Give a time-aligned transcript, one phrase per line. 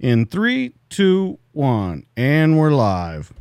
[0.00, 3.32] In three, two, one, and we're live.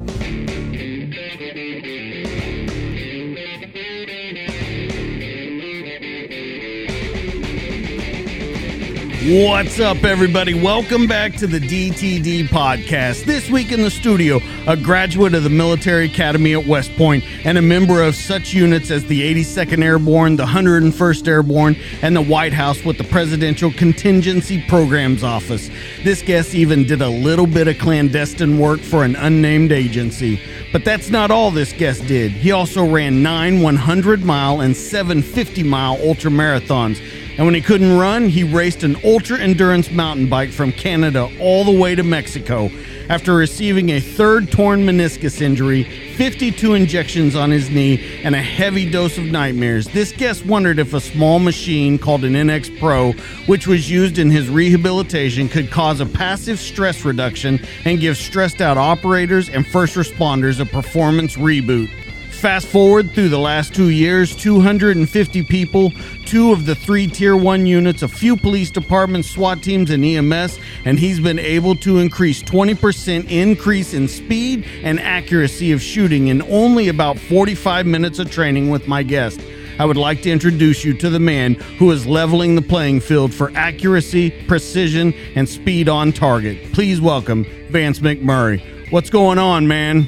[9.28, 10.54] What's up, everybody?
[10.54, 13.26] Welcome back to the DTD podcast.
[13.26, 17.58] This week in the studio, a graduate of the Military Academy at West Point and
[17.58, 22.54] a member of such units as the 82nd Airborne, the 101st Airborne, and the White
[22.54, 25.70] House with the Presidential Contingency Programs Office.
[26.06, 30.40] This guest even did a little bit of clandestine work for an unnamed agency.
[30.72, 32.32] But that's not all this guest did.
[32.32, 37.02] He also ran nine 100 mile and seven 50 mile ultra marathons.
[37.38, 41.64] And when he couldn't run, he raced an ultra endurance mountain bike from Canada all
[41.64, 42.72] the way to Mexico.
[43.10, 48.90] After receiving a third torn meniscus injury, 52 injections on his knee, and a heavy
[48.90, 53.12] dose of nightmares, this guest wondered if a small machine called an NX Pro,
[53.46, 58.62] which was used in his rehabilitation, could cause a passive stress reduction and give stressed
[58.62, 61.90] out operators and first responders a performance reboot.
[62.38, 65.92] Fast forward through the last two years 250 people,
[66.28, 70.60] two of the three Tier 1 units, a few police departments, SWAT teams, and EMS,
[70.86, 76.44] and he's been able to increase 20% increase in speed and accuracy of shooting in
[76.44, 79.42] only about 45 minutes of training with my guest.
[79.80, 83.34] I would like to introduce you to the man who is leveling the playing field
[83.34, 86.72] for accuracy, precision, and speed on target.
[86.72, 88.92] Please welcome Vance McMurray.
[88.92, 90.08] What's going on, man?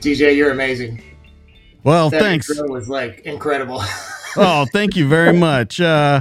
[0.00, 1.02] DJ, you're amazing.
[1.88, 2.50] Well, That thanks.
[2.50, 3.80] intro was like incredible.
[4.36, 5.80] oh, thank you very much.
[5.80, 6.20] Uh,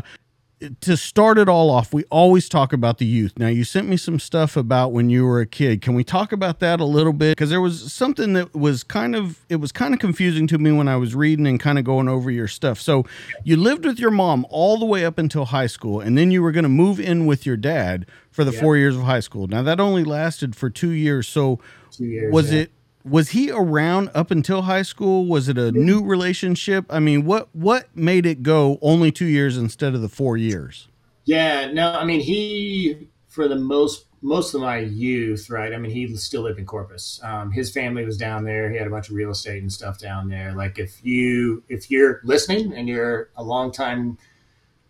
[0.79, 3.33] to start it all off, we always talk about the youth.
[3.38, 5.81] Now, you sent me some stuff about when you were a kid.
[5.81, 7.31] Can we talk about that a little bit?
[7.38, 10.72] Because there was something that was kind of it was kind of confusing to me
[10.72, 12.79] when I was reading and kind of going over your stuff.
[12.79, 13.03] So,
[13.44, 16.41] you lived with your mom all the way up until high school, and then you
[16.41, 18.61] were going to move in with your dad for the Yeah.
[18.61, 19.47] four years of high school.
[19.47, 21.28] Now, that only lasted for two years.
[21.28, 21.59] So,
[21.91, 22.34] Two years.
[22.34, 22.61] was yeah.
[22.61, 22.72] it
[23.09, 27.47] was he around up until high school was it a new relationship i mean what
[27.53, 30.88] what made it go only two years instead of the four years
[31.28, 35.73] Yeah, no, I mean he for the most most of my youth, right?
[35.73, 37.19] I mean he still lived in Corpus.
[37.22, 38.72] Um, his family was down there.
[38.72, 40.53] He had a bunch of real estate and stuff down there.
[40.53, 44.17] Like if you if you're listening and you're a long time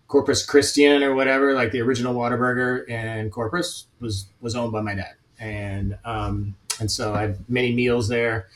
[0.07, 4.94] Corpus Christian or whatever, like the original Whataburger in Corpus was was owned by my
[4.94, 8.47] dad, and um, and so I had many meals there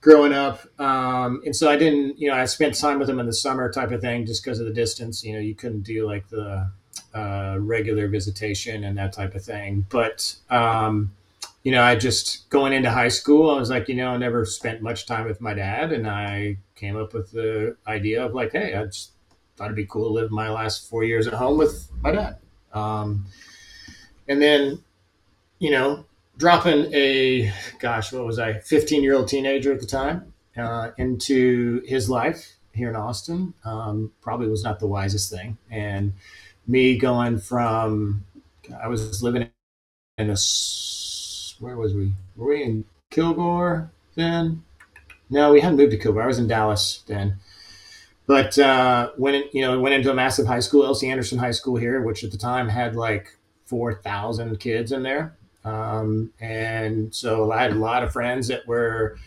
[0.00, 0.60] growing up.
[0.80, 3.70] Um, and so I didn't, you know, I spent time with him in the summer
[3.70, 5.24] type of thing just because of the distance.
[5.24, 6.70] You know, you couldn't do like the
[7.14, 9.86] uh, regular visitation and that type of thing.
[9.88, 11.12] But, um,
[11.62, 14.44] you know, I just going into high school, I was like, you know, I never
[14.46, 15.92] spent much time with my dad.
[15.92, 19.12] And I came up with the idea of like, hey, I just
[19.56, 22.38] thought it'd be cool to live my last four years at home with my dad.
[22.72, 23.26] Um,
[24.26, 24.82] and then,
[25.58, 26.06] you know,
[26.40, 31.82] dropping a gosh, what was I, 15 year old teenager at the time uh, into
[31.86, 35.58] his life here in Austin um, probably was not the wisest thing.
[35.70, 36.14] And
[36.66, 38.24] me going from,
[38.82, 39.50] I was living
[40.16, 40.36] in a,
[41.60, 42.14] where was we?
[42.36, 44.64] Were we in Kilgore then?
[45.28, 46.22] No, we hadn't moved to Kilgore.
[46.22, 47.36] I was in Dallas then.
[48.26, 51.08] But uh, went, you know, went into a massive high school, L.C.
[51.10, 53.36] Anderson High School here, which at the time had like
[53.66, 55.36] 4,000 kids in there.
[55.64, 59.18] Um, and so I had a lot of friends that were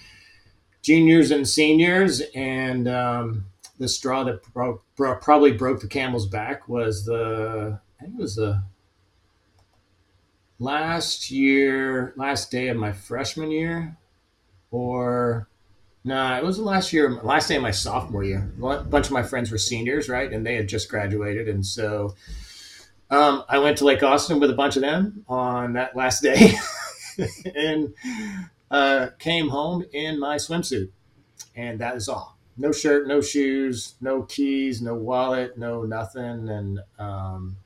[0.82, 2.22] juniors and seniors.
[2.36, 3.46] And um,
[3.80, 8.22] the straw that pro- pro- probably broke the camel's back was the, I think it
[8.22, 8.64] was the
[10.60, 13.98] last year, last day of my freshman year,
[14.72, 15.48] or
[16.06, 18.52] no, it was the last year, last day of my sophomore year.
[18.62, 20.32] A bunch of my friends were seniors, right?
[20.32, 21.48] And they had just graduated.
[21.48, 22.16] And so
[23.10, 26.54] um, I went to Lake Austin with a bunch of them on that last day
[27.56, 27.94] and
[28.72, 30.90] uh, came home in my swimsuit.
[31.56, 32.38] And that is all.
[32.58, 36.50] No shirt, no shoes, no keys, no wallet, no nothing.
[36.50, 37.58] And um,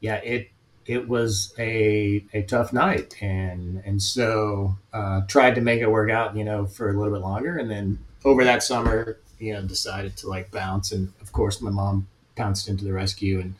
[0.00, 0.50] yeah, it
[0.86, 3.14] it was a, a tough night.
[3.22, 7.12] And and so uh, tried to make it work out, you know, for a little
[7.12, 7.56] bit longer.
[7.56, 10.92] And then over that summer, you know, decided to like bounce.
[10.92, 13.54] And of course, my mom pounced into the rescue and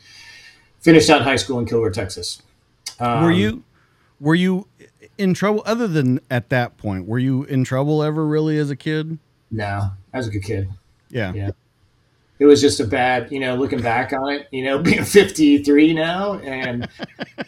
[0.81, 2.43] finished out high school in Kilgore, Texas.
[2.99, 3.65] Um, were you
[4.21, 4.67] were you
[5.19, 7.07] in trouble other than at that point?
[7.07, 9.19] Were you in trouble ever really as a kid?
[9.51, 10.69] No, I was a good kid.
[11.11, 11.33] Yeah.
[11.33, 11.51] Yeah.
[12.39, 15.95] It was just a bad, you know, looking back on it, you know, being 53
[15.95, 16.89] now and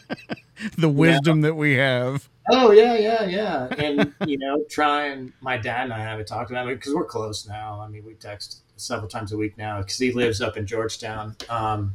[0.79, 2.29] the wisdom that we have.
[2.51, 3.67] Oh yeah, yeah, yeah.
[3.77, 7.47] And you know, trying my dad and I haven't talked about it because we're close
[7.47, 7.79] now.
[7.81, 11.37] I mean, we text several times a week now because he lives up in Georgetown.
[11.51, 11.95] Um,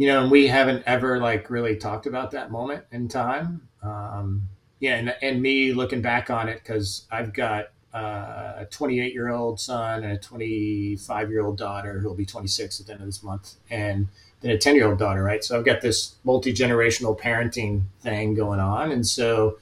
[0.00, 3.68] you know, and we haven't ever like really talked about that moment in time.
[3.82, 4.48] Um,
[4.78, 9.28] yeah, and, and me looking back on it because I've got uh, a 28 year
[9.28, 13.08] old son and a 25 year old daughter who'll be 26 at the end of
[13.08, 14.08] this month, and
[14.40, 15.44] then a 10 year old daughter, right?
[15.44, 19.58] So I've got this multi generational parenting thing going on, and so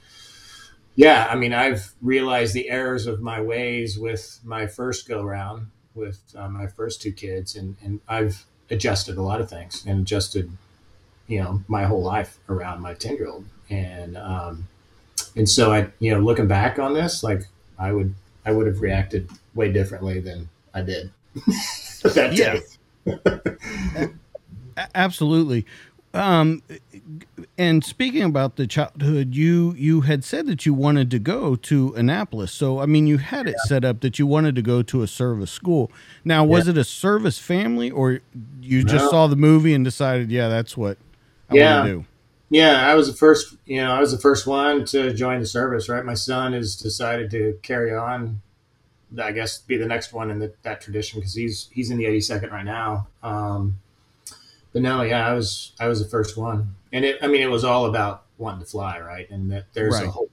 [0.94, 5.66] yeah, I mean, I've realized the errors of my ways with my first go round
[5.96, 10.00] with uh, my first two kids, and and I've adjusted a lot of things and
[10.00, 10.50] adjusted,
[11.26, 14.66] you know, my whole life around my 10 year old, and um,
[15.36, 17.42] and so I, you know, looking back on this, like
[17.78, 21.10] I would I would have reacted way differently than I did
[22.02, 22.60] that day.
[24.94, 25.66] Absolutely.
[26.14, 26.62] Um,
[27.58, 31.94] and speaking about the childhood, you you had said that you wanted to go to
[31.94, 32.50] Annapolis.
[32.50, 35.06] So I mean, you had it set up that you wanted to go to a
[35.06, 35.90] service school.
[36.24, 36.72] Now, was yeah.
[36.72, 38.20] it a service family, or
[38.60, 39.10] you just no.
[39.10, 40.98] saw the movie and decided, yeah, that's what
[41.50, 41.74] I yeah.
[41.76, 42.04] want to do?
[42.50, 43.56] Yeah, I was the first.
[43.66, 45.88] You know, I was the first one to join the service.
[45.88, 48.40] Right, my son has decided to carry on.
[49.20, 52.04] I guess be the next one in the, that tradition because he's he's in the
[52.04, 53.08] 82nd right now.
[53.22, 53.78] Um,
[54.72, 57.18] but no, yeah, I was I was the first one, and it.
[57.22, 59.28] I mean, it was all about wanting to fly, right?
[59.30, 60.06] And that there's right.
[60.06, 60.30] a whole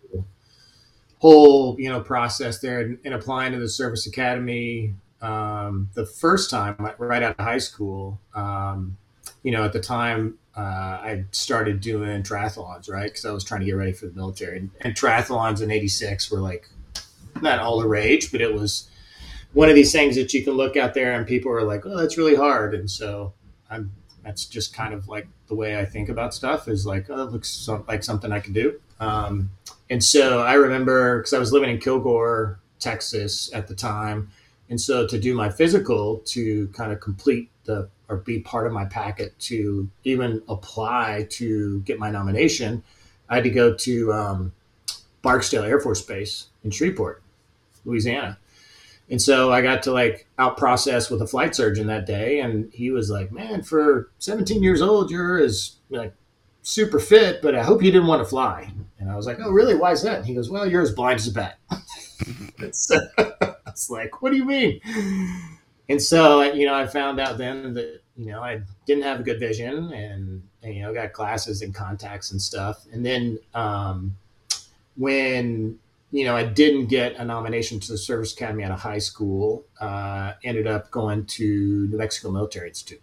[1.20, 4.94] whole you know process there in, in applying to the service academy.
[5.22, 8.98] Um, the first time, right out of high school, um,
[9.42, 13.06] you know, at the time uh, I started doing triathlons, right?
[13.06, 14.60] Because I was trying to get ready for the military.
[14.60, 16.70] And, and triathlons in '86 were like
[17.42, 18.90] not all the rage, but it was
[19.54, 21.98] one of these things that you can look out there and people are like, "Oh,
[21.98, 23.34] that's really hard." And so
[23.70, 23.92] I'm
[24.26, 27.48] that's just kind of like the way I think about stuff is like, "Oh, looks
[27.48, 29.52] so, like something I can do." Um,
[29.90, 34.32] and so I remember because I was living in Kilgore, Texas at the time,
[34.70, 38.74] and so to do my physical to kind of complete the or be part of
[38.74, 42.84] my packet to even apply to get my nomination,
[43.30, 44.54] I had to go to um,
[45.22, 47.22] Barksdale Air Force Base in Shreveport,
[47.84, 48.38] Louisiana.
[49.10, 52.72] And so I got to like out process with a flight surgeon that day, and
[52.74, 56.14] he was like, "Man, for 17 years old, you're as like
[56.64, 59.52] super fit, but I hope you didn't want to fly." And I was like, "Oh,
[59.52, 59.76] really?
[59.76, 61.60] Why is that?" And he goes, "Well, you're as blind as a bat."
[62.58, 64.82] it's, I was like, "What do you mean?"
[65.90, 69.24] and so you know i found out then that you know i didn't have a
[69.24, 74.16] good vision and, and you know got glasses and contacts and stuff and then um,
[74.96, 75.78] when
[76.12, 79.66] you know i didn't get a nomination to the service academy out of high school
[79.82, 83.02] uh, ended up going to new mexico military institute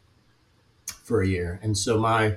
[0.86, 2.36] for a year and so my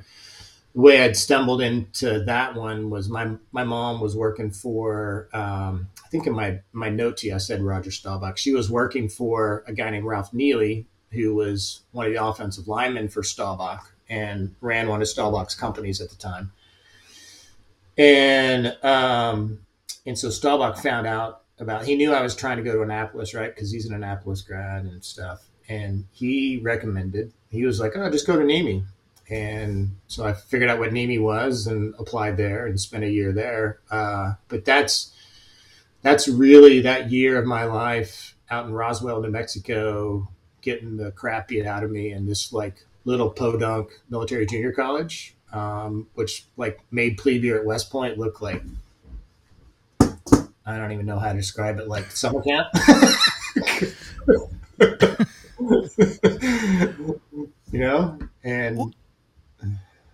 [0.76, 6.10] way I'd stumbled into that one was my my mom was working for um, I
[6.10, 8.38] think in my my note to you I said Roger Staubach.
[8.38, 12.68] She was working for a guy named Ralph Neely, who was one of the offensive
[12.68, 16.52] linemen for Staubach and ran one of Staubach's companies at the time.
[17.98, 19.65] And um,
[20.06, 23.34] and so Staubach found out about he knew I was trying to go to Annapolis,
[23.34, 23.54] right?
[23.54, 25.44] Because he's an Annapolis grad and stuff.
[25.68, 28.86] And he recommended, he was like, Oh, just go to NEMI.
[29.30, 33.32] And so I figured out what NEMI was and applied there and spent a year
[33.32, 33.80] there.
[33.90, 35.12] Uh, but that's
[36.04, 40.30] that's really that year of my life out in Roswell, New Mexico,
[40.62, 45.36] getting the crap beat out of me in this like little podunk military junior college,
[45.52, 48.62] um, which like made plebe year at West Point look like
[50.66, 52.68] I don't even know how to describe it, like summer camp.
[57.72, 58.96] you know, and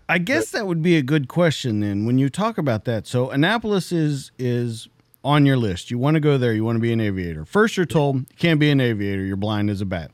[0.09, 3.07] I guess that would be a good question then when you talk about that.
[3.07, 4.89] So Annapolis is is
[5.23, 5.89] on your list.
[5.89, 7.45] You want to go there, you want to be an aviator.
[7.45, 10.11] First you're told you can't be an aviator, you're blind as a bat.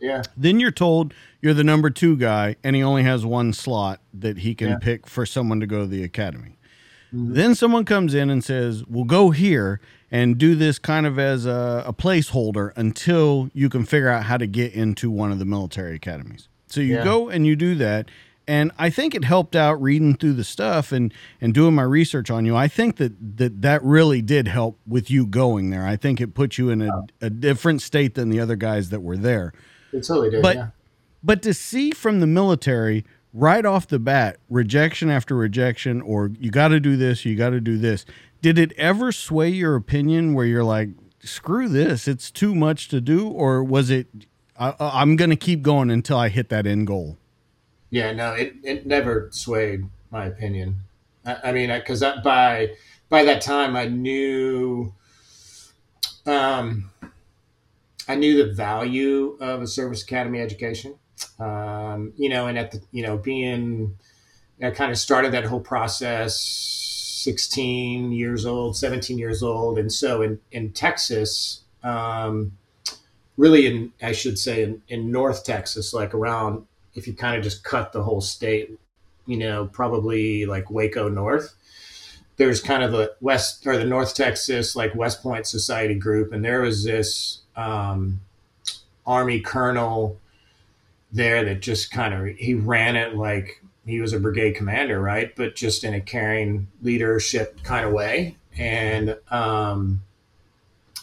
[0.00, 0.22] Yeah.
[0.36, 4.38] Then you're told you're the number 2 guy and he only has one slot that
[4.38, 4.78] he can yeah.
[4.78, 6.55] pick for someone to go to the academy.
[7.14, 7.34] Mm-hmm.
[7.34, 11.46] Then someone comes in and says, "We'll go here and do this kind of as
[11.46, 15.44] a, a placeholder until you can figure out how to get into one of the
[15.44, 17.04] military academies." So you yeah.
[17.04, 18.10] go and you do that
[18.48, 22.30] and I think it helped out reading through the stuff and and doing my research
[22.30, 22.56] on you.
[22.56, 25.86] I think that that that really did help with you going there.
[25.86, 29.00] I think it put you in a, a different state than the other guys that
[29.00, 29.52] were there.
[29.92, 30.42] It totally did.
[30.42, 30.68] But yeah.
[31.22, 33.04] but to see from the military
[33.36, 37.50] right off the bat, rejection after rejection, or you got to do this, you got
[37.50, 38.06] to do this.
[38.40, 40.88] Did it ever sway your opinion where you're like,
[41.20, 43.28] screw this, it's too much to do?
[43.28, 44.06] Or was it,
[44.58, 47.18] I, I'm going to keep going until I hit that end goal?
[47.90, 50.76] Yeah, no, it, it never swayed my opinion.
[51.24, 52.70] I, I mean, because by
[53.08, 54.92] by that time I knew,
[56.24, 56.90] um,
[58.08, 60.96] I knew the value of a service academy education.
[61.38, 63.96] Um, you know, and at the you know being,
[64.62, 66.84] I kind of started that whole process
[67.26, 69.80] 16 years old, 17 years old.
[69.80, 72.52] And so in, in Texas, um,
[73.36, 77.42] really in, I should say in, in North Texas, like around if you kind of
[77.42, 78.78] just cut the whole state,
[79.26, 81.52] you know, probably like Waco North,
[82.36, 86.32] there's kind of the West or the North Texas, like West Point Society group.
[86.32, 88.20] And there was this um,
[89.04, 90.20] Army colonel
[91.12, 95.34] there that just kind of, he ran it like he was a brigade commander, right?
[95.34, 98.36] But just in a caring leadership kind of way.
[98.58, 100.02] And, um,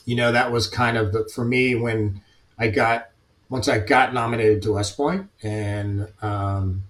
[0.05, 2.21] you know, that was kind of the, for me when
[2.57, 3.09] I got
[3.49, 6.83] once I got nominated to West Point and um,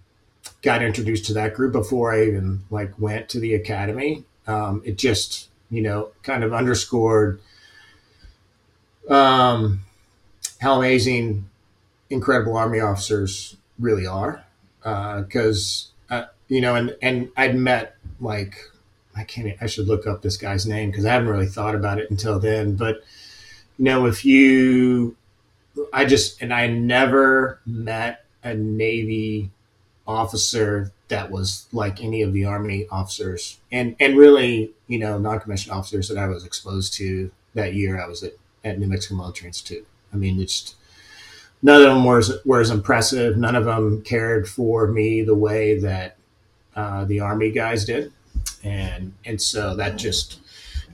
[0.62, 4.98] got introduced to that group before I even like went to the academy, um, it
[4.98, 7.41] just you know kind of underscored
[9.10, 9.84] um,
[10.62, 11.50] how amazing
[12.13, 14.46] incredible army officers really are
[14.84, 18.55] because uh, uh, you know and and I'd met like
[19.15, 22.00] I can't I should look up this guy's name because I haven't really thought about
[22.00, 23.03] it until then but
[23.77, 25.15] you know if you
[25.91, 29.51] I just and I never met a Navy
[30.05, 35.74] officer that was like any of the Army officers, and and really, you know, non-commissioned
[35.74, 38.01] officers that I was exposed to that year.
[38.01, 39.88] I was at, at New Mexico Military Institute.
[40.13, 40.75] I mean, it's
[41.63, 43.38] none of them were were as impressive.
[43.38, 46.17] None of them cared for me the way that
[46.75, 48.12] uh, the Army guys did,
[48.63, 50.39] and and so that just,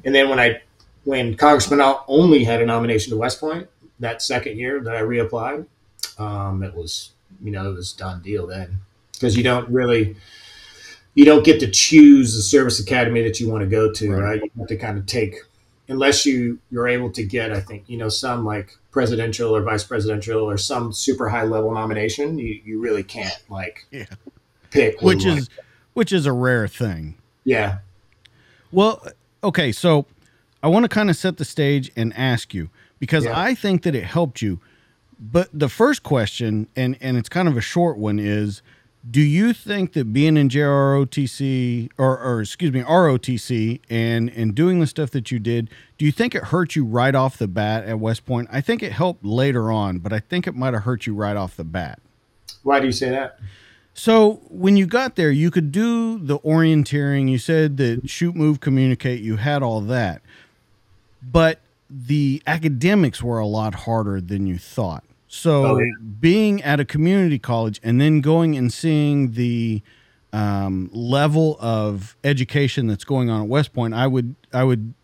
[0.05, 0.61] and then when I
[1.03, 3.67] when Congressman Al only had a nomination to West Point,
[3.99, 5.65] that second year that I reapplied,
[6.17, 7.11] um, it was
[7.43, 8.77] you know it was done deal then
[9.13, 10.15] because you don't really
[11.15, 14.21] you don't get to choose the service academy that you want to go to, right?
[14.21, 14.41] right?
[14.41, 15.35] You have to kind of take
[15.89, 19.83] unless you you're able to get I think you know some like presidential or vice
[19.83, 24.05] presidential or some super high level nomination, you you really can't like yeah.
[24.69, 25.65] pick which is like.
[25.93, 27.15] which is a rare thing.
[27.43, 27.79] Yeah.
[28.71, 29.05] Well,
[29.43, 30.05] okay, so
[30.61, 32.69] I want to kind of set the stage and ask you
[32.99, 33.39] because yeah.
[33.39, 34.59] I think that it helped you.
[35.19, 38.61] But the first question, and and it's kind of a short one, is
[39.09, 44.79] do you think that being in JROTC or, or excuse me ROTC and and doing
[44.79, 47.85] the stuff that you did, do you think it hurt you right off the bat
[47.85, 48.49] at West Point?
[48.51, 51.37] I think it helped later on, but I think it might have hurt you right
[51.37, 51.99] off the bat.
[52.63, 53.39] Why do you say that?
[53.93, 57.29] So when you got there, you could do the orienteering.
[57.29, 59.21] You said that shoot, move, communicate.
[59.21, 60.21] You had all that,
[61.21, 65.03] but the academics were a lot harder than you thought.
[65.31, 65.91] So oh, yeah.
[66.19, 69.83] being at a community college and then going and seeing the
[70.33, 74.95] um, level of education that's going on at West Point, I would I would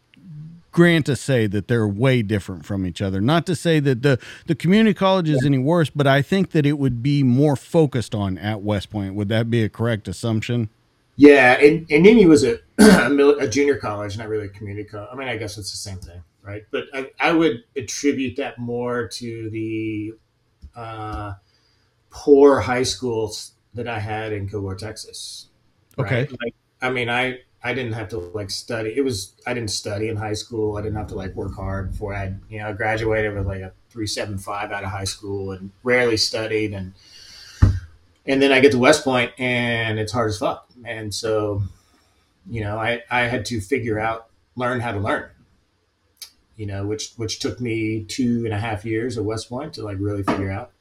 [0.72, 3.22] grant to say that they're way different from each other.
[3.22, 6.66] Not to say that the the community college is any worse, but I think that
[6.66, 9.14] it would be more focused on at West Point.
[9.14, 10.70] Would that be a correct assumption?
[11.18, 15.08] Yeah, and, and Navy was a, a junior college, not really a community college.
[15.14, 16.64] I mean, I guess it's the same thing right?
[16.72, 20.14] But I, I would attribute that more to the
[20.76, 21.34] uh,
[22.10, 25.48] poor high schools that I had in Kilgore, Texas.
[25.98, 26.06] Right?
[26.06, 26.38] Okay.
[26.44, 28.94] Like, I mean, I I didn't have to like study.
[28.96, 30.78] It was I didn't study in high school.
[30.78, 33.62] I didn't have to like work hard before I you know I graduated with like
[33.62, 36.94] a three seven five out of high school and rarely studied and
[38.28, 40.68] and then I get to West Point and it's hard as fuck.
[40.84, 41.64] And so,
[42.50, 45.30] you know, I I had to figure out learn how to learn
[46.58, 49.84] you know, which which took me two and a half years at West Point to
[49.84, 50.72] like really figure out.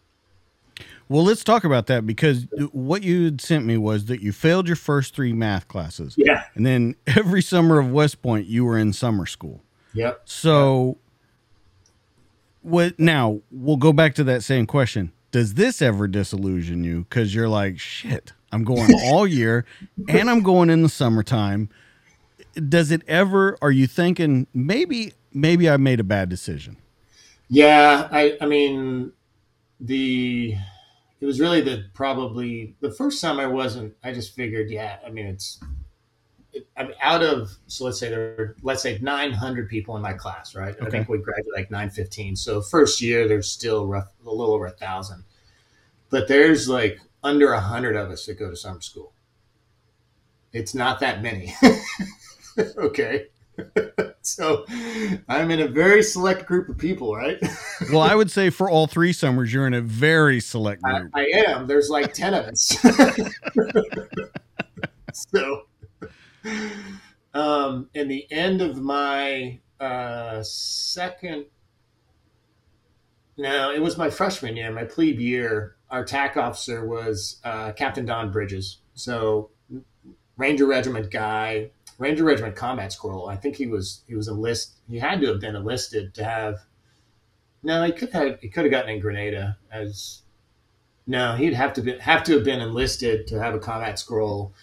[1.09, 4.66] Well, let's talk about that because what you had sent me was that you failed
[4.66, 6.14] your first three math classes.
[6.16, 6.45] Yeah.
[6.54, 9.62] And then every summer of West Point, you were in summer school.
[9.93, 10.23] Yep.
[10.25, 10.99] So,
[12.62, 13.40] what now?
[13.50, 15.12] We'll go back to that same question.
[15.31, 17.00] Does this ever disillusion you?
[17.09, 19.66] Because you're like, shit, I'm going all year
[20.09, 21.69] and I'm going in the summertime.
[22.69, 26.79] Does it ever, are you thinking maybe maybe I made a bad decision.
[27.49, 29.12] Yeah, I I mean
[29.81, 30.57] the
[31.21, 33.95] it was really the probably the first time I wasn't.
[34.03, 34.99] I just figured, yeah.
[35.07, 35.59] I mean, it's
[36.53, 40.12] it, I'm out of so let's say there were, let's say 900 people in my
[40.12, 40.75] class, right?
[40.75, 40.87] Okay.
[40.87, 42.37] I think we graduated like 915.
[42.37, 45.25] So first year there's still rough, a little over a thousand,
[46.11, 49.12] but there's like under a hundred of us that go to summer school.
[50.53, 51.55] It's not that many.
[52.76, 53.26] okay.
[54.23, 54.65] so
[55.29, 57.39] I'm in a very select group of people, right?
[57.93, 61.11] well, I would say for all three summers, you're in a very select group.
[61.15, 61.67] I, I am.
[61.67, 62.77] There's like 10 of us.
[65.13, 65.63] so,
[67.35, 71.47] um, in the end of my uh, second,
[73.37, 75.77] no, it was my freshman year, my plebe year.
[75.91, 78.79] Our TAC officer was uh, Captain Don Bridges.
[78.95, 79.51] So,
[80.37, 83.29] Ranger Regiment guy, Ranger Regiment Combat Scroll.
[83.29, 84.75] I think he was he was enlist.
[84.89, 86.61] He had to have been enlisted to have.
[87.63, 90.23] No, he could have he could have gotten in Grenada as.
[91.07, 94.55] No, he'd have to be, have to have been enlisted to have a combat scroll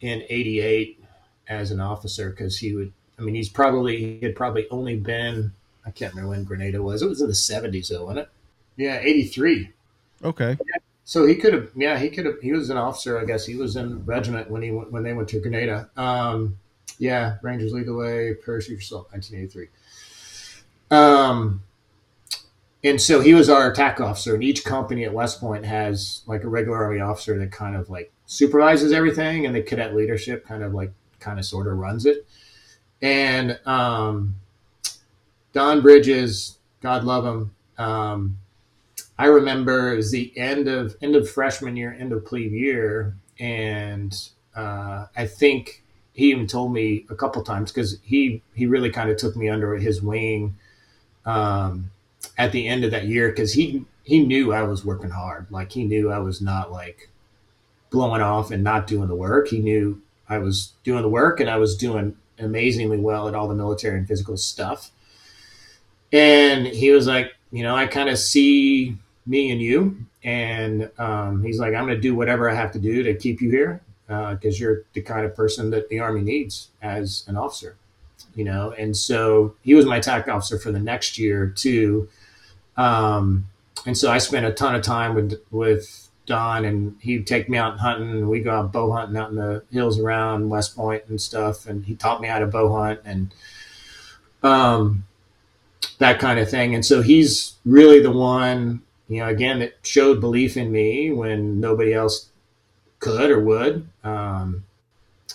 [0.00, 1.04] in '88
[1.48, 2.92] as an officer because he would.
[3.18, 5.52] I mean, he's probably he had probably only been.
[5.84, 7.02] I can't remember when Grenada was.
[7.02, 8.28] It was in the '70s, though, wasn't it?
[8.76, 9.70] Yeah, '83.
[10.24, 10.50] Okay.
[10.50, 10.76] Yeah.
[11.08, 12.38] So he could have, yeah, he could have.
[12.42, 13.46] He was an officer, I guess.
[13.46, 15.88] He was in regiment when he when they went to Grenada.
[15.96, 16.58] Um,
[16.98, 18.34] yeah, Rangers lead the way.
[18.44, 19.68] Parachute yourself, 1983.
[20.90, 21.62] Um,
[22.84, 26.44] and so he was our attack officer, and each company at West Point has like
[26.44, 30.62] a regular army officer that kind of like supervises everything, and the cadet leadership kind
[30.62, 32.26] of like kind of sort of runs it.
[33.00, 34.34] And um,
[35.54, 37.54] Don Bridges, God love him.
[37.78, 38.36] Um,
[39.18, 43.16] I remember it was the end of end of freshman year, end of plebe year,
[43.40, 44.14] and
[44.54, 45.82] uh, I think
[46.12, 49.48] he even told me a couple times because he he really kind of took me
[49.48, 50.56] under his wing
[51.26, 51.90] um,
[52.36, 55.46] at the end of that year because he he knew I was working hard.
[55.50, 57.10] Like he knew I was not like
[57.90, 59.48] blowing off and not doing the work.
[59.48, 63.48] He knew I was doing the work and I was doing amazingly well at all
[63.48, 64.90] the military and physical stuff.
[66.12, 68.96] And he was like, you know, I kind of see
[69.28, 69.96] me and you.
[70.24, 73.40] And um, he's like, I'm going to do whatever I have to do to keep
[73.40, 77.36] you here because uh, you're the kind of person that the Army needs as an
[77.36, 77.76] officer,
[78.34, 78.72] you know.
[78.72, 82.08] And so he was my TAC officer for the next year too.
[82.76, 83.46] Um,
[83.86, 87.58] and so I spent a ton of time with with Don, and he'd take me
[87.58, 88.10] out hunting.
[88.10, 91.66] And we go out bow hunting out in the hills around West Point and stuff.
[91.66, 93.32] And he taught me how to bow hunt and
[94.42, 95.04] um,
[95.98, 96.74] that kind of thing.
[96.74, 101.60] And so he's really the one you know, again, it showed belief in me when
[101.60, 102.28] nobody else
[103.00, 103.88] could or would.
[104.04, 104.64] Um,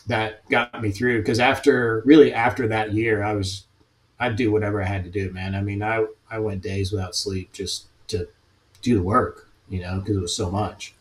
[0.07, 3.65] that got me through because after really after that year, I was
[4.19, 5.55] I'd do whatever I had to do, man.
[5.55, 8.27] I mean, I I went days without sleep just to
[8.81, 10.93] do the work, you know, because it was so much.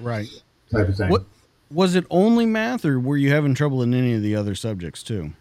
[0.00, 0.28] Right.
[0.70, 1.10] Type of thing.
[1.10, 1.24] What
[1.70, 5.02] was it only math, or were you having trouble in any of the other subjects
[5.02, 5.32] too?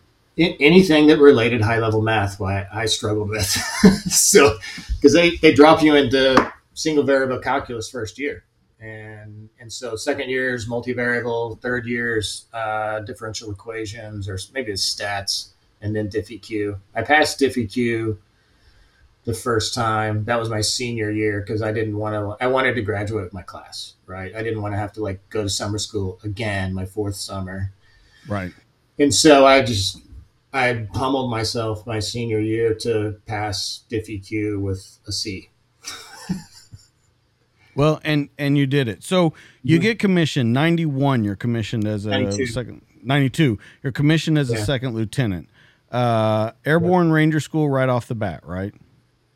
[0.41, 3.45] Anything that related high level math, why I struggled with.
[4.11, 4.57] so,
[4.95, 8.43] because they, they drop you into single variable calculus first year.
[8.79, 14.95] And, and so second year is multivariable, third year's uh, differential equations, or maybe it's
[14.95, 15.49] stats,
[15.81, 16.79] and then DiffEq.
[16.95, 18.17] I passed DiffEq
[19.23, 20.25] the first time.
[20.25, 22.43] That was my senior year because I didn't want to.
[22.43, 24.33] I wanted to graduate with my class, right?
[24.35, 27.71] I didn't want to have to like go to summer school again, my fourth summer,
[28.27, 28.51] right?
[28.97, 30.01] And so I just
[30.53, 35.49] I pummeled myself my senior year to pass DiffEq with a C.
[37.75, 39.03] well, and and you did it.
[39.03, 39.33] So
[39.63, 39.83] you mm-hmm.
[39.83, 40.51] get commissioned.
[40.51, 42.47] Ninety one, you're commissioned as a 92.
[42.47, 42.81] second.
[43.01, 44.57] Ninety two, you're commissioned as yeah.
[44.57, 45.49] a second lieutenant.
[45.89, 47.13] Uh, Airborne yeah.
[47.13, 48.73] Ranger School right off the bat, right?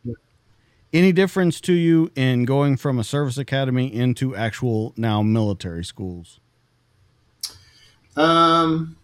[0.04, 0.14] Yeah.
[0.94, 6.40] Any difference to you in going from a service academy into actual now military schools?
[8.18, 8.98] Um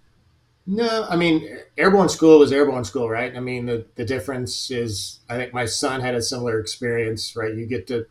[0.67, 3.36] no, I mean, airborne school was airborne school, right?
[3.36, 7.54] I mean, the, the difference is, I think my son had a similar experience, right?
[7.54, 8.06] You get to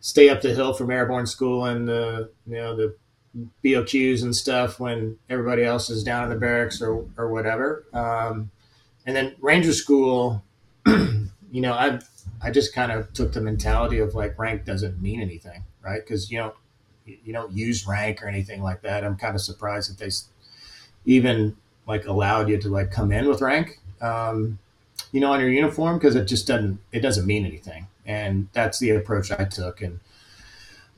[0.00, 2.96] stay up the hill from airborne school and the, you know, the
[3.64, 7.84] BOQs and stuff when everybody else is down in the barracks or, or whatever.
[7.92, 8.50] Um,
[9.04, 10.42] and then ranger school,
[10.86, 12.00] you know, I,
[12.42, 16.04] I just kind of took the mentality of like rank doesn't mean anything, right?
[16.06, 16.54] Cause you know,
[17.04, 19.04] you don't use rank or anything like that.
[19.04, 20.10] I'm kind of surprised that they
[21.04, 24.58] even like allowed you to like come in with rank, um,
[25.10, 28.78] you know, on your uniform because it just doesn't it doesn't mean anything, and that's
[28.78, 29.82] the approach I took.
[29.82, 30.00] And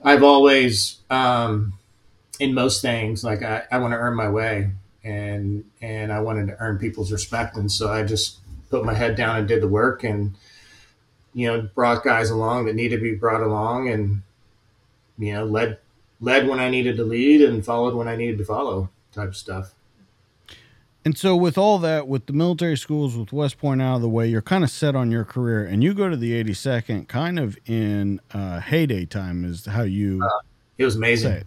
[0.03, 1.75] I've always, um,
[2.39, 4.71] in most things, like I, I want to earn my way,
[5.03, 8.39] and and I wanted to earn people's respect, and so I just
[8.71, 10.35] put my head down and did the work, and
[11.33, 14.23] you know, brought guys along that needed to be brought along, and
[15.19, 15.79] you know, led
[16.21, 19.75] led when I needed to lead, and followed when I needed to follow, type stuff.
[21.05, 24.09] And so, with all that, with the military schools, with West Point out of the
[24.09, 27.39] way, you're kind of set on your career, and you go to the 82nd kind
[27.39, 30.41] of in uh, heyday time, is how you uh,
[30.79, 31.45] it was amazing.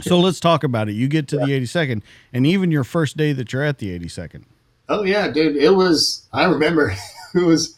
[0.00, 0.92] so let's talk about it.
[0.92, 1.46] You get to yeah.
[1.46, 4.44] the 82nd, and even your first day that you're at the 82nd.
[4.88, 5.56] Oh yeah, dude.
[5.56, 6.26] It was.
[6.32, 6.94] I remember.
[7.34, 7.76] it was.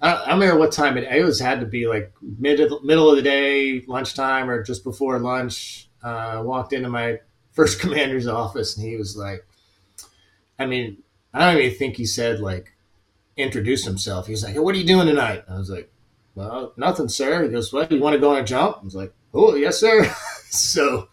[0.00, 1.04] I, I don't remember what time it.
[1.04, 5.18] It was had to be like mid middle of the day, lunchtime, or just before
[5.18, 5.88] lunch.
[6.02, 7.18] Uh, walked into my
[7.52, 9.46] first commander's office, and he was like,
[10.58, 10.98] I mean,
[11.32, 12.72] I don't even think he said like
[13.36, 14.26] introduce himself.
[14.26, 15.90] He's like, hey, "What are you doing tonight?" I was like,
[16.34, 17.92] "Well, nothing, sir." He goes, "What?
[17.92, 20.04] You want to go on a jump?" I was like, "Oh, yes, sir."
[20.50, 21.08] so,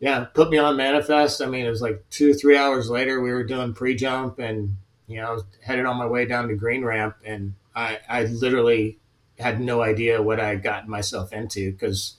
[0.00, 1.40] yeah, put me on manifest.
[1.40, 3.20] I mean, it was like two, three hours later.
[3.20, 6.56] We were doing pre-jump, and you know, I was headed on my way down to
[6.56, 8.98] green ramp, and I, I literally
[9.38, 12.16] had no idea what I gotten myself into because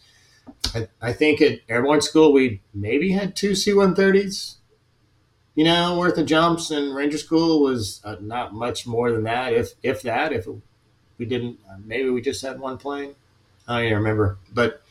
[0.73, 4.55] I, I think at airborne school we maybe had two C-130s
[5.55, 9.53] you know, worth of jumps, and Ranger School was uh, not much more than that,
[9.53, 10.33] if if that.
[10.33, 10.55] If it,
[11.17, 13.15] we didn't, uh, maybe we just had one plane.
[13.67, 14.81] I don't even remember, but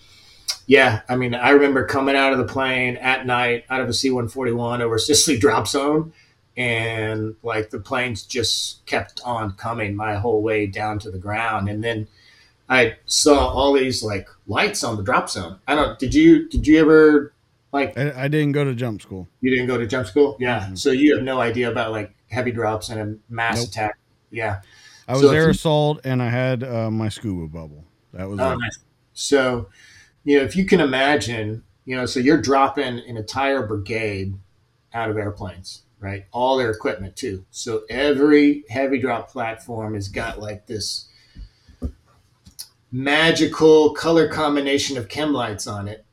[0.67, 3.93] yeah, I mean, I remember coming out of the plane at night out of a
[3.93, 6.15] C one forty one over Sicily drop zone,
[6.57, 11.69] and like the planes just kept on coming my whole way down to the ground,
[11.69, 12.09] and then.
[12.67, 15.59] I saw all these like lights on the drop zone.
[15.69, 15.99] I don't.
[15.99, 16.49] Did you?
[16.49, 17.34] Did you ever
[17.75, 19.29] like I, I, didn't go to jump school.
[19.41, 20.37] You didn't go to jump school?
[20.39, 20.61] Yeah.
[20.61, 20.77] Mm-hmm.
[20.77, 23.69] So you have no idea about like heavy drops and a mass nope.
[23.69, 23.99] attack.
[24.31, 24.61] Yeah.
[25.09, 27.85] I was so assault and I had uh, my scuba bubble.
[28.13, 28.79] That was oh, nice.
[29.13, 29.69] So,
[30.23, 34.35] you know, if you can imagine, you know, so you're dropping an entire brigade
[34.95, 36.27] out of airplanes, right?
[36.31, 37.45] All their equipment too.
[37.51, 41.09] So every heavy drop platform has got like this
[42.93, 46.04] magical color combination of chem lights on it.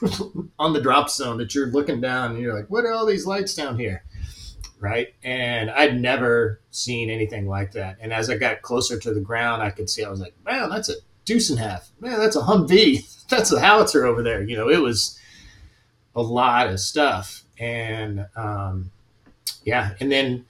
[0.58, 3.26] on the drop zone that you're looking down and you're like, what are all these
[3.26, 4.04] lights down here?
[4.78, 5.08] Right.
[5.22, 7.98] And I'd never seen anything like that.
[8.00, 10.70] And as I got closer to the ground, I could see, I was like, man,
[10.70, 11.90] that's a deuce and a half.
[12.00, 13.16] Man, that's a Humvee.
[13.30, 14.42] That's a howitzer over there.
[14.42, 15.16] You know, it was
[16.16, 17.44] a lot of stuff.
[17.60, 18.90] And um,
[19.64, 19.92] yeah.
[20.00, 20.44] And then,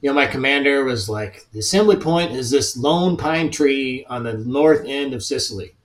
[0.00, 4.24] you know, my commander was like, the assembly point is this lone pine tree on
[4.24, 5.76] the north end of Sicily.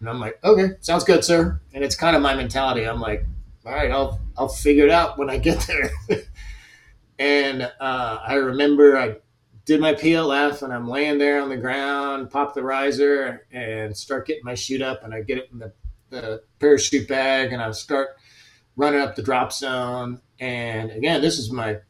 [0.00, 1.60] And I'm like, okay, sounds good, sir.
[1.74, 2.84] And it's kind of my mentality.
[2.84, 3.24] I'm like,
[3.66, 5.90] all right, I'll I'll figure it out when I get there.
[7.18, 9.16] and uh, I remember I
[9.64, 14.26] did my PLF and I'm laying there on the ground, pop the riser, and start
[14.26, 15.72] getting my chute up, and I get it in the,
[16.08, 18.16] the parachute bag, and I start
[18.76, 20.22] running up the drop zone.
[20.40, 21.80] And again, this is my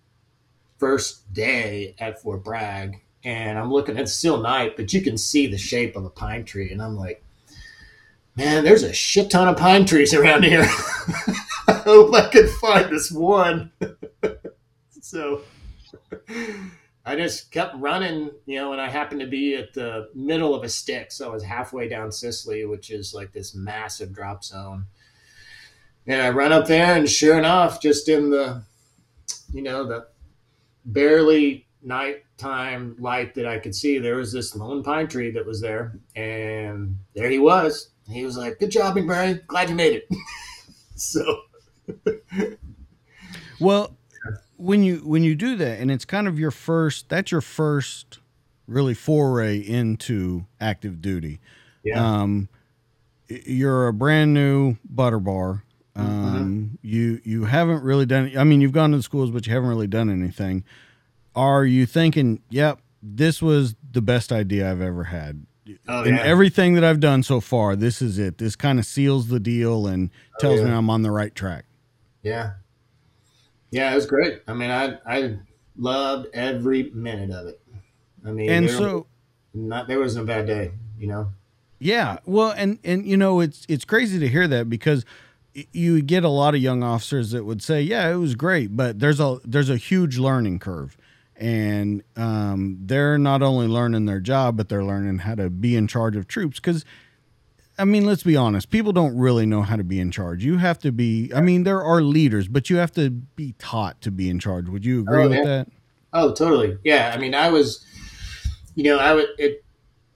[0.78, 3.96] first day at Fort Bragg, and I'm looking.
[3.96, 6.96] It's still night, but you can see the shape of the pine tree, and I'm
[6.96, 7.22] like
[8.38, 10.62] man, there's a shit ton of pine trees around here.
[11.68, 13.72] I hope I can find this one.
[15.02, 15.42] so
[17.04, 20.62] I just kept running, you know, and I happened to be at the middle of
[20.62, 21.10] a stick.
[21.10, 24.86] So I was halfway down Sicily, which is like this massive drop zone.
[26.06, 28.62] And I run up there, and sure enough, just in the,
[29.52, 30.06] you know, the
[30.84, 35.60] barely nighttime light that I could see, there was this lone pine tree that was
[35.60, 35.98] there.
[36.14, 39.46] And there he was he was like, "Good job, McMurray.
[39.46, 40.08] Glad you made it."
[40.96, 41.42] so,
[43.60, 43.96] well,
[44.56, 48.18] when you when you do that, and it's kind of your first, that's your first
[48.66, 51.40] really foray into active duty.
[51.82, 52.22] Yeah.
[52.22, 52.48] Um,
[53.28, 55.64] you're a brand new butter bar.
[55.96, 56.00] Mm-hmm.
[56.00, 56.74] Um, mm-hmm.
[56.82, 58.32] you you haven't really done.
[58.36, 60.64] I mean, you've gone to the schools, but you haven't really done anything.
[61.34, 65.46] Are you thinking, "Yep, this was the best idea I've ever had"?
[65.88, 66.22] Oh, in yeah.
[66.22, 68.38] everything that I've done so far, this is it.
[68.38, 70.70] This kind of seals the deal and tells oh, yeah.
[70.70, 71.64] me I'm on the right track.
[72.22, 72.52] Yeah.
[73.70, 74.42] Yeah, it was great.
[74.46, 75.36] I mean, I I
[75.76, 77.60] loved every minute of it.
[78.24, 79.06] I mean, and so
[79.54, 81.32] not there wasn't a bad day, you know.
[81.78, 85.04] Yeah, well, and and you know, it's it's crazy to hear that because
[85.72, 89.00] you get a lot of young officers that would say, "Yeah, it was great," but
[89.00, 90.96] there's a there's a huge learning curve
[91.38, 95.86] and um, they're not only learning their job, but they're learning how to be in
[95.86, 96.58] charge of troops.
[96.58, 96.84] Because,
[97.78, 100.44] I mean, let's be honest, people don't really know how to be in charge.
[100.44, 101.32] You have to be.
[101.34, 104.68] I mean, there are leaders, but you have to be taught to be in charge.
[104.68, 105.68] Would you agree oh, with that?
[106.12, 106.78] Oh, totally.
[106.84, 107.12] Yeah.
[107.14, 107.86] I mean, I was,
[108.74, 109.28] you know, I would.
[109.38, 109.64] It,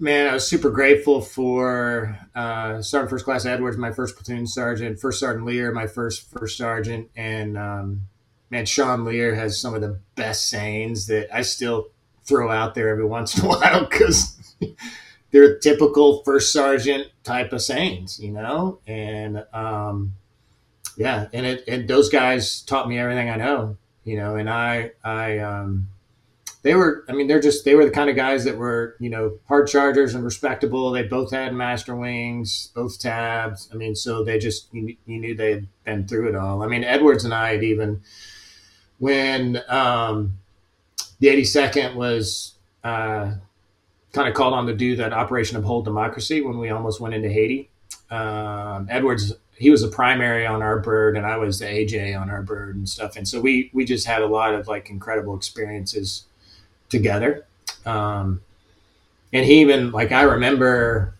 [0.00, 4.98] man, I was super grateful for uh, Sergeant First Class Edwards, my first platoon sergeant,
[4.98, 8.02] First Sergeant Lear, my first first sergeant, and um,
[8.52, 11.88] man, Sean Lear has some of the best sayings that I still
[12.24, 14.54] throw out there every once in a while because
[15.30, 18.78] they're typical first sergeant type of sayings, you know?
[18.86, 20.12] And, um,
[20.98, 24.90] yeah, and it, and those guys taught me everything I know, you know, and I,
[25.02, 25.88] I, um,
[26.60, 29.08] they were, I mean, they're just, they were the kind of guys that were, you
[29.08, 30.90] know, hard chargers and respectable.
[30.90, 33.70] They both had master wings, both tabs.
[33.72, 36.62] I mean, so they just, you, you knew they had been through it all.
[36.62, 38.02] I mean, Edwards and I had even,
[39.02, 40.38] when um,
[41.18, 43.32] the 82nd was uh,
[44.12, 47.28] kind of called on to do that Operation Uphold Democracy when we almost went into
[47.28, 47.68] Haiti.
[48.12, 52.30] Um, Edwards he was a primary on our bird and I was the AJ on
[52.30, 53.16] our bird and stuff.
[53.16, 56.24] And so we, we just had a lot of like incredible experiences
[56.88, 57.44] together.
[57.84, 58.40] Um,
[59.32, 61.14] and he even like, I remember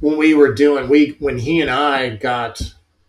[0.00, 2.60] when we were doing, we, when he and I got,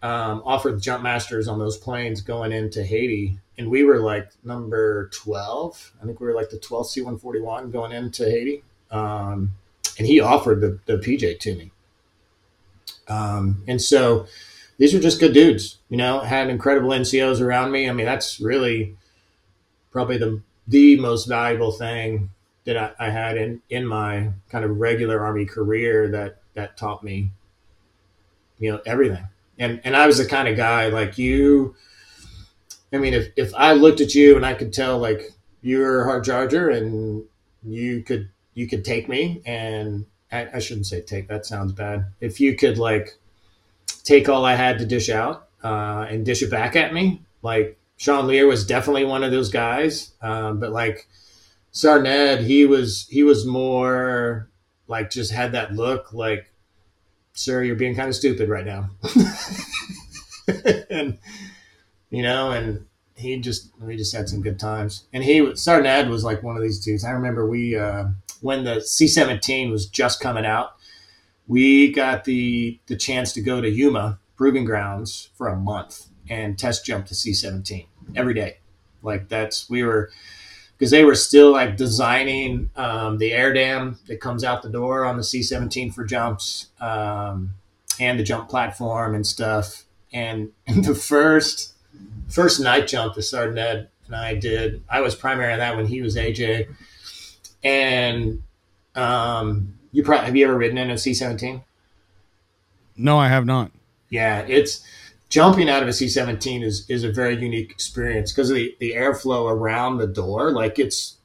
[0.03, 5.09] um, offered jump masters on those planes going into Haiti and we were like number
[5.09, 5.93] 12.
[6.01, 8.63] I think we were like the 12th C-141 going into Haiti.
[8.91, 9.53] Um,
[9.97, 11.71] and he offered the, the PJ to me.
[13.07, 14.27] Um, and so
[14.77, 17.89] these are just good dudes, you know, had incredible NCOs around me.
[17.89, 18.95] I mean, that's really
[19.91, 22.29] probably the, the most valuable thing
[22.65, 27.03] that I, I had in, in my kind of regular army career that, that taught
[27.03, 27.31] me,
[28.59, 29.27] you know, everything.
[29.57, 31.75] And, and I was the kind of guy like you,
[32.93, 36.05] I mean, if, if I looked at you and I could tell like you're a
[36.05, 37.25] hard charger and
[37.63, 41.27] you could, you could take me and I, I, shouldn't say take.
[41.27, 42.05] That sounds bad.
[42.21, 43.17] If you could like
[44.03, 47.77] take all I had to dish out uh, and dish it back at me, like
[47.97, 50.13] Sean Lear was definitely one of those guys.
[50.21, 51.07] Um, but like
[51.71, 54.49] Sergeant he was he was more
[54.87, 56.51] like just had that look like,
[57.33, 58.89] sir, you're being kind of stupid right now.
[60.89, 61.19] and
[62.09, 65.05] you know, and he just we just had some good times.
[65.13, 67.03] And he Ed was like one of these dudes.
[67.03, 67.75] I remember we.
[67.75, 68.05] Uh,
[68.41, 70.75] when the C-17 was just coming out,
[71.47, 76.59] we got the the chance to go to Yuma Proving Grounds for a month and
[76.59, 78.57] test jump the C-17 every day.
[79.01, 80.11] Like that's we were
[80.77, 85.05] because they were still like designing um, the air dam that comes out the door
[85.05, 87.55] on the C-17 for jumps um,
[87.99, 89.85] and the jump platform and stuff.
[90.13, 91.73] And the first
[92.27, 95.87] first night jump the Sergeant Ed and I did, I was primary on that when
[95.87, 96.67] he was AJ
[97.63, 98.41] and
[98.95, 101.63] um, you probably have you ever ridden in a C seventeen?
[102.95, 103.71] No, I have not.
[104.09, 104.83] Yeah, it's
[105.29, 108.75] jumping out of a C seventeen is is a very unique experience because of the,
[108.79, 110.51] the airflow around the door.
[110.51, 111.17] Like it's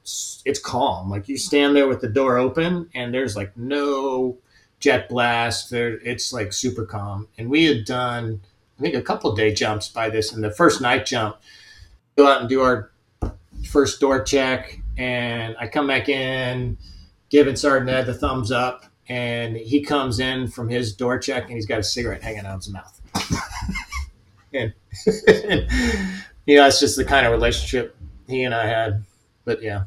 [0.45, 1.11] it's calm.
[1.11, 4.39] Like you stand there with the door open and there's like no
[4.81, 5.71] jet blast.
[5.71, 7.29] There it's like super calm.
[7.39, 8.41] And we had done
[8.83, 10.33] I think a couple day jumps by this.
[10.33, 11.37] And the first night jump,
[12.17, 12.91] go out and do our
[13.71, 16.77] first door check and I come back in,
[17.31, 21.53] giving Sergeant Ed the thumbs up, and he comes in from his door check and
[21.53, 23.01] he's got a cigarette hanging out of his mouth.
[24.53, 24.75] and,
[25.29, 25.71] and,
[26.47, 29.05] you know, it's just the kind of relationship he and I had.
[29.45, 29.85] But yeah.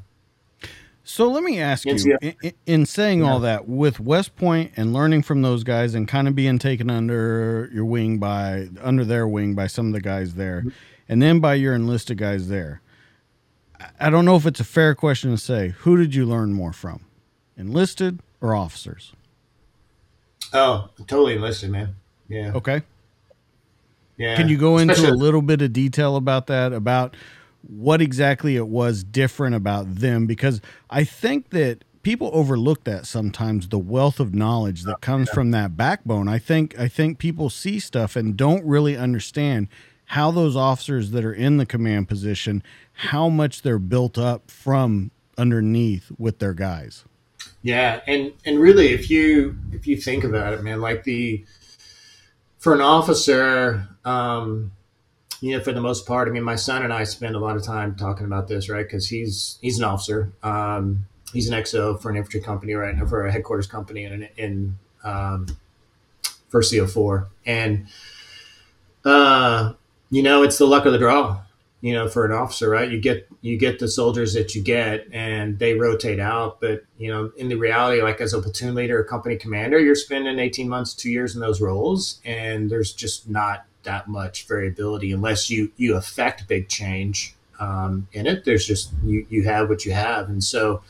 [1.07, 3.31] So let me ask you, in, in saying yeah.
[3.31, 6.89] all that, with West Point and learning from those guys and kind of being taken
[6.89, 10.69] under your wing by under their wing by some of the guys there, mm-hmm.
[11.07, 12.81] and then by your enlisted guys there,
[13.99, 15.75] I don't know if it's a fair question to say.
[15.79, 17.05] Who did you learn more from,
[17.55, 19.13] enlisted or officers?
[20.53, 21.95] Oh, totally enlisted, man.
[22.27, 22.51] Yeah.
[22.55, 22.81] Okay.
[24.17, 24.35] Yeah.
[24.37, 26.73] Can you go into Especially- a little bit of detail about that?
[26.73, 27.15] About
[27.67, 30.25] what exactly it was different about them?
[30.25, 35.51] Because I think that people overlook that sometimes the wealth of knowledge that comes from
[35.51, 36.27] that backbone.
[36.27, 39.67] I think I think people see stuff and don't really understand
[40.09, 42.61] how those officers that are in the command position
[42.93, 47.03] how much they're built up from underneath with their guys.
[47.61, 51.43] Yeah, and and really, if you if you think about it, man, like the
[52.59, 54.71] for an officer, um,
[55.45, 57.55] you know, for the most part, I mean, my son and I spend a lot
[57.55, 58.83] of time talking about this, right?
[58.83, 60.33] Because he's he's an officer.
[60.41, 62.97] Um, he's an XO for an infantry company, right?
[63.07, 65.45] For a headquarters company in in um,
[66.49, 67.85] for CO4, and
[69.05, 69.73] uh,
[70.09, 71.41] you know, it's the luck of the draw
[71.81, 72.89] you know, for an officer, right?
[72.89, 76.59] You get you get the soldiers that you get, and they rotate out.
[76.59, 79.93] But you know, in the reality, like as a platoon leader or company commander, you're
[79.93, 85.11] spending 18 months, two years in those roles, and there's just not that much variability
[85.11, 88.45] unless you you affect big change um, in it.
[88.45, 90.81] There's just you you have what you have, and so.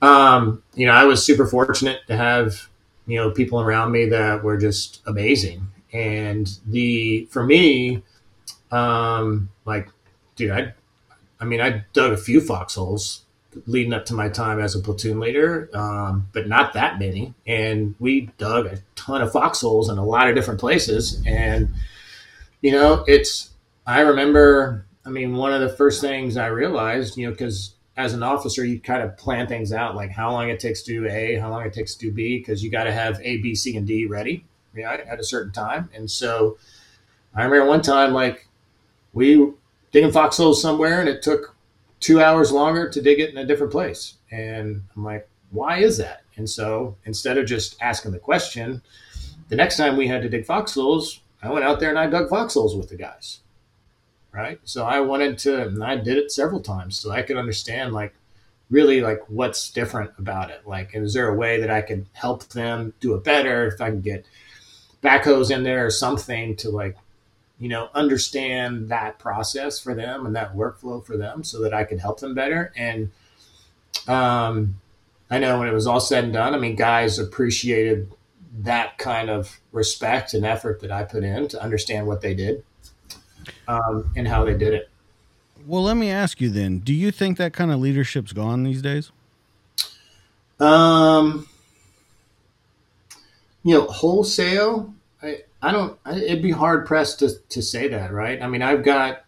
[0.00, 2.68] Um, you know, I was super fortunate to have,
[3.06, 5.68] you know, people around me that were just amazing.
[5.92, 8.02] And the, for me,
[8.72, 9.88] um, like,
[10.34, 10.74] dude, I,
[11.38, 13.21] I mean, I dug a few foxholes
[13.66, 17.34] leading up to my time as a platoon leader, um, but not that many.
[17.46, 21.22] And we dug a ton of foxholes in a lot of different places.
[21.26, 21.68] And,
[22.60, 23.50] you know, it's,
[23.86, 28.14] I remember, I mean, one of the first things I realized, you know, because as
[28.14, 31.08] an officer, you kind of plan things out, like how long it takes to do
[31.08, 33.54] A, how long it takes to do B, because you got to have A, B,
[33.54, 35.90] C, and D ready, right, at a certain time.
[35.94, 36.56] And so,
[37.34, 38.46] I remember one time, like
[39.12, 39.52] we
[39.90, 41.51] digging foxholes somewhere, and it took
[42.02, 44.14] two hours longer to dig it in a different place.
[44.30, 46.22] And I'm like, why is that?
[46.36, 48.82] And so instead of just asking the question,
[49.48, 52.28] the next time we had to dig foxholes, I went out there and I dug
[52.28, 53.40] foxholes with the guys.
[54.32, 54.58] Right.
[54.64, 58.14] So I wanted to, and I did it several times so I could understand like
[58.70, 60.62] really like what's different about it.
[60.66, 63.66] Like, is there a way that I could help them do it better?
[63.66, 64.24] If I can get
[65.02, 66.96] backhoes in there or something to like
[67.62, 71.84] you know, understand that process for them and that workflow for them so that I
[71.84, 72.72] could help them better.
[72.74, 73.12] And
[74.08, 74.80] um,
[75.30, 78.10] I know when it was all said and done, I mean, guys appreciated
[78.58, 82.64] that kind of respect and effort that I put in to understand what they did
[83.68, 84.90] um, and how they did it.
[85.64, 88.82] Well, let me ask you then: Do you think that kind of leadership's gone these
[88.82, 89.12] days?
[90.58, 91.46] Um,
[93.62, 94.92] you know, wholesale.
[95.62, 95.98] I, don't.
[96.06, 98.42] It'd be hard pressed to to say that, right?
[98.42, 99.24] I mean, I've got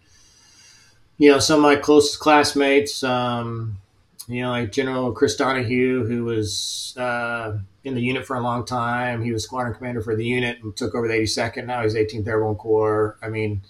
[1.18, 3.02] you know some of my closest classmates.
[3.02, 3.78] Um,
[4.26, 8.64] you know, like General Chris Donahue, who was uh, in the unit for a long
[8.64, 9.22] time.
[9.22, 11.66] He was squadron commander for the unit and took over the 82nd.
[11.66, 13.18] Now he's 18th Airborne Corps.
[13.22, 13.60] I mean,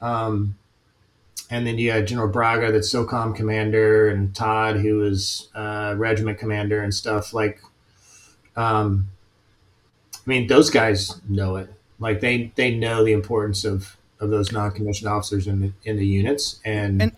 [0.00, 0.56] um,
[1.50, 6.38] and then you had General Braga, that's SOCOM commander, and Todd, who was uh, regiment
[6.38, 7.34] commander and stuff.
[7.34, 7.60] Like,
[8.56, 9.08] um,
[10.26, 11.72] I mean, those guys know it.
[11.98, 15.96] Like they they know the importance of of those non commissioned officers in the in
[15.96, 17.02] the units and.
[17.02, 17.12] and-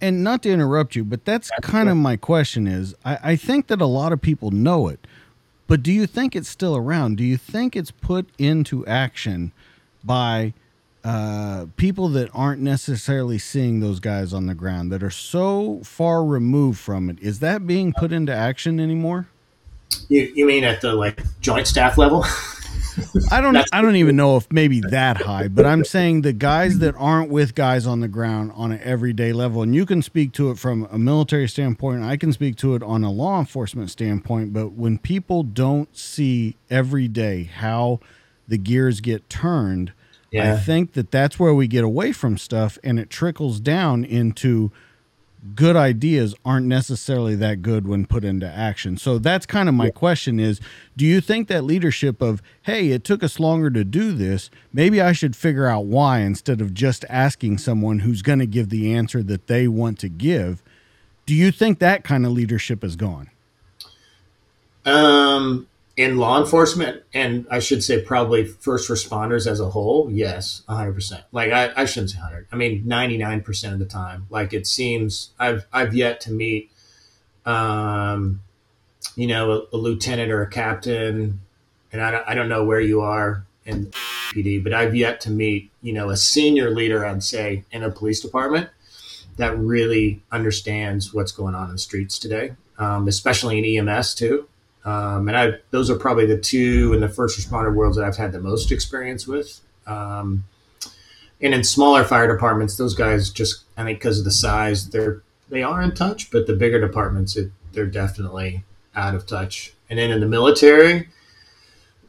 [0.00, 3.36] and not to interrupt you, but that's, that's kind of my question is I, I
[3.36, 5.04] think that a lot of people know it,
[5.66, 7.16] but do you think it's still around?
[7.16, 9.50] Do you think it's put into action
[10.04, 10.54] by
[11.02, 16.24] uh, people that aren't necessarily seeing those guys on the ground that are so far
[16.24, 17.18] removed from it?
[17.20, 19.26] Is that being put into action anymore?
[20.08, 22.24] You you mean at the like joint staff level?
[23.30, 26.78] I don't I don't even know if maybe that high, but I'm saying the guys
[26.80, 30.32] that aren't with guys on the ground on an everyday level, and you can speak
[30.32, 33.90] to it from a military standpoint, I can speak to it on a law enforcement
[33.90, 38.00] standpoint, but when people don't see every day how
[38.46, 39.92] the gears get turned,
[40.30, 40.54] yeah.
[40.54, 44.72] I think that that's where we get away from stuff and it trickles down into
[45.54, 48.96] good ideas aren't necessarily that good when put into action.
[48.96, 50.60] So that's kind of my question is
[50.96, 55.00] do you think that leadership of hey, it took us longer to do this, maybe
[55.00, 58.92] I should figure out why instead of just asking someone who's going to give the
[58.92, 60.62] answer that they want to give,
[61.26, 63.30] do you think that kind of leadership is gone?
[64.84, 70.62] Um in law enforcement and i should say probably first responders as a whole yes
[70.68, 74.26] 100% like i, I shouldn't say 100 i mean 99% of the time.
[74.30, 76.70] Like it seems i've i've yet to meet
[77.44, 78.40] um
[79.16, 81.40] you know a, a lieutenant or a captain
[81.92, 83.86] and I, don't, I don't know where you are in
[84.30, 87.90] pd but i've yet to meet you know a senior leader i'd say in a
[87.90, 88.70] police department
[89.36, 94.46] that really understands what's going on in the streets today um, especially in ems too
[94.88, 98.16] um, and I, those are probably the two in the first responder worlds that I've
[98.16, 99.60] had the most experience with.
[99.86, 100.44] Um,
[101.42, 105.20] and in smaller fire departments, those guys just, I think, because of the size, they're
[105.50, 106.30] they are in touch.
[106.30, 109.74] But the bigger departments, it, they're definitely out of touch.
[109.90, 111.10] And then in the military,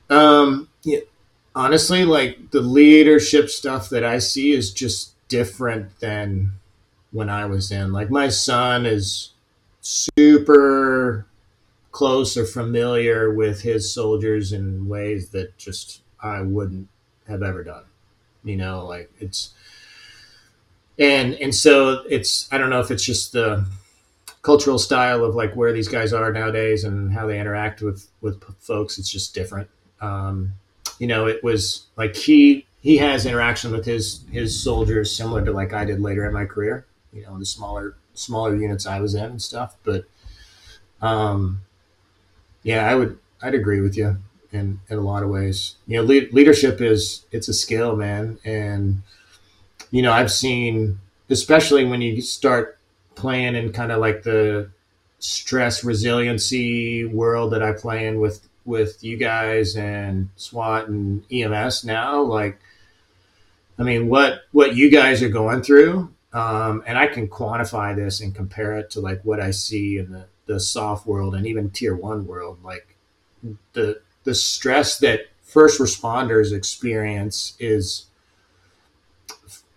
[0.09, 0.99] um, yeah,
[1.53, 6.53] honestly, like the leadership stuff that I see is just different than
[7.11, 7.91] when I was in.
[7.91, 9.31] Like my son is
[9.81, 11.25] super
[11.91, 16.87] close or familiar with his soldiers in ways that just I wouldn't
[17.27, 17.83] have ever done.
[18.43, 19.53] You know, like it's
[20.97, 23.65] and and so it's I don't know if it's just the
[24.41, 28.43] cultural style of like where these guys are nowadays and how they interact with with
[28.59, 28.97] folks.
[28.97, 29.69] It's just different.
[30.01, 30.53] Um,
[30.99, 35.51] you know, it was like he he has interaction with his his soldiers similar to
[35.51, 36.85] like I did later in my career.
[37.11, 40.05] You know, in the smaller smaller units I was in and stuff, but
[41.01, 41.61] um,
[42.69, 43.17] yeah, I would.
[43.41, 44.17] I'd agree with you
[44.51, 45.75] in in a lot of ways.
[45.87, 49.01] You know, le- leadership is it's a skill, man, and
[49.89, 50.99] you know I've seen,
[51.31, 52.77] especially when you start
[53.15, 54.69] playing in kind of like the
[55.17, 61.83] stress resiliency world that I play in with with you guys and SWAT and EMS
[61.83, 62.59] now, like.
[63.79, 68.19] I mean, what what you guys are going through, um, and I can quantify this
[68.19, 71.69] and compare it to like what I see in the the soft world and even
[71.69, 72.95] tier one world, like
[73.73, 78.07] the the stress that first responders experience is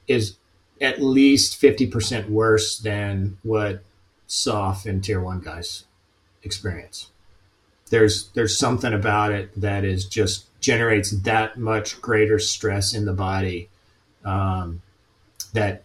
[0.08, 0.36] is
[0.80, 3.84] at least 50% worse than what
[4.26, 5.84] soft and tier one guys
[6.42, 7.10] experience.
[7.90, 13.12] There's there's something about it that is just generates that much greater stress in the
[13.12, 13.68] body
[14.24, 14.80] um,
[15.52, 15.82] that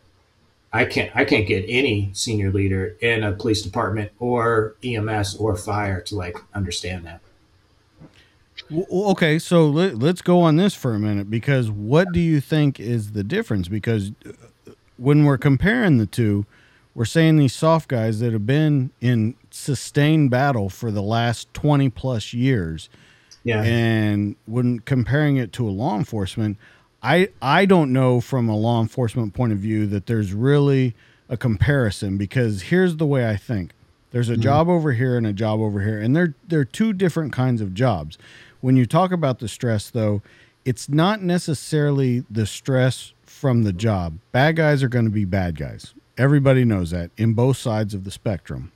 [0.77, 5.55] I can't I can't get any senior leader in a police department or EMS or
[5.55, 7.21] fire to like understand that.
[8.71, 12.79] Okay, so let, us go on this for a minute because what do you think
[12.79, 13.67] is the difference?
[13.67, 16.45] Because uh, when we're comparing the two,
[16.93, 21.89] we're saying these soft guys that have been in sustained battle for the last 20
[21.89, 22.89] plus years.
[23.43, 23.63] Yeah.
[23.63, 26.57] And when comparing it to a law enforcement,
[27.07, 30.93] I I don't know from a law enforcement point of view that there's really
[31.29, 33.71] a comparison because here's the way I think.
[34.11, 34.41] There's a mm-hmm.
[34.41, 37.73] job over here and a job over here, and they're they're two different kinds of
[37.73, 38.17] jobs.
[38.59, 40.21] When you talk about the stress, though,
[40.65, 44.17] it's not necessarily the stress from the job.
[44.33, 45.93] Bad guys are going to be bad guys.
[46.17, 48.73] Everybody knows that in both sides of the spectrum.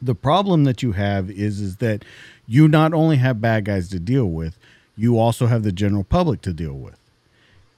[0.00, 2.06] The problem that you have is is that
[2.46, 4.58] you not only have bad guys to deal with,
[4.96, 6.97] you also have the general public to deal with.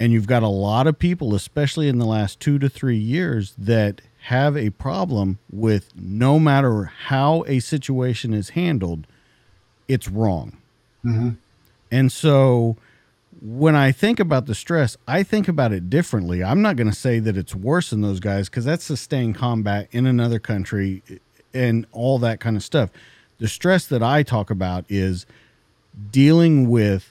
[0.01, 3.55] And you've got a lot of people, especially in the last two to three years,
[3.59, 9.07] that have a problem with no matter how a situation is handled,
[9.87, 10.57] it's wrong.
[11.05, 11.31] Mm-hmm.
[11.91, 12.77] And so
[13.43, 16.43] when I think about the stress, I think about it differently.
[16.43, 19.89] I'm not going to say that it's worse than those guys because that's sustained combat
[19.91, 21.03] in another country
[21.55, 22.91] and all that kind of stuff.
[23.39, 25.27] The stress that I talk about is
[26.11, 27.10] dealing with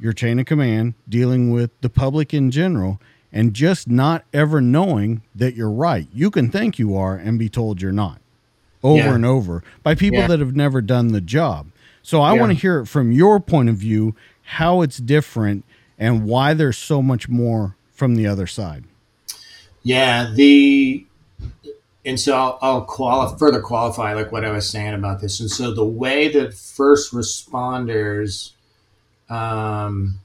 [0.00, 3.00] your chain of command, dealing with the public in general,
[3.32, 6.08] and just not ever knowing that you're right.
[6.12, 8.20] You can think you are and be told you're not
[8.82, 9.14] over yeah.
[9.14, 10.26] and over by people yeah.
[10.26, 11.66] that have never done the job.
[12.02, 12.40] So I yeah.
[12.40, 15.64] want to hear it from your point of view how it's different
[15.98, 18.84] and why there's so much more from the other side.
[19.82, 21.06] Yeah, the
[22.04, 25.40] and so I'll, I'll quali- further qualify like what I was saying about this.
[25.40, 28.52] And so the way that first responders
[29.30, 30.20] um,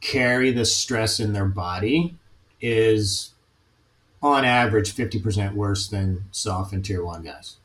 [0.00, 2.16] carry the stress in their body
[2.60, 3.32] is
[4.22, 7.56] on average 50% worse than soft and tier one guys.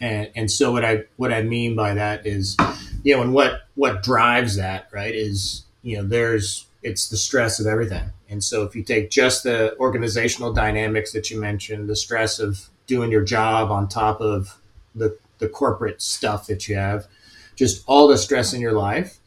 [0.00, 2.56] And and so what I what I mean by that is,
[3.02, 7.58] you know, and what what drives that right is you know there's it's the stress
[7.58, 11.96] of everything, and so if you take just the organizational dynamics that you mentioned, the
[11.96, 14.60] stress of doing your job on top of
[14.94, 17.08] the the corporate stuff that you have,
[17.56, 19.17] just all the stress in your life,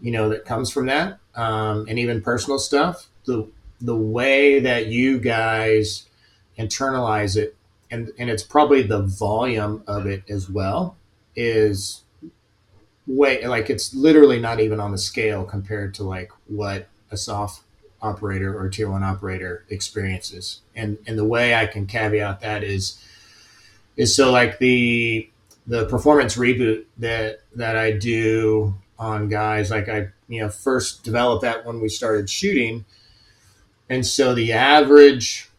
[0.00, 3.48] you know, that comes from that, um, and even personal stuff, the
[3.80, 6.06] the way that you guys
[6.58, 7.56] internalize it
[7.90, 10.96] and and it's probably the volume of it as well
[11.34, 12.02] is
[13.06, 17.62] way like it's literally not even on the scale compared to like what a soft
[18.02, 20.60] operator or tier one operator experiences.
[20.76, 23.02] And and the way i can caveat that is
[23.96, 25.28] is so like the
[25.66, 31.42] the performance reboot that that i do on guys like i you know first developed
[31.42, 32.84] that when we started shooting
[33.88, 35.50] and so the average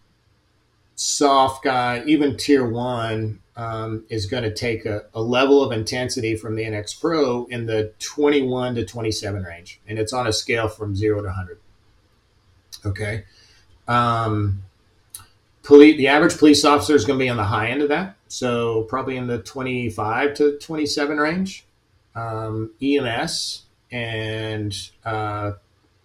[1.01, 6.35] soft guy, even tier one, um, is going to take a, a, level of intensity
[6.35, 9.81] from the NX Pro in the 21 to 27 range.
[9.87, 11.59] And it's on a scale from zero to 100.
[12.85, 13.25] Okay.
[13.87, 14.63] Um,
[15.63, 18.15] police, the average police officer is going to be on the high end of that.
[18.29, 21.65] So probably in the 25 to 27 range.
[22.15, 25.53] Um, EMS and, uh,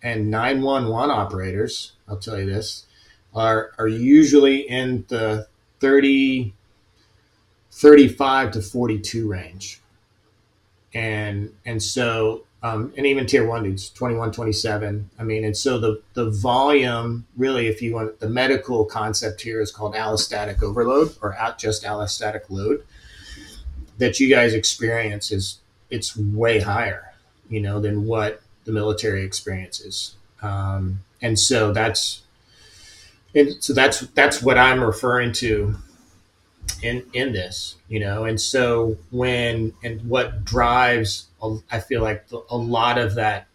[0.03, 2.87] and 911 operators, I'll tell you this,
[3.35, 5.47] are are usually in the
[5.81, 6.55] 30
[7.77, 9.81] 35 to 42 range.
[10.95, 15.79] And and so um, and even tier one dudes 21 27 i mean and so
[15.79, 21.15] the the volume really if you want the medical concept here is called allostatic overload
[21.21, 22.83] or out just allostatic load
[23.99, 27.13] that you guys experience is it's way higher
[27.49, 32.23] you know than what the military experiences um, and so that's
[33.35, 35.77] and so that's that's what I'm referring to
[36.83, 38.25] in in this, you know.
[38.25, 41.27] And so when and what drives,
[41.71, 43.47] I feel like a lot of that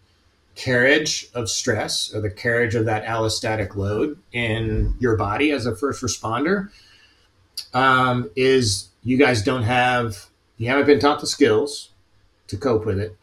[0.54, 5.74] carriage of stress or the carriage of that allostatic load in your body as a
[5.74, 6.68] first responder
[7.72, 10.26] um, is you guys don't have
[10.58, 11.88] you haven't been taught the skills
[12.52, 13.16] to cope with it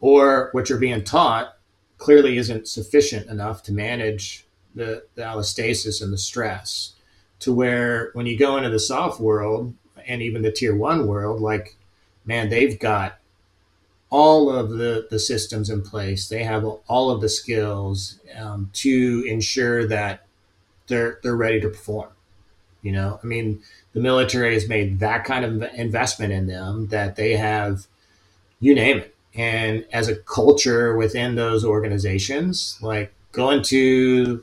[0.00, 1.56] or what you're being taught
[1.96, 6.92] clearly isn't sufficient enough to manage the, the allostasis and the stress
[7.40, 9.74] to where when you go into the soft world
[10.06, 11.76] and even the tier one world, like,
[12.26, 13.18] man, they've got
[14.10, 16.28] all of the, the systems in place.
[16.28, 20.26] They have all of the skills um, to ensure that
[20.86, 22.10] they're, they're ready to perform.
[22.82, 23.62] You know, I mean,
[23.94, 27.86] the military has made that kind of investment in them that they have,
[28.64, 29.14] you name it.
[29.34, 34.42] And as a culture within those organizations, like going to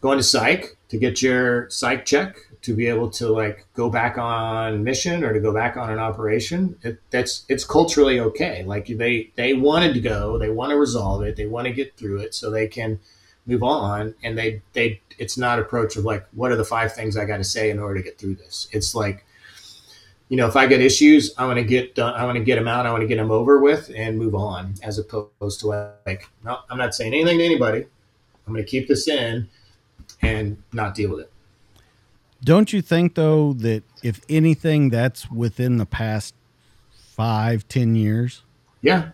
[0.00, 4.18] going to psych to get your psych check to be able to like go back
[4.18, 8.64] on mission or to go back on an operation it, that's it's culturally okay.
[8.64, 11.96] Like they they wanted to go they want to resolve it they want to get
[11.96, 12.98] through it so they can
[13.46, 14.14] move on.
[14.24, 17.36] And they they it's not approach of like what are the five things i got
[17.36, 18.66] to say in order to get through this?
[18.72, 19.24] It's like
[20.32, 22.56] you know if i get issues i want to get done i want to get
[22.56, 25.66] them out i want to get them over with and move on as opposed to
[26.06, 27.84] like no i'm not saying anything to anybody
[28.46, 29.46] i'm going to keep this in
[30.22, 31.32] and not deal with it
[32.44, 36.34] don't you think though that if anything, that's within the past
[36.90, 38.42] five, ten years?
[38.80, 39.10] Yeah,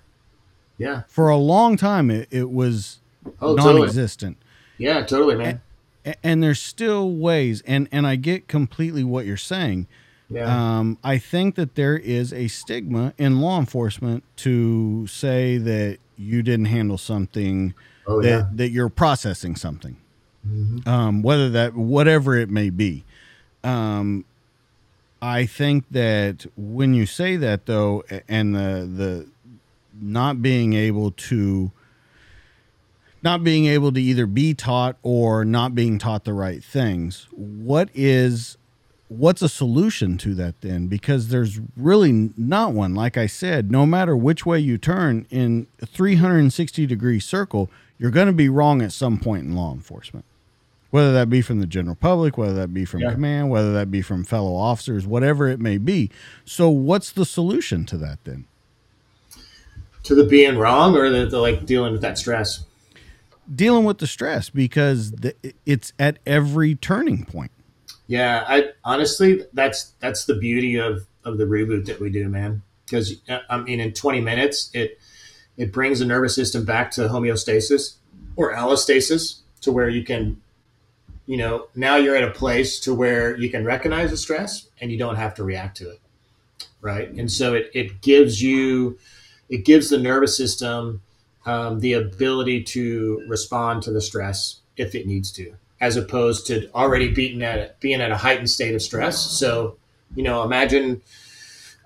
[0.79, 1.03] yeah.
[1.09, 3.01] For a long time, it, it was
[3.41, 4.39] oh, non-existent.
[4.41, 4.45] Totally.
[4.79, 5.61] Yeah, totally, man.
[6.05, 9.87] And, and, there's still ways, and and I get completely what you're saying.
[10.31, 10.79] Yeah.
[10.79, 16.43] Um, I think that there is a stigma in law enforcement to say that you
[16.43, 17.73] didn't handle something,
[18.07, 18.47] oh, that yeah.
[18.53, 19.97] that you're processing something,
[20.47, 20.87] mm-hmm.
[20.89, 23.05] um, whether that whatever it may be.
[23.65, 24.27] Um,
[25.23, 29.27] I think that when you say that though, and the the
[29.99, 31.73] not being able to
[33.23, 37.89] not being able to either be taught or not being taught the right things, what
[37.95, 38.58] is
[39.09, 40.87] what's a solution to that then?
[40.87, 42.95] Because there's really not one.
[42.95, 48.11] Like I said, no matter which way you turn in a 360 degree circle, you're
[48.11, 50.25] going to be wrong at some point in law enforcement
[50.91, 53.13] whether that be from the general public, whether that be from yeah.
[53.13, 56.11] command, whether that be from fellow officers, whatever it may be.
[56.45, 58.47] So, what's the solution to that then?
[60.05, 62.65] To the being wrong, or the, the like dealing with that stress?
[63.55, 65.35] Dealing with the stress because the,
[65.67, 67.51] it's at every turning point.
[68.09, 72.63] Yeah, I honestly, that's that's the beauty of of the reboot that we do, man.
[72.85, 74.99] Because uh, I mean, in 20 minutes, it
[75.57, 77.97] it brings the nervous system back to homeostasis
[78.35, 80.41] or allostasis to where you can
[81.29, 84.91] you know, now you're at a place to where you can recognize the stress and
[84.91, 86.01] you don't have to react to it.
[86.81, 87.11] Right.
[87.11, 88.99] And so it, it gives you,
[89.51, 91.03] it gives the nervous system
[91.45, 96.71] um, the ability to respond to the stress if it needs to, as opposed to
[96.75, 99.19] already being at being at a heightened state of stress.
[99.19, 99.77] So,
[100.15, 101.03] you know, imagine,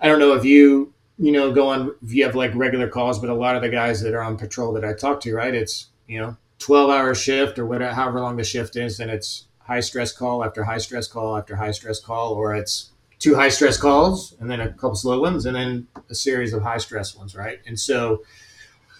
[0.01, 3.19] I don't know if you, you know, go on, if you have like regular calls,
[3.19, 5.55] but a lot of the guys that are on patrol that I talk to, right,
[5.55, 9.47] it's, you know, 12 hour shift or whatever, however long the shift is, and it's
[9.59, 13.49] high stress call after high stress call after high stress call, or it's two high
[13.49, 17.15] stress calls and then a couple slow ones and then a series of high stress
[17.15, 17.61] ones, right?
[17.67, 18.25] And so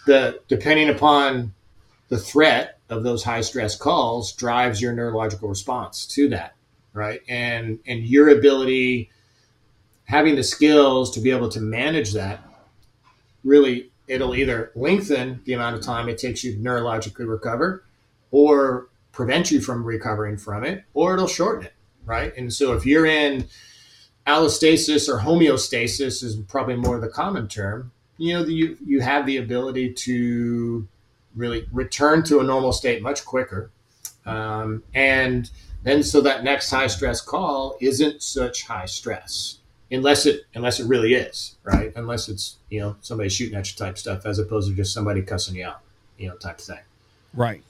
[0.05, 1.53] the depending upon
[2.07, 6.55] the threat of those high stress calls drives your neurological response to that,
[6.93, 7.21] right?
[7.27, 9.09] And and your ability
[10.05, 12.43] having the skills to be able to manage that
[13.43, 17.83] really it'll either lengthen the amount of time it takes you to neurologically recover
[18.31, 21.73] or prevent you from recovering from it or it'll shorten it
[22.05, 23.47] right and so if you're in
[24.27, 29.37] allostasis or homeostasis is probably more the common term you know you you have the
[29.37, 30.87] ability to
[31.35, 33.71] really return to a normal state much quicker.
[34.25, 35.49] Um, and
[35.83, 39.59] then so that next high stress call isn't such high stress
[39.91, 41.91] unless it unless it really is right?
[41.95, 45.21] Unless it's you know somebody shooting at you type stuff as opposed to just somebody
[45.21, 45.81] cussing you out
[46.17, 46.79] you know type thing.
[47.33, 47.63] Right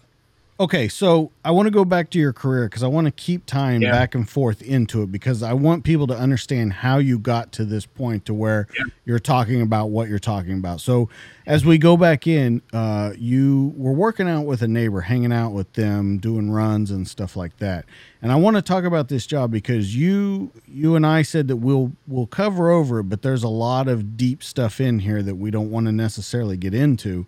[0.60, 3.46] okay so i want to go back to your career because i want to keep
[3.46, 3.92] tying yeah.
[3.92, 7.66] back and forth into it because i want people to understand how you got to
[7.66, 8.86] this point to where yeah.
[9.06, 11.10] you're talking about what you're talking about so
[11.46, 15.52] as we go back in uh, you were working out with a neighbor hanging out
[15.52, 17.86] with them doing runs and stuff like that
[18.24, 21.58] and I want to talk about this job because you you and I said that
[21.58, 25.36] we'll we'll cover over it, but there's a lot of deep stuff in here that
[25.36, 27.28] we don't want to necessarily get into.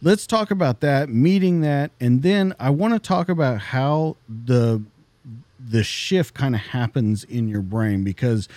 [0.00, 4.82] Let's talk about that, meeting that, and then I want to talk about how the
[5.58, 8.48] the shift kind of happens in your brain because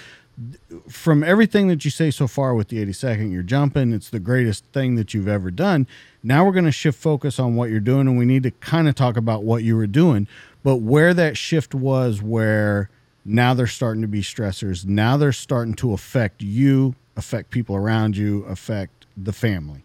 [0.88, 3.92] from everything that you say so far with the 82nd, you're jumping.
[3.92, 5.88] It's the greatest thing that you've ever done.
[6.24, 8.88] Now we're going to shift focus on what you're doing, and we need to kind
[8.88, 10.28] of talk about what you were doing.
[10.64, 12.90] But where that shift was, where
[13.26, 18.16] now they're starting to be stressors, now they're starting to affect you, affect people around
[18.16, 19.84] you, affect the family.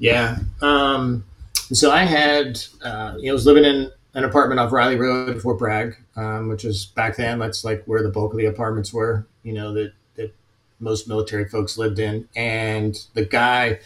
[0.00, 0.38] Yeah.
[0.60, 1.24] Um,
[1.72, 5.40] so I had, uh, you know, I was living in an apartment off Reilly Road,
[5.40, 8.92] Fort Bragg, um, which is back then, that's like where the bulk of the apartments
[8.92, 10.34] were, you know, that, that
[10.80, 12.28] most military folks lived in.
[12.34, 13.78] And the guy,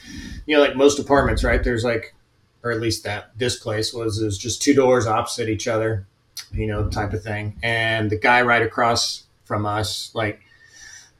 [0.47, 1.63] you know, like most apartments, right?
[1.63, 2.15] There's like
[2.63, 6.07] or at least that this place was it was just two doors opposite each other
[6.53, 7.59] you know, type of thing.
[7.63, 10.41] And the guy right across from us, like,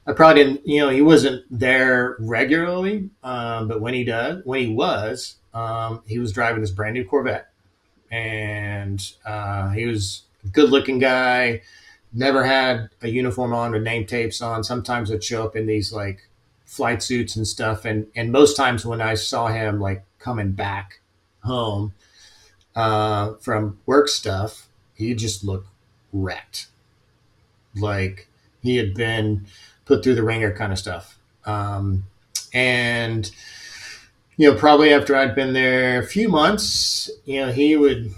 [0.07, 4.61] I probably didn't, you know, he wasn't there regularly, um, but when he does, when
[4.61, 7.49] he was, um, he was driving this brand new Corvette,
[8.11, 11.61] and uh, he was a good-looking guy.
[12.13, 14.63] Never had a uniform on with name tapes on.
[14.63, 16.29] Sometimes it'd show up in these like
[16.65, 20.99] flight suits and stuff, and and most times when I saw him like coming back
[21.43, 21.93] home
[22.75, 25.67] uh, from work stuff, he just looked
[26.13, 26.67] wrecked,
[27.75, 28.27] like
[28.61, 29.47] he had been
[29.85, 31.17] put through the ringer kind of stuff.
[31.45, 32.05] Um,
[32.53, 33.29] and
[34.37, 38.11] you know, probably after I'd been there a few months, you know, he would,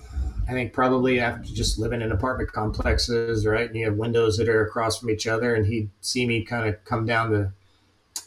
[0.49, 3.67] I think probably after just living in apartment complexes, right?
[3.67, 6.67] And you have windows that are across from each other, and he'd see me kind
[6.67, 7.51] of come down the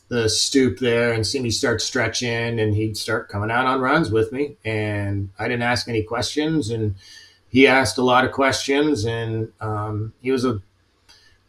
[0.09, 4.11] the stoop there and see me start stretching, and he'd start coming out on runs
[4.11, 6.97] with me, and I didn't ask any questions, and
[7.49, 10.61] he asked a lot of questions, and um, he was a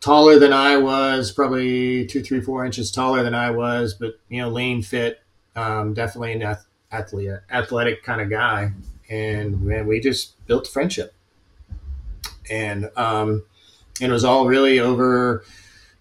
[0.01, 4.41] taller than I was, probably two, three, four inches taller than I was, but you
[4.41, 5.21] know, lean, fit,
[5.55, 6.57] um, definitely an
[6.91, 8.71] athlete, athletic kind of guy.
[9.09, 11.13] And man, we just built friendship,
[12.49, 13.43] and um,
[13.99, 15.43] it was all really over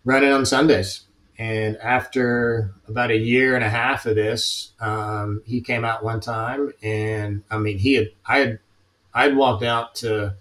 [0.04, 1.02] running on Sundays.
[1.38, 6.20] And after about a year and a half of this, um, he came out one
[6.20, 8.58] time, and I mean, he had I had
[9.12, 10.36] I'd walked out to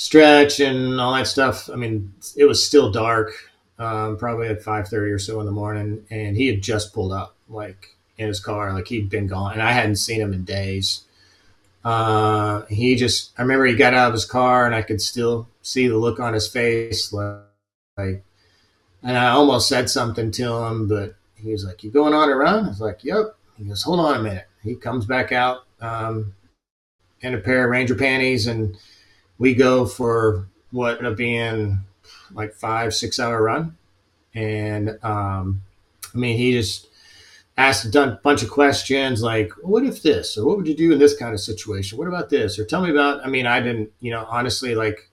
[0.00, 1.68] stretch and all that stuff.
[1.68, 3.34] I mean, it was still dark,
[3.78, 7.12] um, probably at five thirty or so in the morning, and he had just pulled
[7.12, 10.44] up, like in his car, like he'd been gone, and I hadn't seen him in
[10.44, 11.02] days.
[11.84, 15.46] Uh, he just, I remember he got out of his car, and I could still
[15.60, 17.44] see the look on his face, like,
[17.98, 22.36] and I almost said something to him, but he was like, "You going on a
[22.36, 25.66] run?" I was like, "Yep." He goes, "Hold on a minute." He comes back out
[25.82, 26.32] um,
[27.20, 28.78] in a pair of Ranger panties and
[29.40, 31.78] we go for what ended up being
[32.32, 33.76] like five, six hour run.
[34.34, 35.62] And um,
[36.14, 36.86] I mean, he just
[37.56, 40.98] asked a bunch of questions like, what if this, or what would you do in
[40.98, 41.98] this kind of situation?
[41.98, 42.58] What about this?
[42.58, 45.10] Or tell me about, I mean, I didn't, you know, honestly, like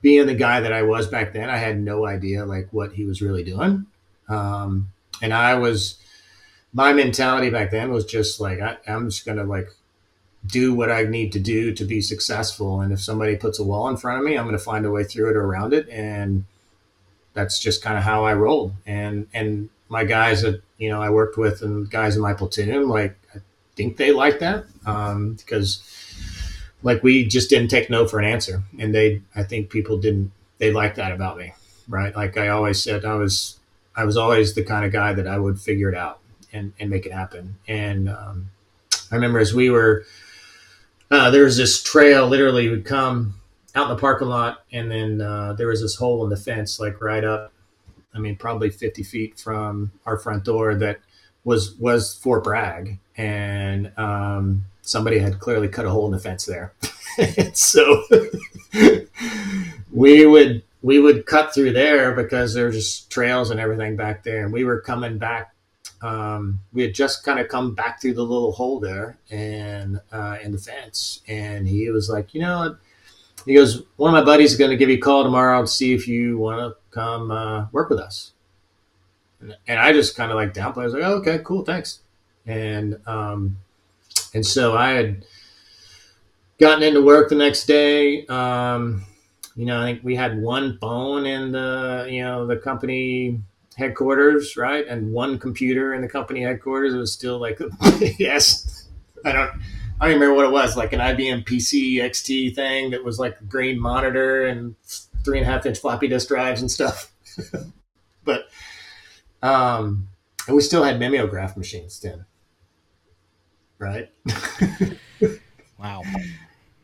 [0.00, 3.04] being the guy that I was back then, I had no idea like what he
[3.04, 3.86] was really doing.
[4.28, 4.90] Um,
[5.22, 5.98] and I was,
[6.72, 9.68] my mentality back then was just like, I, I'm just going to like
[10.46, 12.80] do what I need to do to be successful.
[12.80, 14.90] And if somebody puts a wall in front of me, I'm going to find a
[14.90, 15.88] way through it or around it.
[15.90, 16.44] And
[17.34, 18.72] that's just kind of how I rolled.
[18.86, 22.88] And, and my guys that, you know, I worked with and guys in my platoon,
[22.88, 23.40] like, I
[23.76, 24.64] think they like that.
[24.86, 25.82] Um, because
[26.82, 28.62] like we just didn't take no for an answer.
[28.78, 31.52] And they, I think people didn't, they liked that about me.
[31.86, 32.16] Right.
[32.16, 33.58] Like I always said, I was,
[33.94, 36.20] I was always the kind of guy that I would figure it out
[36.50, 37.56] and, and make it happen.
[37.68, 38.50] And, um,
[39.12, 40.04] I remember as we were,
[41.10, 43.34] uh, there was this trail literally would come
[43.74, 46.78] out in the parking lot, and then uh, there was this hole in the fence,
[46.78, 47.52] like right up.
[48.14, 51.00] I mean, probably 50 feet from our front door that
[51.44, 56.44] was was Fort Bragg, and um, somebody had clearly cut a hole in the fence
[56.44, 56.72] there.
[57.54, 58.04] so
[59.92, 64.44] we would we would cut through there because there's just trails and everything back there,
[64.44, 65.54] and we were coming back
[66.02, 70.38] um, we had just kind of come back through the little hole there and uh,
[70.42, 72.76] in the fence, and he was like, you know,
[73.46, 75.66] he goes, one of my buddies is going to give you a call tomorrow to
[75.66, 78.32] see if you want to come uh, work with us.
[79.40, 80.82] And, and I just kind of like downplayed.
[80.82, 82.00] I was like, oh, okay, cool, thanks.
[82.46, 83.56] And um,
[84.34, 85.24] and so I had
[86.58, 88.26] gotten into work the next day.
[88.26, 89.04] Um,
[89.56, 93.40] you know, I think we had one phone in the you know the company
[93.80, 94.86] headquarters, right?
[94.86, 96.94] And one computer in the company headquarters.
[96.94, 97.58] It was still like,
[98.18, 98.88] yes,
[99.24, 99.50] I don't,
[100.00, 103.40] I don't remember what it was, like an IBM PC XT thing that was like
[103.40, 104.76] a green monitor and
[105.24, 107.10] three and a half inch floppy disk drives and stuff.
[108.24, 108.48] but,
[109.42, 110.08] um,
[110.46, 112.24] and we still had mimeograph machines then,
[113.78, 114.10] right?
[115.78, 116.02] wow.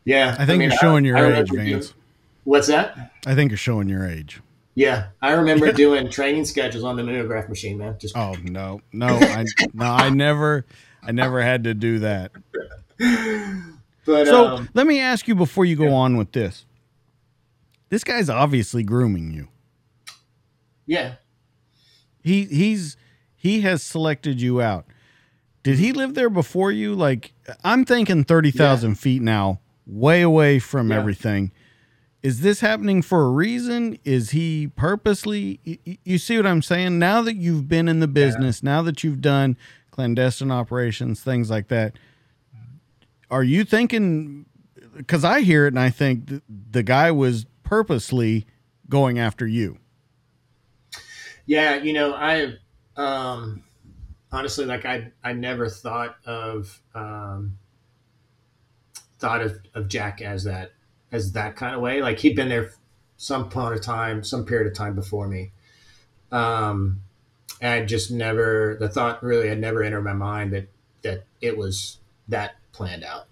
[0.03, 0.35] Yeah.
[0.39, 1.93] I think I mean, you're showing your I age, Vance.
[2.43, 3.11] What's that?
[3.25, 4.41] I think you're showing your age.
[4.77, 7.95] Yeah, I remember doing training schedules on the mimeograph machine, man.
[7.97, 10.67] Just oh no, no, I no, I never,
[11.01, 12.31] I never had to do that.
[14.05, 15.93] But so um, let me ask you before you go yeah.
[15.93, 16.67] on with this.
[17.89, 19.47] This guy's obviously grooming you.
[20.85, 21.15] Yeah.
[22.21, 22.97] He he's
[23.35, 24.85] he has selected you out.
[25.63, 26.93] Did he live there before you?
[26.93, 28.97] Like I'm thinking thirty thousand yeah.
[28.97, 30.97] feet now, way away from yeah.
[30.97, 31.51] everything
[32.27, 33.97] is this happening for a reason?
[34.03, 35.61] Is he purposely?
[35.63, 36.99] You, you see what I'm saying?
[36.99, 38.71] Now that you've been in the business, yeah.
[38.71, 39.55] now that you've done
[39.91, 41.97] clandestine operations, things like that,
[43.31, 44.45] are you thinking
[44.97, 48.45] because I hear it and I think the guy was purposely
[48.89, 49.77] going after you.
[51.45, 52.55] Yeah, you know, I
[52.97, 53.63] um,
[54.33, 57.57] honestly like I I never thought of um,
[59.17, 60.73] thought of, of Jack as that
[61.11, 62.01] as that kind of way.
[62.01, 62.71] Like he'd been there
[63.17, 65.51] some point of time, some period of time before me.
[66.31, 67.01] Um,
[67.61, 70.67] and I just never the thought really had never entered my mind that
[71.01, 73.27] that it was that planned out.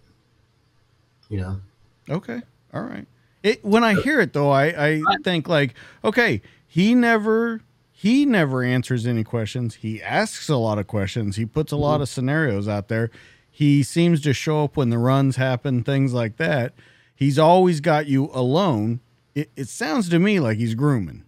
[1.30, 1.62] You know.
[2.10, 2.42] Okay.
[2.74, 3.08] All right.
[3.44, 7.62] It, when I hear it though, I, I think like, okay, he never
[7.92, 9.76] he never answers any questions.
[9.76, 11.36] He asks a lot of questions.
[11.36, 12.04] He puts a lot mm-hmm.
[12.04, 13.12] of scenarios out there.
[13.50, 16.74] He seems to show up when the runs happen, things like that.
[17.16, 19.00] He's always got you alone.
[19.34, 21.24] It, it sounds to me like he's grooming.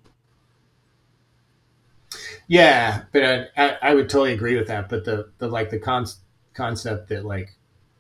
[2.48, 4.88] Yeah, but I, I, I, would totally agree with that.
[4.88, 6.08] But the, the like the con-
[6.54, 7.56] concept that like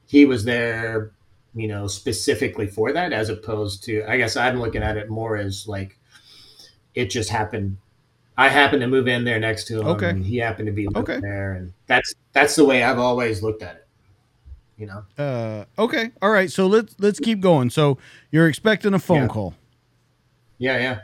[0.05, 1.11] he was there
[1.57, 5.37] you know, specifically for that, as opposed to, I guess I'm looking at it more
[5.37, 5.97] as like
[6.93, 7.77] it just happened.
[8.37, 9.87] I happened to move in there next to him.
[9.87, 10.21] Okay.
[10.21, 11.19] he happened to be okay.
[11.19, 13.86] there, and that's that's the way I've always looked at it.
[14.77, 15.05] You know.
[15.17, 15.65] Uh.
[15.79, 16.11] Okay.
[16.21, 16.51] All right.
[16.51, 17.69] So let's let's keep going.
[17.69, 17.97] So
[18.31, 19.27] you're expecting a phone yeah.
[19.27, 19.53] call.
[20.57, 20.77] Yeah.
[20.77, 20.99] Yeah.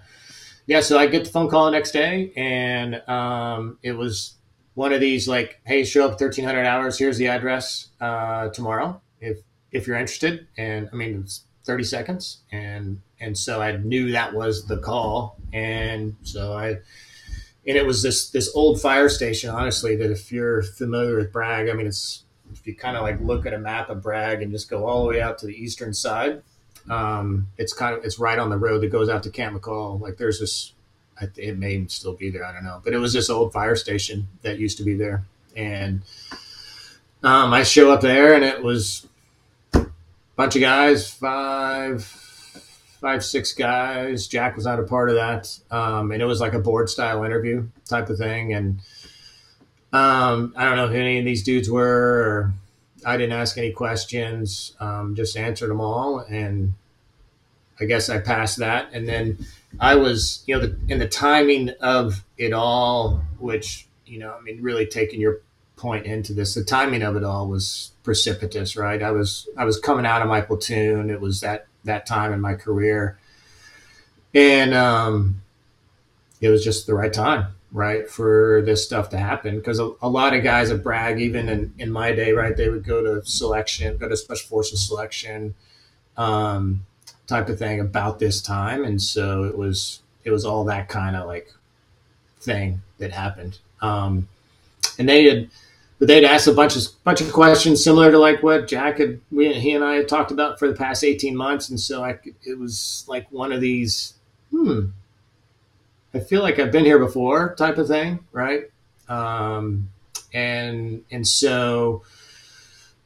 [0.67, 0.79] Yeah.
[0.81, 4.35] So I get the phone call the next day, and um, it was
[4.75, 6.97] one of these like, "Hey, show up 1300 hours.
[6.97, 9.01] Here's the address uh, tomorrow.
[9.19, 9.39] If
[9.73, 10.47] if you're interested.
[10.57, 12.43] And I mean, it's 30 seconds.
[12.51, 15.37] And, and so I knew that was the call.
[15.51, 16.77] And so I,
[17.65, 21.69] and it was this, this old fire station, honestly, that if you're familiar with Bragg,
[21.69, 22.22] I mean, it's,
[22.63, 25.03] if you kind of like look at a map of Bragg and just go all
[25.03, 26.41] the way out to the eastern side,
[26.89, 29.99] um, it's kind of, it's right on the road that goes out to Camp McCall.
[29.99, 30.71] Like there's this,
[31.35, 32.45] it may still be there.
[32.45, 35.25] I don't know, but it was this old fire station that used to be there.
[35.57, 36.03] And,
[37.21, 39.07] um, I show up there and it was
[39.73, 39.85] a
[40.37, 44.27] bunch of guys, five, five, six guys.
[44.27, 47.25] Jack was not a part of that, um, and it was like a board style
[47.25, 48.53] interview type of thing.
[48.53, 48.79] And
[49.93, 52.51] um, I don't know who any of these dudes were.
[53.05, 54.75] I didn't ask any questions.
[54.79, 56.73] Um, just answered them all, and
[57.79, 58.89] I guess I passed that.
[58.93, 59.45] And then
[59.79, 64.41] I was, you know, the, in the timing of it all, which you know, I
[64.41, 65.39] mean, really taking your
[65.75, 66.53] point into this.
[66.53, 69.01] The timing of it all was precipitous, right?
[69.01, 71.09] I was I was coming out of my platoon.
[71.09, 73.17] It was that that time in my career,
[74.33, 75.41] and um,
[76.41, 79.57] it was just the right time, right, for this stuff to happen.
[79.57, 82.69] Because a, a, lot of guys at Bragg even in, in my day, right, they
[82.69, 85.55] would go to selection, go to special forces selection,
[86.15, 86.85] um,
[87.27, 91.15] type of thing about this time, and so it was it was all that kind
[91.15, 91.51] of like
[92.39, 93.57] thing that happened.
[93.81, 94.29] Um,
[94.97, 95.49] and they had
[95.99, 99.21] but they'd asked a bunch of bunch of questions similar to like what Jack had
[99.31, 102.19] we, he and I had talked about for the past eighteen months, and so I
[102.43, 104.13] it was like one of these
[104.51, 104.87] hmm.
[106.13, 108.69] I feel like I've been here before type of thing, right?
[109.09, 109.89] Um,
[110.33, 112.03] and and so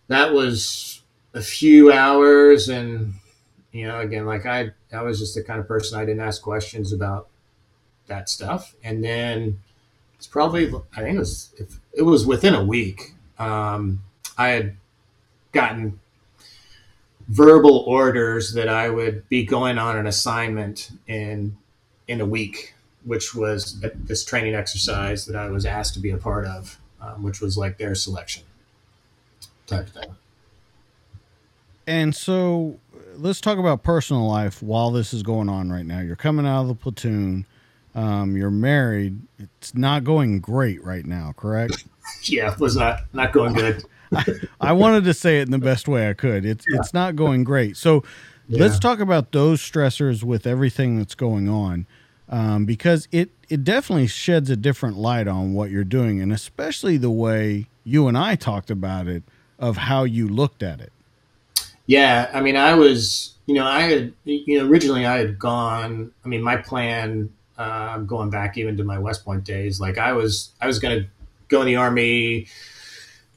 [0.07, 1.01] that was
[1.33, 3.13] a few hours, and
[3.71, 6.41] you know, again, like I I was just the kind of person I didn't ask
[6.41, 7.27] questions about
[8.07, 9.59] that stuff, and then
[10.17, 11.53] it's probably I think it was
[11.93, 13.13] it was within a week.
[13.39, 14.01] Um,
[14.37, 14.77] I had
[15.51, 15.99] gotten
[17.27, 21.57] verbal orders that I would be going on an assignment in
[22.07, 22.73] in a week,
[23.07, 27.23] which was this training exercise that I was asked to be a part of, um,
[27.23, 28.43] which was like their selection
[29.65, 30.15] type thing.
[31.87, 32.79] And so
[33.15, 36.01] let's talk about personal life while this is going on right now.
[36.01, 37.45] You're coming out of the platoon
[37.97, 39.19] um, you're married.
[39.39, 41.83] It's not going great right now, correct?
[42.23, 43.83] yeah, it was not not going good.
[44.13, 44.23] I,
[44.61, 46.45] I, wanted to say it in the best way I could.
[46.45, 46.77] It's yeah.
[46.79, 47.75] it's not going great.
[47.75, 48.03] So
[48.47, 48.61] yeah.
[48.61, 51.87] let's talk about those stressors with everything that's going on,
[52.29, 56.97] um, because it it definitely sheds a different light on what you're doing, and especially
[56.97, 59.23] the way you and I talked about it
[59.59, 60.91] of how you looked at it.
[61.85, 66.11] Yeah, I mean, I was, you know, I had, you know, originally I had gone.
[66.23, 69.79] I mean, my plan uh, going back even to my West Point days.
[69.79, 71.09] Like I was, I was going to
[71.47, 72.47] go in the army,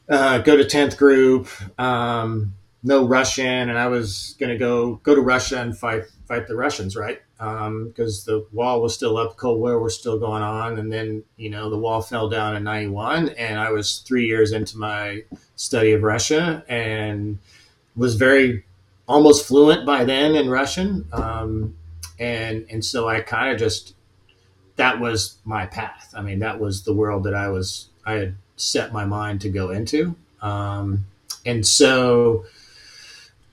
[0.08, 5.14] uh, go to tenth group, um, no Russian, and I was going to go go
[5.14, 7.20] to Russia and fight fight the Russians, right?
[7.38, 11.24] Because um, the wall was still up, Cold War was still going on, and then
[11.36, 15.24] you know the wall fell down in '91, and I was three years into my
[15.56, 17.38] study of Russia and
[17.96, 18.64] was very
[19.08, 21.04] almost fluent by then in Russian.
[21.12, 21.76] Um,
[22.20, 23.94] and and so I kind of just
[24.76, 26.14] that was my path.
[26.16, 29.48] I mean, that was the world that I was I had set my mind to
[29.48, 30.14] go into.
[30.40, 31.06] Um,
[31.44, 32.44] and so,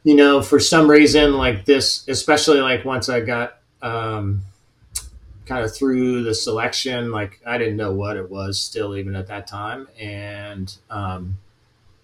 [0.07, 4.41] you know, for some reason, like this, especially like once I got um,
[5.45, 9.27] kind of through the selection, like I didn't know what it was still, even at
[9.27, 9.89] that time.
[9.99, 11.39] And um,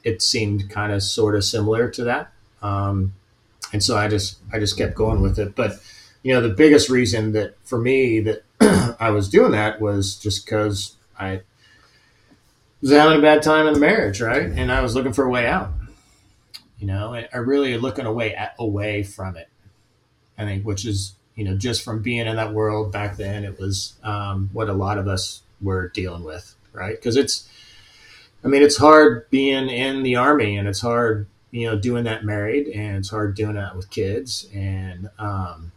[0.04, 2.34] it seemed kind of sort of similar to that.
[2.62, 3.14] Um,
[3.72, 5.56] and so I just, I just kept going with it.
[5.56, 5.80] But,
[6.24, 8.44] you know, the biggest reason that for me that
[9.00, 11.44] I was doing that was just because I
[12.82, 14.50] was having a bad time in the marriage, right?
[14.50, 15.72] And I was looking for a way out.
[16.84, 19.48] You know, are really looking away at, away from it.
[20.38, 23.58] I think, which is you know, just from being in that world back then, it
[23.58, 26.94] was um, what a lot of us were dealing with, right?
[26.94, 27.48] Because it's,
[28.44, 32.26] I mean, it's hard being in the army, and it's hard, you know, doing that
[32.26, 35.72] married, and it's hard doing that with kids, and um,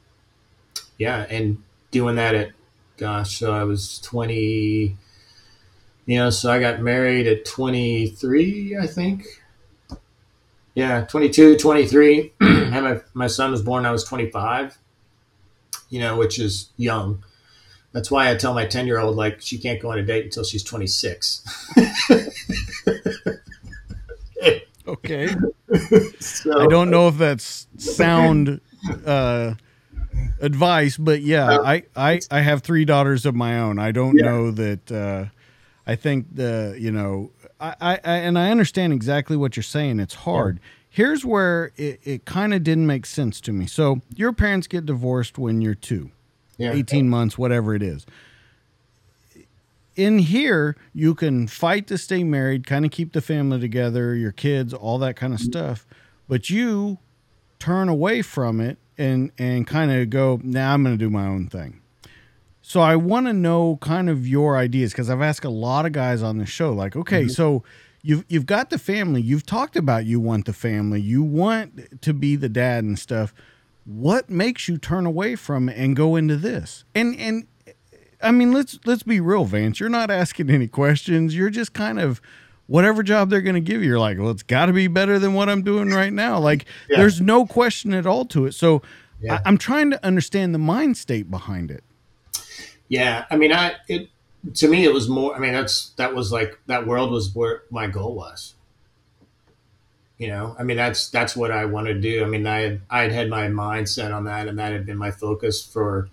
[0.99, 2.51] yeah, and doing that at,
[2.97, 4.97] gosh, so I was twenty
[6.05, 9.27] you know, so I got married at 23, I think.
[10.77, 12.33] Yeah, 22, 23.
[12.41, 14.77] and my, my son was born, I was 25,
[15.89, 17.24] you know, which is young.
[17.93, 20.24] That's why I tell my 10 year old, like, she can't go on a date
[20.24, 21.72] until she's 26.
[24.87, 25.35] okay.
[26.20, 28.61] So, I don't know if that's sound
[29.07, 29.55] uh,
[30.43, 33.79] advice, but yeah, uh, I, I, I have three daughters of my own.
[33.79, 34.24] I don't yeah.
[34.27, 34.93] know that.
[34.93, 35.24] Uh,
[35.87, 37.31] I think the you know
[37.61, 40.01] I, I, and I understand exactly what you're saying.
[40.01, 40.57] It's hard.
[40.57, 40.69] Yeah.
[40.91, 43.67] Here's where it, it kind of didn't make sense to me.
[43.67, 46.11] So your parents get divorced when you're two,
[46.57, 46.73] yeah.
[46.73, 48.07] 18 months, whatever it is.
[49.95, 54.33] In here, you can fight to stay married, kind of keep the family together, your
[54.33, 55.87] kids, all that kind of stuff.
[56.29, 56.99] But you
[57.59, 61.11] turn away from it and and kind of go, now nah, I'm going to do
[61.11, 61.81] my own thing.
[62.69, 65.93] So I want to know kind of your ideas because I've asked a lot of
[65.93, 67.31] guys on the show, like, okay, mm-hmm.
[67.31, 67.62] so
[68.03, 72.12] you've you've got the family, you've talked about you want the family, you want to
[72.12, 73.33] be the dad and stuff.
[73.85, 76.85] What makes you turn away from and go into this?
[76.93, 77.47] And and
[78.21, 79.79] I mean, let's let's be real, Vance.
[79.79, 81.37] You're not asking any questions.
[81.37, 82.21] You're just kind of
[82.67, 83.91] whatever job they're going to give you.
[83.91, 86.41] You're like, well, it's got to be better than what I'm doing right now.
[86.41, 86.97] Like, yeah.
[86.97, 88.55] there's no question at all to it.
[88.55, 88.83] So
[89.21, 89.35] yeah.
[89.35, 91.85] I, I'm trying to understand the mind state behind it.
[92.89, 94.09] Yeah, I mean, I it
[94.55, 95.34] to me it was more.
[95.34, 98.55] I mean, that's that was like that world was where my goal was.
[100.18, 102.24] You know, I mean, that's that's what I want to do.
[102.24, 104.97] I mean, I had I had had my mindset on that, and that had been
[104.97, 106.09] my focus for,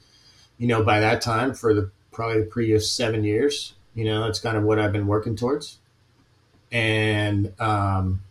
[0.58, 3.74] you know, by that time for the probably the previous seven years.
[3.96, 5.80] You know, that's kind of what I've been working towards,
[6.72, 8.22] and um,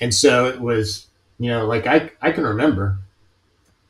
[0.00, 1.06] and so it was,
[1.38, 2.98] you know, like I I can remember,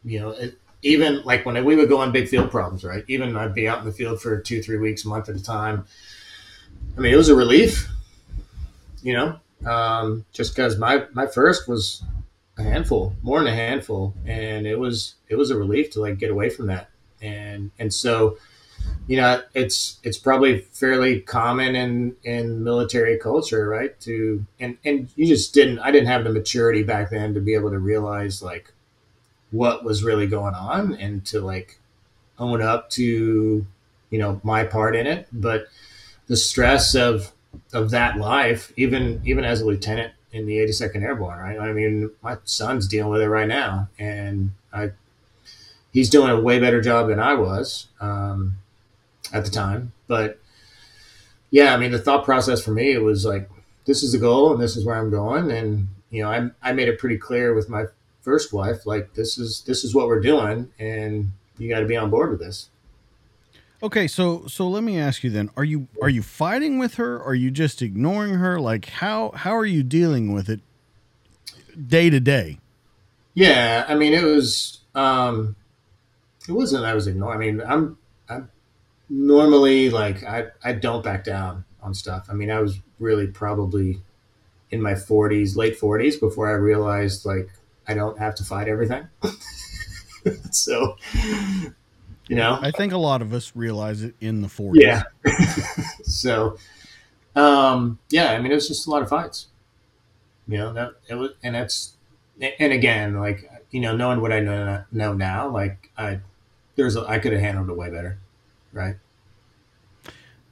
[0.04, 3.04] you know, it, even like when we would go on big field problems, right?
[3.08, 5.42] Even I'd be out in the field for two, three weeks, a month at a
[5.42, 5.84] time.
[6.96, 7.88] I mean, it was a relief,
[9.02, 12.02] you know, um, just because my my first was
[12.56, 16.18] a handful, more than a handful, and it was it was a relief to like
[16.18, 16.88] get away from that,
[17.20, 18.38] and and so,
[19.08, 23.98] you know, it's it's probably fairly common in in military culture, right?
[24.02, 27.54] To and and you just didn't, I didn't have the maturity back then to be
[27.54, 28.72] able to realize like
[29.56, 31.78] what was really going on and to like
[32.38, 33.66] own up to
[34.10, 35.28] you know my part in it.
[35.32, 35.68] But
[36.26, 37.32] the stress of
[37.72, 41.58] of that life even even as a lieutenant in the 82nd airborne right?
[41.58, 44.90] I mean my son's dealing with it right now and i
[45.92, 48.56] he's doing a way better job than i was um,
[49.32, 49.92] at the time.
[50.06, 50.38] But
[51.50, 53.48] yeah i mean the thought process for me it was like
[53.86, 55.50] this is the goal and this is where i'm going.
[55.50, 57.86] And you know i, I made it pretty clear with my
[58.26, 61.96] first wife, like this is this is what we're doing, and you got to be
[61.96, 62.68] on board with this.
[63.82, 67.18] Okay, so so let me ask you then: Are you are you fighting with her?
[67.18, 68.60] Or are you just ignoring her?
[68.60, 70.60] Like how how are you dealing with it
[71.86, 72.58] day to day?
[73.34, 75.54] Yeah, I mean it was um,
[76.48, 77.36] it wasn't I was ignoring.
[77.36, 77.96] I mean I'm
[78.28, 78.50] I'm
[79.08, 82.26] normally like I I don't back down on stuff.
[82.28, 84.00] I mean I was really probably
[84.72, 87.50] in my 40s, late 40s before I realized like
[87.88, 89.06] I don't have to fight everything.
[90.50, 90.96] so,
[92.28, 94.72] you know, I think a lot of us realize it in the 40s.
[94.74, 95.02] Yeah.
[96.02, 96.58] so,
[97.34, 99.48] um, yeah, I mean, it was just a lot of fights.
[100.48, 101.96] You know, that it was, and that's,
[102.40, 106.20] and again, like, you know, knowing what I know, know now, like, I,
[106.76, 108.18] there's, a, I could have handled it way better.
[108.72, 108.96] Right.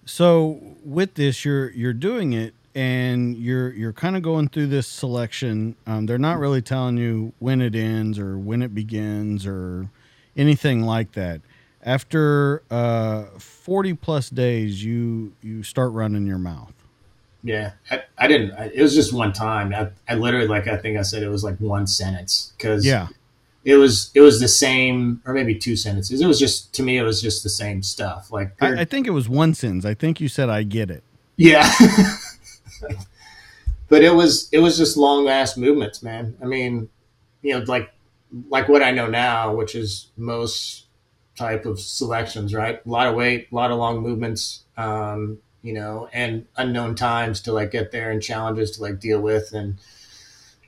[0.05, 4.86] So with this, you're, you're doing it and you're you're kind of going through this
[4.86, 5.76] selection.
[5.86, 9.88] Um, they're not really telling you when it ends or when it begins or
[10.36, 11.40] anything like that.
[11.82, 16.72] After uh, forty plus days, you you start running your mouth.
[17.42, 18.52] Yeah, I, I didn't.
[18.52, 19.74] I, it was just one time.
[19.74, 23.08] I, I literally, like I think I said, it was like one sentence because Yeah.
[23.66, 26.22] it was it was the same, or maybe two sentences.
[26.22, 28.32] It was just to me, it was just the same stuff.
[28.32, 29.84] Like, I, I think it was one sentence.
[29.84, 31.02] I think you said I get it.
[31.36, 31.70] yeah,
[33.88, 36.36] but it was it was just long ass movements, man.
[36.42, 36.88] I mean,
[37.42, 37.92] you know, like
[38.48, 40.84] like what I know now, which is most
[41.36, 42.80] type of selections, right?
[42.84, 47.40] A lot of weight, a lot of long movements, um, you know, and unknown times
[47.42, 49.52] to like get there and challenges to like deal with.
[49.52, 49.78] And,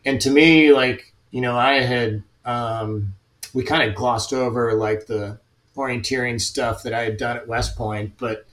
[0.04, 3.14] and to me, like, you know, I had, um,
[3.54, 5.38] we kind of glossed over like the
[5.76, 8.46] orienteering stuff that I had done at West Point, but,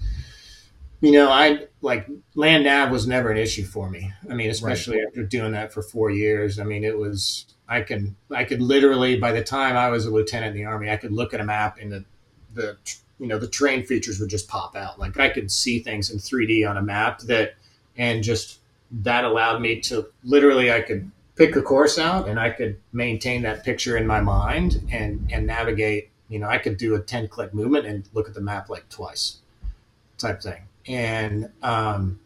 [1.03, 4.13] you know, I like land nav was never an issue for me.
[4.29, 5.07] I mean, especially right.
[5.07, 6.59] after doing that for four years.
[6.59, 10.09] I mean, it was, I can I could literally by the time I was a
[10.09, 12.05] lieutenant in the army, I could look at a map and the
[12.53, 12.77] the
[13.19, 14.97] you know the terrain features would just pop out.
[14.97, 17.55] Like I could see things in 3D on a map that
[17.97, 22.49] and just that allowed me to literally I could pick a course out and I
[22.49, 26.11] could maintain that picture in my mind and and navigate.
[26.29, 28.87] You know, I could do a 10 click movement and look at the map like
[28.87, 29.39] twice,
[30.17, 30.61] type thing.
[30.88, 32.19] And um,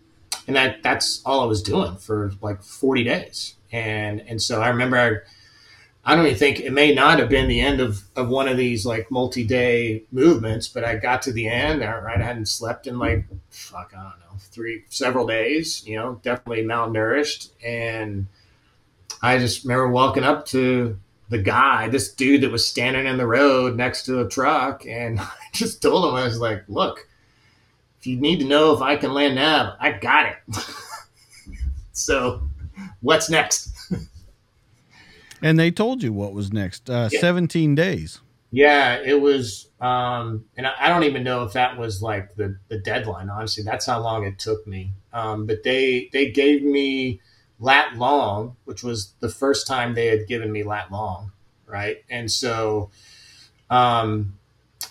[0.48, 4.70] and that that's all I was doing for like 40 days and and so I
[4.70, 8.30] remember I, I don't even think it may not have been the end of, of
[8.30, 11.82] one of these like multi-day movements, but I got to the end.
[11.82, 15.86] Right, I hadn't slept in like fuck, I don't know, three several days.
[15.86, 18.28] You know, definitely malnourished, and
[19.22, 20.98] I just remember walking up to
[21.28, 25.20] the guy, this dude that was standing in the road next to a truck, and
[25.20, 27.06] I just told him I was like, "Look,
[28.00, 30.38] if you need to know if I can land nav, I got it."
[31.92, 32.42] so
[33.02, 33.74] what's next?
[35.42, 36.90] and they told you what was next.
[36.90, 37.20] Uh, yeah.
[37.20, 38.22] 17 days.
[38.52, 39.70] Yeah, it was.
[39.80, 43.30] Um, and I, I, don't even know if that was like the, the deadline.
[43.30, 44.94] Honestly, that's how long it took me.
[45.14, 47.22] Um, but they they gave me
[47.60, 51.32] lat long, which was the first time they had given me lat long,
[51.66, 51.98] right?
[52.10, 52.90] And so,
[53.70, 54.38] um,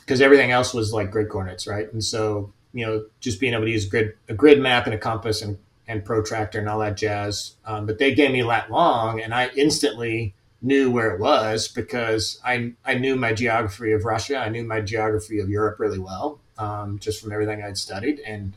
[0.01, 1.93] because everything else was like grid coordinates, right?
[1.93, 4.99] And so you know, just being able to use grid a grid map and a
[4.99, 5.59] compass and
[5.89, 7.55] and protractor and all that jazz.
[7.65, 12.39] Um, but they gave me lat long, and I instantly knew where it was because
[12.45, 14.37] I I knew my geography of Russia.
[14.37, 18.53] I knew my geography of Europe really well, um, just from everything I'd studied, and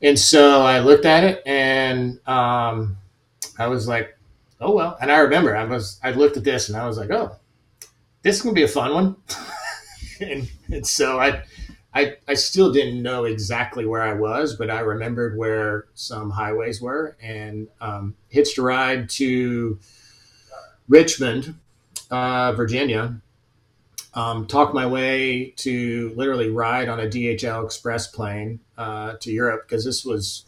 [0.00, 2.96] and so I looked at it and um,
[3.58, 4.16] I was like,
[4.62, 4.96] oh well.
[4.98, 7.36] And I remember I was I looked at this and I was like, oh,
[8.22, 9.16] this is gonna be a fun one.
[10.20, 11.42] and, and so I
[11.98, 16.80] I, I still didn't know exactly where I was, but I remembered where some highways
[16.80, 19.80] were and um, hitched a ride to
[20.88, 21.56] Richmond,
[22.08, 23.20] uh, Virginia.
[24.14, 29.68] Um, talked my way to literally ride on a DHL express plane uh, to Europe
[29.68, 30.44] because this was,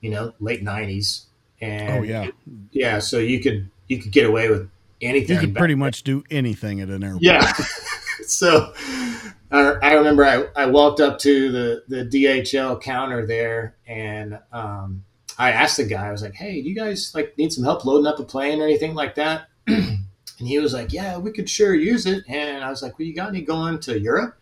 [0.00, 1.26] you know, late '90s.
[1.60, 2.28] And oh yeah,
[2.72, 2.98] yeah.
[2.98, 4.70] So you could you could get away with
[5.02, 5.36] anything.
[5.36, 7.22] You could pretty much do anything at an airport.
[7.22, 7.52] Yeah.
[8.26, 8.72] so
[9.60, 15.04] I remember I, I walked up to the, the DHL counter there and um,
[15.38, 17.84] I asked the guy, I was like, hey, do you guys like need some help
[17.84, 19.48] loading up a plane or anything like that?
[19.66, 19.98] and
[20.38, 22.24] he was like, yeah, we could sure use it.
[22.28, 24.36] And I was like, well, you got any going to Europe?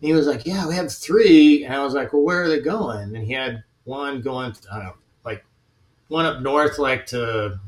[0.00, 1.64] And he was like, yeah, we have three.
[1.64, 3.14] And I was like, well, where are they going?
[3.14, 5.44] And he had one going, to, I don't know, like
[6.08, 7.58] one up north, like to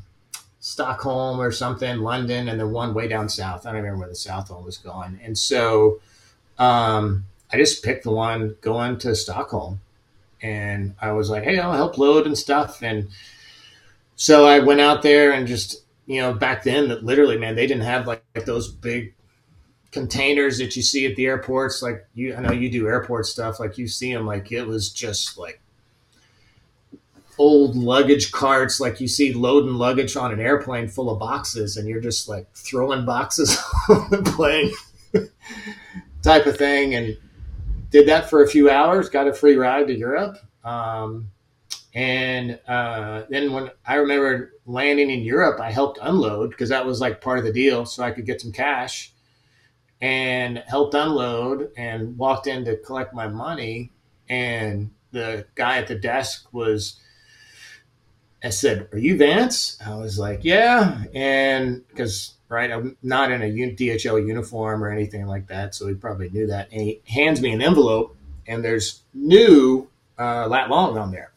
[0.59, 3.65] Stockholm or something, London, and then one way down south.
[3.65, 5.19] I don't remember where the south one was going.
[5.23, 6.01] And so
[6.59, 9.79] um, I just picked the one going to Stockholm.
[10.41, 12.81] And I was like, hey, I'll help load and stuff.
[12.83, 13.09] And
[14.15, 17.67] so I went out there and just, you know, back then, that literally, man, they
[17.67, 19.13] didn't have like, like those big
[19.91, 21.81] containers that you see at the airports.
[21.81, 23.59] Like you, I know you do airport stuff.
[23.59, 25.59] Like you see them, like it was just like
[27.37, 31.87] old luggage carts like you see loading luggage on an airplane full of boxes and
[31.87, 33.57] you're just like throwing boxes
[33.89, 34.69] on the plane
[36.21, 37.17] type of thing and
[37.89, 40.37] did that for a few hours got a free ride to europe.
[40.63, 41.31] Um,
[41.95, 47.01] and uh, then when i remember landing in europe i helped unload because that was
[47.01, 49.11] like part of the deal so i could get some cash
[50.01, 53.91] and helped unload and walked in to collect my money.
[54.29, 56.99] And the guy at the desk was
[58.43, 63.41] I said, "Are you Vance?" I was like, "Yeah," and because right, I'm not in
[63.41, 66.69] a DHL uniform or anything like that, so he probably knew that.
[66.71, 68.15] And he hands me an envelope,
[68.47, 69.87] and there's new
[70.17, 71.31] uh, lat long on there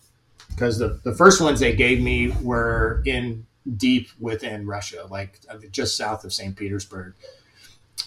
[0.50, 3.46] because the the first ones they gave me were in
[3.76, 6.56] deep within Russia, like uh, just south of St.
[6.56, 7.14] Petersburg.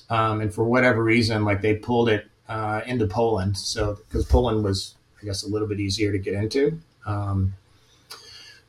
[0.10, 4.64] Um, and for whatever reason, like they pulled it uh, into Poland, so because Poland
[4.64, 6.80] was, I guess, a little bit easier to get into.
[7.06, 7.54] Um,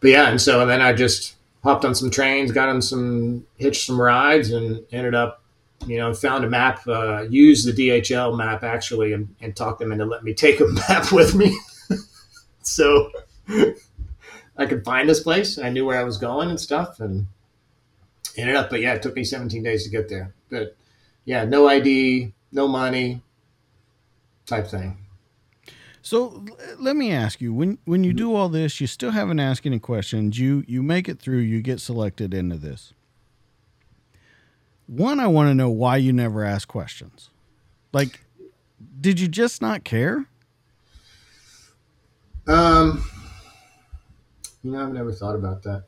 [0.00, 1.35] but yeah, and so and then I just
[1.66, 5.42] hopped on some trains, got on some hitched some rides, and ended up,
[5.84, 9.90] you know, found a map, uh, used the DHL map actually, and, and talked them
[9.90, 11.58] into letting me take a map with me,
[12.62, 13.10] so
[14.56, 15.58] I could find this place.
[15.58, 17.26] I knew where I was going and stuff, and
[18.36, 18.70] ended up.
[18.70, 20.32] But yeah, it took me 17 days to get there.
[20.48, 20.76] But
[21.24, 23.22] yeah, no ID, no money,
[24.46, 24.98] type thing.
[26.06, 26.44] So
[26.78, 29.80] let me ask you when when you do all this, you still haven't asked any
[29.80, 30.38] questions.
[30.38, 31.38] You you make it through.
[31.38, 32.92] You get selected into this.
[34.86, 37.30] One, I want to know why you never ask questions.
[37.92, 38.20] Like,
[39.00, 40.26] did you just not care?
[42.46, 43.04] Um,
[44.62, 45.86] you know, I've never thought about that.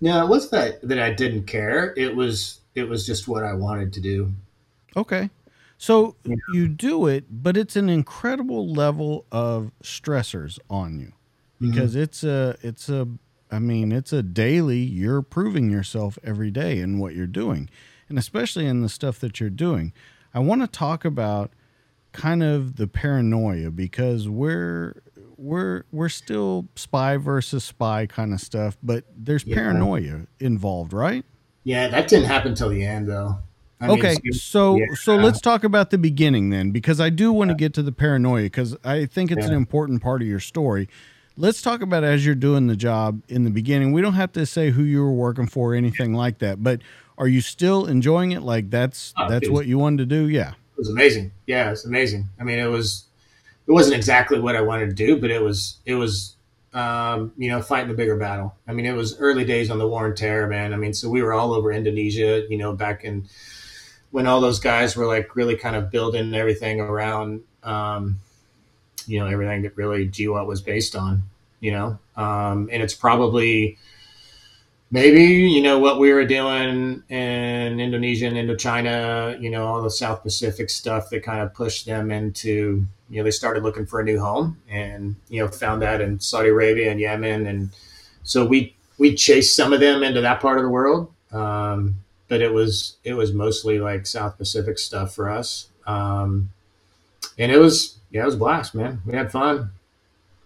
[0.00, 1.94] No, it was that that I didn't care.
[1.96, 4.32] It was it was just what I wanted to do.
[4.96, 5.30] Okay.
[5.78, 6.34] So yeah.
[6.52, 11.12] you do it, but it's an incredible level of stressors on you
[11.60, 12.02] because mm-hmm.
[12.02, 13.08] it's a it's a
[13.50, 17.70] I mean, it's a daily you're proving yourself every day in what you're doing.
[18.08, 19.92] And especially in the stuff that you're doing.
[20.34, 21.52] I want to talk about
[22.12, 25.02] kind of the paranoia because we're
[25.36, 29.54] we're we're still spy versus spy kind of stuff, but there's yeah.
[29.54, 31.24] paranoia involved, right?
[31.64, 33.38] Yeah, that didn't happen till the end though.
[33.80, 34.86] I okay, mean, so yeah.
[34.94, 37.92] so let's talk about the beginning then, because I do want to get to the
[37.92, 39.52] paranoia because I think it's yeah.
[39.52, 40.88] an important part of your story.
[41.36, 43.92] Let's talk about as you're doing the job in the beginning.
[43.92, 46.80] We don't have to say who you were working for or anything like that, but
[47.16, 48.42] are you still enjoying it?
[48.42, 50.28] Like that's uh, that's was, what you wanted to do?
[50.28, 51.30] Yeah, it was amazing.
[51.46, 52.28] Yeah, it's amazing.
[52.40, 53.04] I mean, it was
[53.68, 56.34] it wasn't exactly what I wanted to do, but it was it was
[56.74, 58.54] um, you know, fighting a bigger battle.
[58.66, 60.72] I mean, it was early days on the war on terror, man.
[60.72, 63.26] I mean, so we were all over Indonesia, you know, back in
[64.10, 68.18] when all those guys were like really kind of building everything around, um,
[69.06, 71.22] you know, everything that really GWOT was based on,
[71.60, 73.78] you know, um, and it's probably
[74.90, 79.90] maybe you know what we were doing in Indonesia and Indochina, you know, all the
[79.90, 84.00] South Pacific stuff that kind of pushed them into, you know, they started looking for
[84.00, 87.70] a new home, and you know, found that in Saudi Arabia and Yemen, and
[88.22, 91.12] so we we chased some of them into that part of the world.
[91.32, 91.96] Um,
[92.28, 95.68] but it was it was mostly like South Pacific stuff for us.
[95.86, 96.50] Um,
[97.38, 99.00] and it was yeah, it was a blast, man.
[99.04, 99.70] We had fun,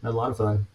[0.02, 0.66] had a lot of fun.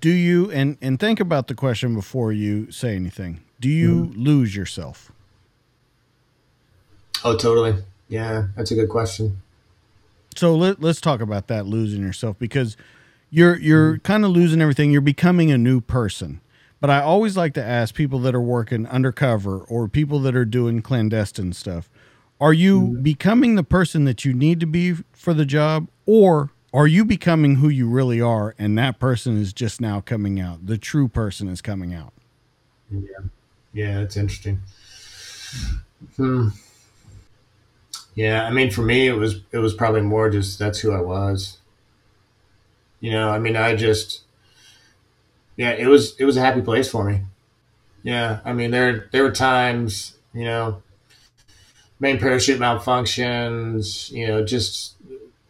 [0.00, 3.40] Do you and and think about the question before you say anything?
[3.60, 4.22] Do you mm-hmm.
[4.22, 5.12] lose yourself?
[7.24, 7.76] Oh, totally.
[8.08, 9.40] Yeah, that's a good question.
[10.34, 12.76] So let, let's talk about that losing yourself because
[13.30, 14.02] you're you're mm-hmm.
[14.02, 14.90] kind of losing everything.
[14.90, 16.40] You're becoming a new person.
[16.82, 20.44] But I always like to ask people that are working undercover or people that are
[20.44, 21.88] doing clandestine stuff
[22.42, 23.02] are you mm-hmm.
[23.02, 27.56] becoming the person that you need to be for the job or are you becoming
[27.56, 30.66] who you really are and that person is just now coming out?
[30.66, 32.12] The true person is coming out.
[32.90, 33.00] Yeah.
[33.72, 34.60] Yeah that's interesting.
[36.16, 36.48] Hmm.
[38.16, 41.00] yeah i mean for me it was it was probably more just that's who i
[41.00, 41.58] was.
[42.98, 44.22] You know i mean i just
[45.56, 47.22] yeah, it was it was a happy place for me.
[48.02, 50.82] Yeah, I mean there there were times you know
[52.00, 54.96] main parachute malfunctions, you know, just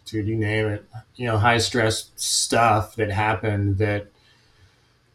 [0.04, 0.84] dude, you name it,
[1.16, 4.06] you know, high stress stuff that happened that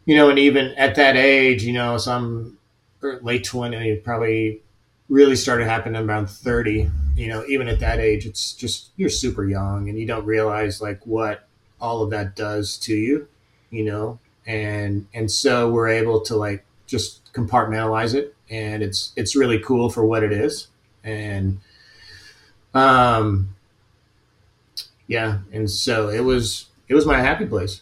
[0.06, 2.58] you know, and even at that age, you know, some
[3.04, 4.62] er, late twenty, probably
[5.10, 9.46] really started happening around 30 you know even at that age it's just you're super
[9.46, 11.48] young and you don't realize like what
[11.80, 13.28] all of that does to you
[13.70, 19.36] you know and and so we're able to like just compartmentalize it and it's it's
[19.36, 20.68] really cool for what it is.
[21.04, 21.60] And
[22.74, 23.56] um
[25.08, 27.82] yeah and so it was it was my happy place.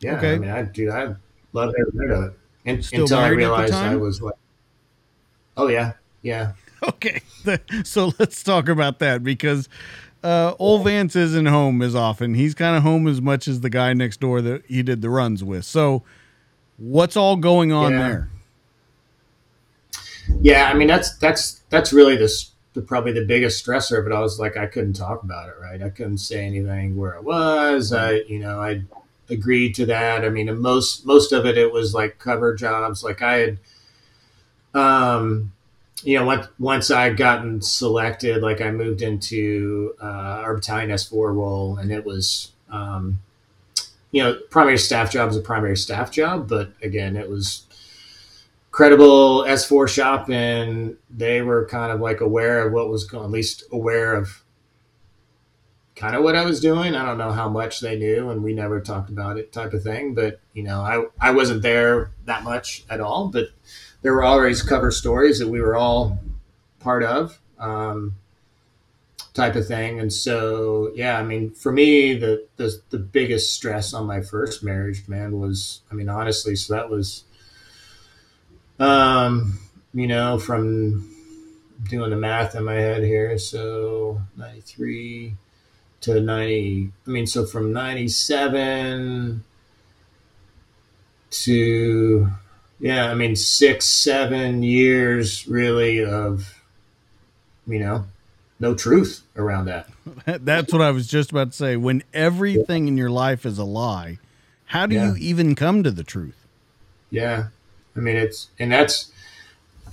[0.00, 0.34] Yeah okay.
[0.34, 1.14] i mean i do i
[1.52, 2.38] love every minute of it.
[2.66, 4.34] And, until i realized i was like
[5.56, 5.92] oh yeah
[6.22, 6.52] yeah.
[6.82, 7.22] Okay
[7.84, 9.70] so let's talk about that because
[10.24, 12.34] uh, old Vance isn't home as often.
[12.34, 15.10] He's kind of home as much as the guy next door that he did the
[15.10, 15.66] runs with.
[15.66, 16.02] So,
[16.78, 17.98] what's all going on yeah.
[17.98, 18.30] there?
[20.40, 22.32] Yeah, I mean that's that's that's really the,
[22.72, 24.12] the probably the biggest stressor of it.
[24.12, 25.82] I was like I couldn't talk about it, right?
[25.82, 27.92] I couldn't say anything where it was.
[27.92, 28.82] I you know I
[29.28, 30.24] agreed to that.
[30.24, 33.04] I mean, most most of it it was like cover jobs.
[33.04, 33.58] Like I had
[34.72, 35.52] um
[36.02, 40.06] you know, once once I gotten selected, like I moved into uh,
[40.42, 43.20] our battalion S4 role, and it was, um,
[44.10, 47.66] you know, primary staff job is a primary staff job, but again, it was
[48.70, 53.30] credible S4 shop, and they were kind of like aware of what was going, at
[53.30, 54.42] least aware of
[55.96, 56.94] kind of what I was doing.
[56.94, 59.82] I don't know how much they knew, and we never talked about it, type of
[59.82, 60.14] thing.
[60.14, 63.48] But you know, I I wasn't there that much at all, but
[64.04, 66.18] there were always cover stories that we were all
[66.78, 67.40] part of.
[67.58, 68.16] Um,
[69.32, 69.98] type of thing.
[69.98, 74.62] And so, yeah, I mean, for me, the, the, the biggest stress on my first
[74.62, 77.24] marriage, man, was, I mean, honestly, so that was,
[78.78, 79.58] um,
[79.94, 81.10] you know, from
[81.88, 83.38] doing the math in my head here.
[83.38, 85.34] So 93
[86.02, 89.42] to 90, I mean, so from 97
[91.30, 92.28] to,
[92.84, 96.62] yeah, I mean, six, seven years really of,
[97.66, 98.04] you know,
[98.60, 99.88] no truth around that.
[100.44, 101.76] That's what I was just about to say.
[101.76, 104.18] When everything in your life is a lie,
[104.66, 105.14] how do yeah.
[105.14, 106.36] you even come to the truth?
[107.08, 107.46] Yeah.
[107.96, 109.10] I mean it's and that's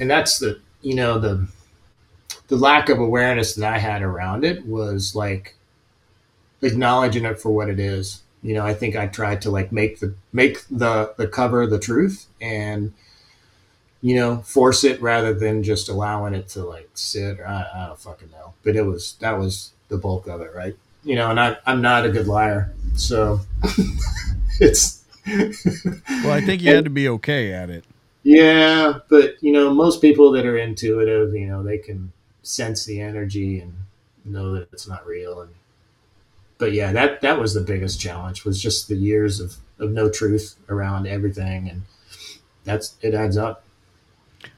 [0.02, 1.48] and that's the you know the
[2.50, 5.56] the lack of awareness that I had around it was like
[6.62, 8.22] acknowledging it for what it is.
[8.44, 11.80] You know, I think I tried to like make the make the the cover the
[11.80, 12.94] truth and
[14.02, 17.88] you know, force it rather than just allowing it to like sit or I, I,
[17.88, 18.54] don't fucking know.
[18.64, 20.76] But it was that was the bulk of it, right?
[21.04, 23.42] You know, and I I'm not a good liar, so
[24.60, 25.00] it's.
[25.28, 27.86] well, I think you had to be okay at it.
[28.24, 32.12] Yeah, but you know, most people that are intuitive, you know, they can
[32.42, 33.74] sense the energy and
[34.26, 35.42] know that it's not real.
[35.42, 35.52] And
[36.62, 40.12] but yeah, that that was the biggest challenge was just the years of of no
[40.12, 41.82] truth around everything, and
[42.64, 43.64] that's it adds up.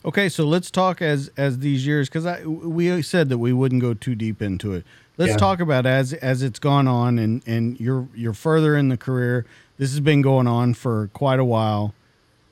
[0.04, 3.82] Okay, so let's talk as as these years because I we said that we wouldn't
[3.82, 4.84] go too deep into it.
[5.18, 5.38] Let's yeah.
[5.38, 9.46] talk about as as it's gone on and and you're you're further in the career.
[9.78, 11.96] This has been going on for quite a while.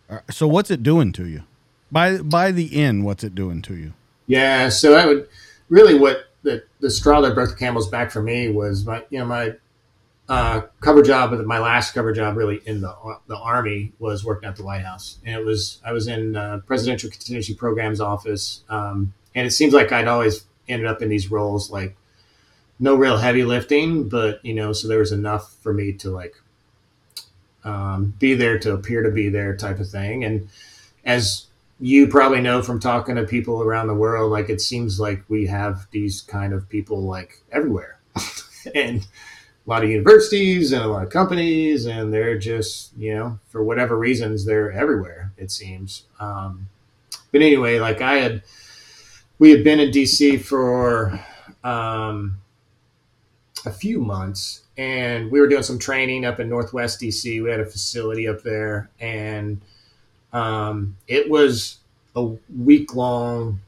[0.09, 1.43] Uh, so what's it doing to you?
[1.91, 3.91] By by the end, what's it doing to you?
[4.27, 5.27] Yeah, so I would
[5.67, 9.19] really what the the straw that broke the camel's back for me was my you
[9.19, 9.53] know my
[10.29, 12.95] uh, cover job, my last cover job really in the
[13.27, 16.61] the army was working at the White House, and it was I was in uh,
[16.65, 21.29] presidential contingency programs office, um, and it seems like I'd always ended up in these
[21.29, 21.97] roles like
[22.79, 26.35] no real heavy lifting, but you know, so there was enough for me to like
[27.65, 30.47] um, be there to appear to be there type of thing, and
[31.03, 31.47] as
[31.81, 35.47] you probably know from talking to people around the world, like it seems like we
[35.47, 37.99] have these kind of people like everywhere,
[38.75, 39.07] and
[39.65, 43.63] a lot of universities and a lot of companies, and they're just, you know, for
[43.63, 46.03] whatever reasons, they're everywhere, it seems.
[46.19, 46.67] Um,
[47.31, 48.43] but anyway, like I had,
[49.39, 51.19] we had been in DC for
[51.63, 52.37] um,
[53.65, 57.41] a few months, and we were doing some training up in Northwest DC.
[57.41, 59.61] We had a facility up there, and
[60.33, 61.77] um, it was
[62.15, 62.23] a
[62.57, 63.59] week long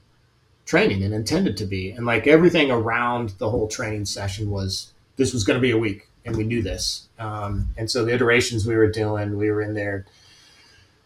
[0.66, 1.92] training and intended to be.
[1.92, 5.78] And like everything around the whole training session was this was going to be a
[5.78, 7.08] week, and we knew this.
[7.20, 10.06] Um, and so the iterations we were doing, we were in there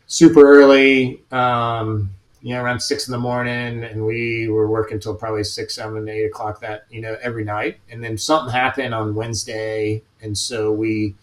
[0.08, 2.12] super early, um,
[2.42, 6.08] you know, around six in the morning, and we were working till probably six, seven,
[6.08, 7.80] eight o'clock that you know every night.
[7.90, 11.16] And then something happened on Wednesday, and so we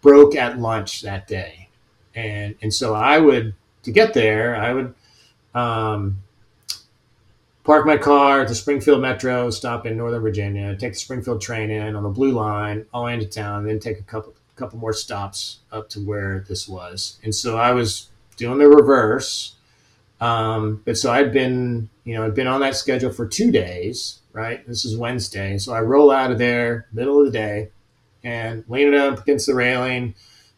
[0.00, 1.63] broke at lunch that day,
[2.14, 3.54] and and so I would
[3.84, 4.94] to get there, I would.
[5.54, 6.18] Um,
[7.64, 11.70] park my car at the Springfield Metro, stop in Northern Virginia, take the Springfield train
[11.70, 15.58] in on the Blue Line all into town, then take a couple couple more stops
[15.72, 17.18] up to where this was.
[17.24, 19.56] And so I was doing the reverse.
[20.20, 24.20] Um, but so I'd been, you know, I'd been on that schedule for two days,
[24.32, 24.66] right?
[24.66, 25.58] This is Wednesday.
[25.58, 27.70] So I roll out of there middle of the day
[28.22, 30.14] and leaning up against the railing.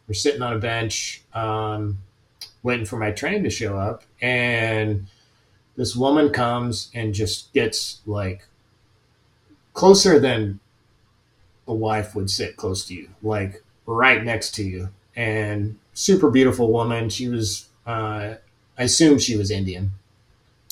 [0.07, 1.99] We're sitting on a bench, um,
[2.63, 4.03] waiting for my train to show up.
[4.21, 5.07] And
[5.75, 8.45] this woman comes and just gets like
[9.73, 10.59] closer than
[11.67, 14.89] a wife would sit close to you, like right next to you.
[15.15, 17.09] And super beautiful woman.
[17.09, 18.35] She was, uh,
[18.77, 19.91] I assume she was Indian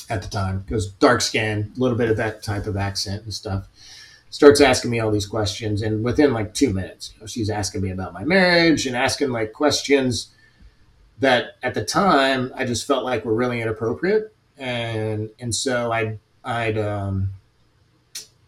[0.09, 3.33] at the time because dark skin, a little bit of that type of accent and
[3.33, 3.67] stuff.
[4.35, 7.81] Starts asking me all these questions, and within like two minutes, you know, she's asking
[7.81, 10.27] me about my marriage and asking like questions
[11.19, 16.17] that at the time I just felt like were really inappropriate and and so I
[16.43, 17.29] I'd um,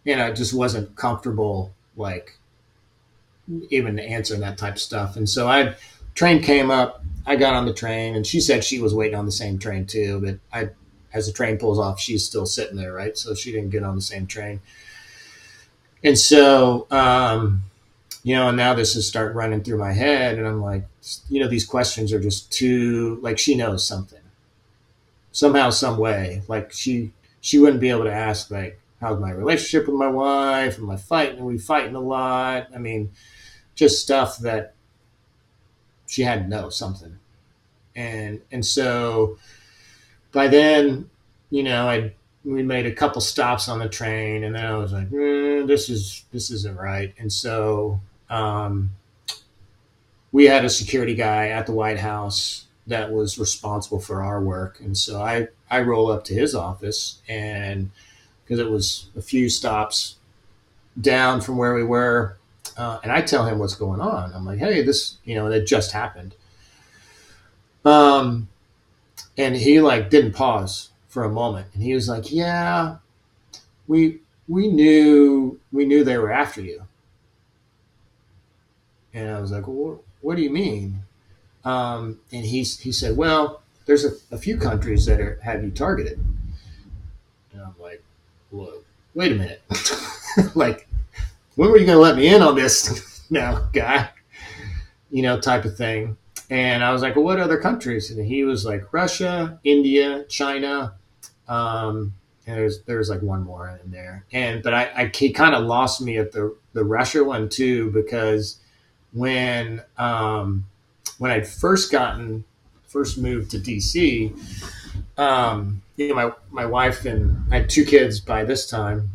[0.04, 2.38] you know just wasn't comfortable like
[3.70, 5.76] even answering that type of stuff, and so I
[6.16, 7.04] train came up.
[7.26, 9.86] I got on the train, and she said she was waiting on the same train
[9.86, 10.22] too.
[10.22, 10.70] But I,
[11.14, 13.18] as the train pulls off, she's still sitting there, right?
[13.18, 14.62] So she didn't get on the same train.
[16.04, 17.64] And so, um,
[18.24, 20.86] you know, and now this is start running through my head, and I'm like,
[21.30, 24.20] you know, these questions are just too like she knows something,
[25.32, 26.42] somehow, some way.
[26.48, 27.12] Like she
[27.42, 30.80] she wouldn't be able to ask like how's my relationship with my wife?
[30.80, 31.40] Am I fighting?
[31.40, 32.68] Are we fighting a lot?
[32.74, 33.12] I mean,
[33.76, 34.74] just stuff that
[36.08, 37.20] she had to know something.
[37.96, 39.38] And and so
[40.32, 41.10] by then,
[41.50, 42.14] you know, I
[42.48, 45.90] we made a couple stops on the train, and then I was like, mm, this
[45.90, 47.14] is this isn't right.
[47.20, 48.00] And so
[48.30, 48.92] um,
[50.32, 54.80] we had a security guy at the White House that was responsible for our work,
[54.80, 57.92] and so I I roll up to his office and
[58.44, 60.16] because it was a few stops
[61.00, 62.38] down from where we were.
[62.78, 64.32] Uh, and I tell him what's going on.
[64.34, 66.36] I'm like, hey, this, you know, that just happened.
[67.84, 68.48] Um,
[69.38, 72.98] and he like didn't pause for a moment, and he was like, yeah,
[73.88, 76.84] we we knew we knew they were after you.
[79.14, 81.02] And I was like, well, what do you mean?
[81.66, 85.72] Um, and he he said, well, there's a, a few countries that are have you
[85.72, 86.20] targeted.
[87.54, 88.04] And I'm like,
[88.52, 88.84] whoa,
[89.16, 89.62] wait a minute.
[90.56, 90.88] like,
[91.56, 94.10] when were you going to let me in on this now, guy?
[95.10, 96.18] You know, type of thing.
[96.50, 98.10] And I was like, well, what other countries?
[98.10, 100.96] And he was like, Russia, India, China.
[101.48, 102.14] Um,
[102.46, 104.26] and there's there's like one more in there.
[104.32, 107.92] And but I, I he kind of lost me at the the Russia one too
[107.92, 108.60] because
[109.12, 110.66] when um,
[111.18, 112.46] when I'd first gotten
[112.88, 114.34] first moved to DC,
[115.18, 119.12] um, you know, my my wife and I had two kids by this time.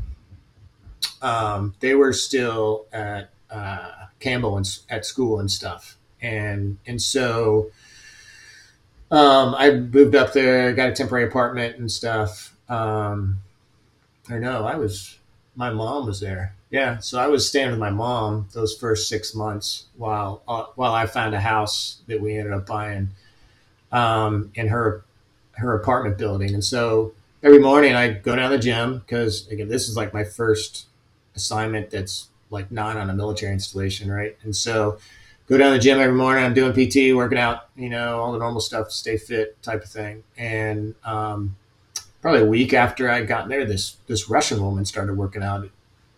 [1.22, 7.70] Um, they were still at uh, Campbell and at school and stuff, and and so
[9.10, 12.56] um, I moved up there, got a temporary apartment and stuff.
[12.68, 13.38] Um,
[14.30, 15.18] I know I was
[15.54, 16.54] my mom was there.
[16.70, 20.94] Yeah, so I was staying with my mom those first six months while uh, while
[20.94, 23.10] I found a house that we ended up buying
[23.90, 25.04] um, in her
[25.52, 26.54] her apartment building.
[26.54, 27.12] And so
[27.42, 30.86] every morning I go down to the gym because again, this is like my first
[31.34, 34.36] assignment that's like not on a military installation, right?
[34.42, 34.98] And so
[35.52, 36.42] go down to the gym every morning.
[36.42, 39.90] I'm doing PT, working out, you know, all the normal stuff stay fit, type of
[39.90, 40.24] thing.
[40.38, 41.56] And um,
[42.22, 45.68] probably a week after I got there, this this Russian woman started working out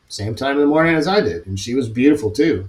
[0.06, 2.69] same time in the morning as I did, and she was beautiful too.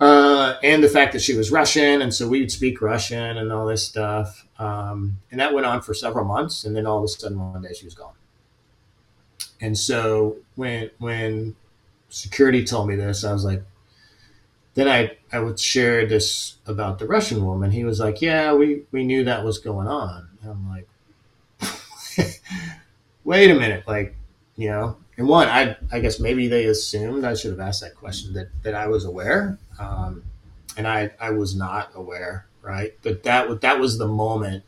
[0.00, 3.52] Uh, and the fact that she was Russian, and so we would speak Russian and
[3.52, 4.46] all this stuff.
[4.58, 7.62] Um, and that went on for several months, and then all of a sudden one
[7.62, 8.14] day she was gone.
[9.60, 11.54] And so when when
[12.08, 13.62] security told me this, I was like,
[14.74, 17.70] then I I would share this about the Russian woman.
[17.70, 20.28] He was like, yeah, we we knew that was going on.
[20.42, 20.88] And I'm like,
[23.24, 24.14] wait a minute, like
[24.56, 24.96] you know.
[25.16, 28.48] And one, I I guess maybe they assumed I should have asked that question that
[28.62, 30.24] that I was aware, um,
[30.76, 32.94] and I I was not aware right?
[33.02, 34.64] But that that was the moment.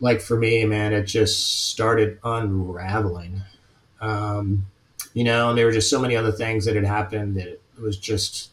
[0.00, 3.42] Like for me, man, it just started unraveling.
[4.00, 4.66] Um,
[5.12, 7.60] you know, and there were just so many other things that had happened that it
[7.80, 8.50] was just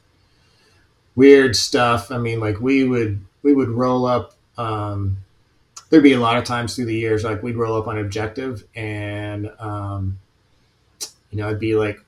[1.16, 2.12] weird stuff.
[2.12, 4.34] I mean, like we would we would roll up.
[4.58, 5.18] Um,
[5.90, 8.64] there'd be a lot of times through the years, like we'd roll up on objective,
[8.76, 10.20] and um,
[11.32, 12.00] you know, it'd be like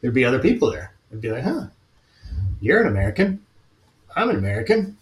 [0.00, 0.92] there'd be other people there.
[1.10, 1.66] It'd be like, huh,
[2.60, 3.42] you're an American.
[4.14, 4.96] I'm an American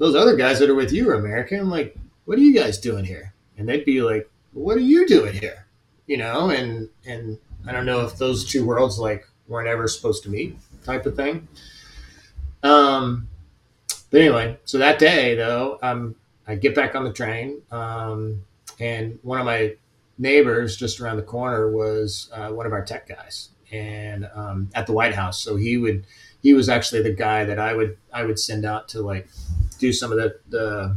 [0.00, 1.60] those other guys that are with you are American.
[1.60, 1.94] I'm like,
[2.24, 3.34] what are you guys doing here?
[3.58, 5.66] And they'd be like, what are you doing here?
[6.06, 7.38] You know, and and
[7.68, 11.14] I don't know if those two worlds like weren't ever supposed to meet, type of
[11.16, 11.46] thing.
[12.62, 13.28] Um,
[14.10, 16.14] but anyway, so that day though, um,
[16.46, 18.42] I get back on the train, um,
[18.78, 19.74] and one of my
[20.18, 24.86] neighbors just around the corner was uh, one of our tech guys, and um, at
[24.86, 25.40] the White House.
[25.40, 26.04] So he would,
[26.42, 29.28] he was actually the guy that I would I would send out to like
[29.78, 30.96] do some of the, the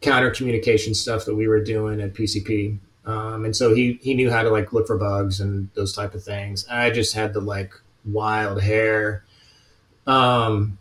[0.00, 2.78] counter communication stuff that we were doing at PCP.
[3.06, 6.14] Um, and so he, he knew how to like look for bugs and those type
[6.14, 6.66] of things.
[6.68, 7.72] I just had the like
[8.04, 9.24] wild hair
[10.06, 10.78] um,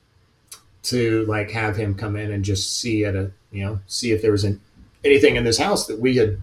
[0.84, 4.22] to like have him come in and just see at a, you know, see if
[4.22, 4.62] there was an,
[5.04, 6.38] anything in this house that we had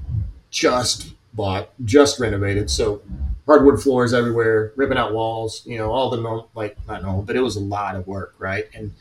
[0.50, 2.70] just bought, just renovated.
[2.70, 3.02] So
[3.46, 7.40] hardwood floors everywhere, ripping out walls, you know, all the like not normal, but it
[7.40, 8.34] was a lot of work.
[8.38, 8.66] Right.
[8.74, 8.92] And,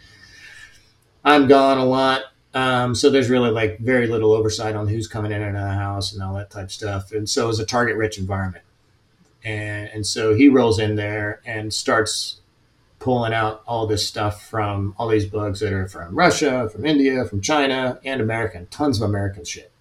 [1.26, 2.22] I'm gone a lot.
[2.54, 5.70] Um, so there's really like very little oversight on who's coming in and out of
[5.70, 7.12] the house and all that type stuff.
[7.12, 8.64] And so it's a target rich environment.
[9.44, 12.40] And, and so he rolls in there and starts
[13.06, 17.24] pulling out all this stuff from all these bugs that are from Russia, from India,
[17.26, 19.72] from China, and American, tons of American shit.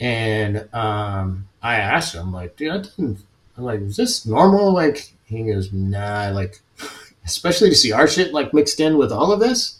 [0.00, 3.20] And um, I asked him, like, dude, I didn't,
[3.56, 4.72] I'm like, is this normal?
[4.72, 6.60] Like, he goes, nah, like,
[7.24, 9.78] especially to see our shit like mixed in with all of this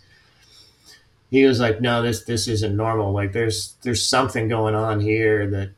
[1.29, 3.13] he was like, "No, this this isn't normal.
[3.13, 5.71] Like there's there's something going on here that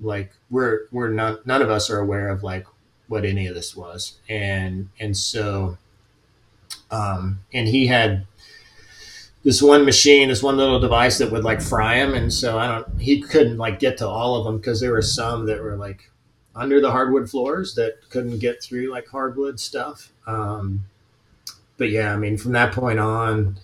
[0.00, 2.66] like we're we're not none of us are aware of like
[3.08, 5.78] what any of this was, and and so,
[6.90, 8.26] um, and he had
[9.44, 12.66] this one machine, this one little device that would like fry him, and so I
[12.66, 15.76] don't, he couldn't like get to all of them because there were some that were
[15.76, 16.10] like
[16.56, 20.10] under the hardwood floors that couldn't get through like hardwood stuff.
[20.26, 20.84] Um,
[21.76, 23.58] but yeah, I mean, from that point on,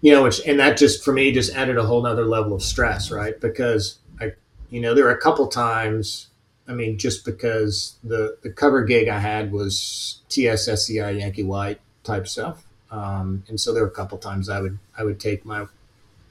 [0.00, 2.62] you know, which and that just for me just added a whole nother level of
[2.62, 3.40] stress, right?
[3.40, 4.32] Because I,
[4.70, 6.28] you know, there were a couple times.
[6.68, 12.26] I mean, just because the the cover gig I had was TSSCI Yankee White type
[12.28, 15.66] stuff, um, and so there were a couple times I would I would take my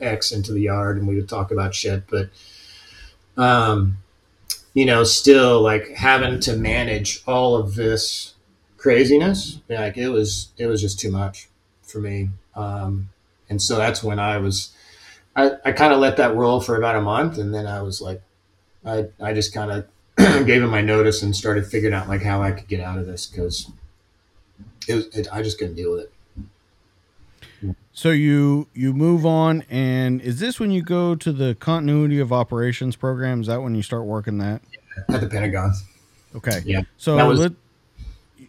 [0.02, 2.30] ex into the yard and we would talk about shit, but
[3.38, 3.98] um,
[4.74, 8.34] you know, still like having to manage all of this
[8.78, 11.48] craziness, like it was it was just too much
[11.82, 12.30] for me.
[12.56, 13.10] Um,
[13.50, 14.74] and so that's when I was,
[15.36, 17.38] I, I kind of let that roll for about a month.
[17.38, 18.22] And then I was like,
[18.86, 19.88] I, I just kind of
[20.46, 23.06] gave him my notice and started figuring out like how I could get out of
[23.06, 23.70] this because
[24.88, 26.12] it was, it, I just couldn't deal with it.
[27.94, 32.34] So you you move on, and is this when you go to the continuity of
[32.34, 33.40] operations program?
[33.40, 34.62] Is that when you start working that
[35.08, 35.74] at the Pentagon?
[36.36, 36.82] Okay, yeah.
[36.98, 37.54] So was, let,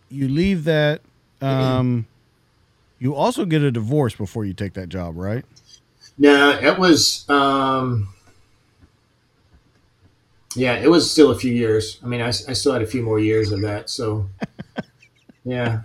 [0.08, 1.00] you leave that.
[1.40, 2.06] Um,
[2.98, 5.44] you also get a divorce before you take that job, right?
[6.18, 7.24] No, it was.
[7.28, 8.08] Um,
[10.56, 12.00] yeah, it was still a few years.
[12.02, 13.90] I mean, I, I still had a few more years of that.
[13.90, 14.28] So,
[15.44, 15.82] yeah.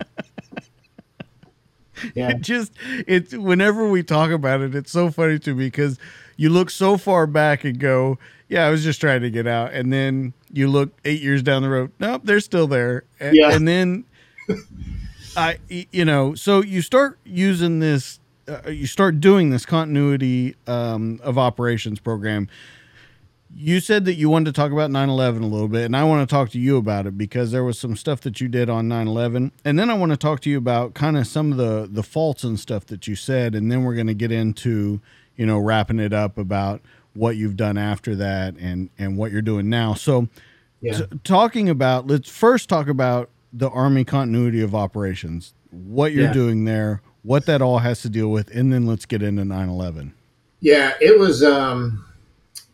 [2.14, 2.30] Yeah.
[2.30, 2.72] It just
[3.06, 5.98] it's whenever we talk about it, it's so funny to me because
[6.36, 8.18] you look so far back and go,
[8.48, 11.62] "Yeah, I was just trying to get out," and then you look eight years down
[11.62, 13.52] the road, nope, they're still there, and, yeah.
[13.52, 14.04] and then
[15.36, 21.20] I, you know, so you start using this, uh, you start doing this continuity um,
[21.22, 22.48] of operations program.
[23.54, 26.04] You said that you wanted to talk about 9 11 a little bit, and I
[26.04, 28.70] want to talk to you about it because there was some stuff that you did
[28.70, 29.52] on 9 11.
[29.64, 32.02] And then I want to talk to you about kind of some of the, the
[32.02, 33.54] faults and stuff that you said.
[33.54, 35.00] And then we're going to get into,
[35.36, 36.80] you know, wrapping it up about
[37.14, 39.94] what you've done after that and, and what you're doing now.
[39.94, 40.28] So,
[40.80, 40.94] yeah.
[40.94, 46.32] so talking about, let's first talk about the Army continuity of operations, what you're yeah.
[46.32, 49.68] doing there, what that all has to deal with, and then let's get into 9
[49.68, 50.14] 11.
[50.60, 52.04] Yeah, it was, um,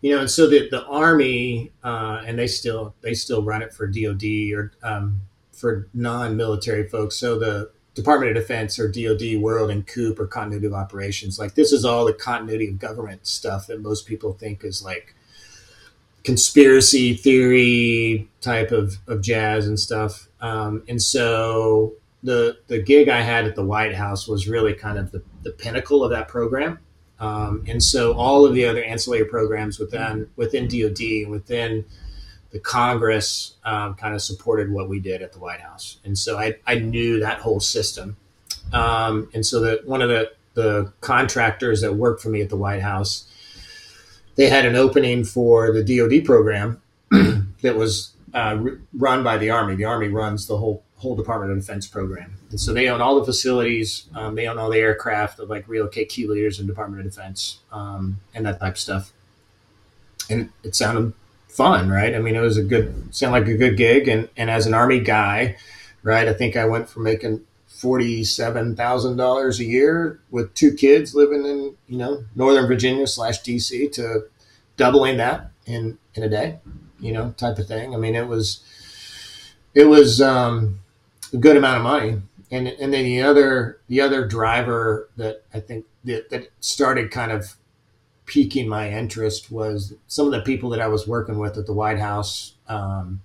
[0.01, 3.73] you know, and so the, the Army, uh, and they still they still run it
[3.73, 5.23] for DoD or um,
[5.53, 7.17] for non-military folks.
[7.17, 11.39] So the Department of Defense or DoD World and COOP or continuity of operations.
[11.39, 15.15] Like this is all the continuity of government stuff that most people think is like
[16.23, 20.29] conspiracy theory type of, of jazz and stuff.
[20.41, 24.99] Um, and so the the gig I had at the White House was really kind
[24.99, 26.79] of the, the pinnacle of that program.
[27.21, 31.85] Um, and so all of the other ancillary programs within within DoD within
[32.51, 35.99] the Congress um, kind of supported what we did at the White House.
[36.05, 38.17] And so I, I knew that whole system.
[38.73, 42.57] Um, and so that one of the, the contractors that worked for me at the
[42.57, 43.29] White House
[44.39, 46.81] they had an opening for the DoD program
[47.11, 48.57] that was uh,
[48.95, 49.75] run by the Army.
[49.75, 53.19] The Army runs the whole whole Department of Defense program, and so they own all
[53.19, 54.09] the facilities.
[54.15, 57.59] Um, they own all the aircraft that like relocate key leaders in Department of Defense
[57.71, 59.13] um, and that type of stuff.
[60.31, 61.13] And it sounded
[61.49, 62.15] fun, right?
[62.15, 64.09] I mean, it was a good, sounded like a good gig.
[64.09, 65.57] And and as an Army guy,
[66.03, 71.15] right, I think I went from making forty-seven thousand dollars a year with two kids
[71.15, 74.25] living in you know Northern Virginia slash DC to
[74.77, 76.59] doubling that in in a day,
[76.99, 77.95] you know, type of thing.
[77.95, 78.63] I mean, it was
[79.75, 80.81] it was um,
[81.33, 85.61] a good amount of money, and and then the other the other driver that I
[85.61, 87.57] think that, that started kind of
[88.27, 91.73] piquing my interest was some of the people that I was working with at the
[91.73, 92.55] White House.
[92.69, 93.23] Um,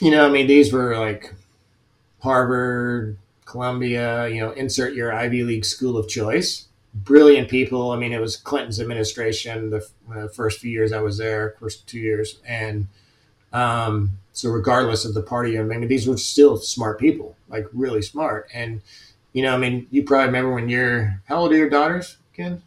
[0.00, 1.34] you know, I mean, these were like
[2.20, 6.68] Harvard, Columbia, you know, insert your Ivy League school of choice.
[6.94, 7.92] Brilliant people.
[7.92, 11.86] I mean, it was Clinton's administration the uh, first few years I was there, first
[11.86, 12.88] two years, and
[13.52, 18.02] um, so regardless of the party, I mean, these were still smart people, like really
[18.02, 18.48] smart.
[18.54, 18.80] And
[19.32, 22.62] you know, I mean, you probably remember when you're how old are your daughters, Ken?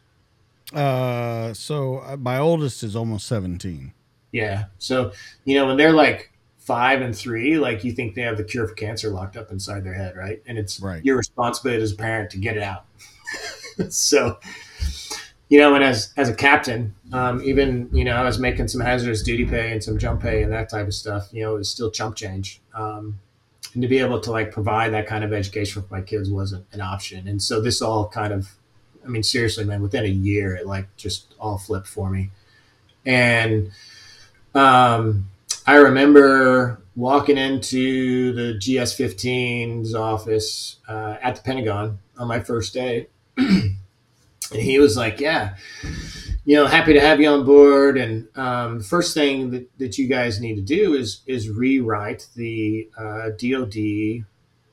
[0.74, 3.94] Uh, so uh, my oldest is almost seventeen.
[4.32, 4.66] Yeah.
[4.78, 5.12] So
[5.46, 6.32] you know, when they're like
[6.64, 9.84] five and three, like you think they have the cure for cancer locked up inside
[9.84, 10.42] their head, right?
[10.46, 11.04] And it's right.
[11.04, 12.86] your responsibility as a parent to get it out.
[13.90, 14.40] so,
[15.50, 18.82] you know, and as as a captain, um, even you know, I was making some
[18.82, 21.28] hazardous duty pay and some jump pay and that type of stuff.
[21.32, 22.62] You know, it was still chump change.
[22.74, 23.20] Um,
[23.74, 26.66] and to be able to like provide that kind of education for my kids wasn't
[26.74, 27.28] an option.
[27.28, 28.52] And so this all kind of,
[29.04, 32.30] I mean, seriously, man, within a year, it like just all flipped for me.
[33.06, 33.72] And
[34.54, 35.30] um,
[35.66, 43.08] I remember walking into the GS15's office uh, at the Pentagon on my first day.
[43.38, 43.76] and
[44.52, 45.56] he was like, Yeah,
[46.46, 47.98] you know, happy to have you on board.
[47.98, 52.90] And um, first thing that, that you guys need to do is is rewrite the
[52.98, 54.26] uh, DoD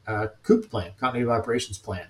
[0.06, 2.06] uh, COOP plan, continuity of operations plan.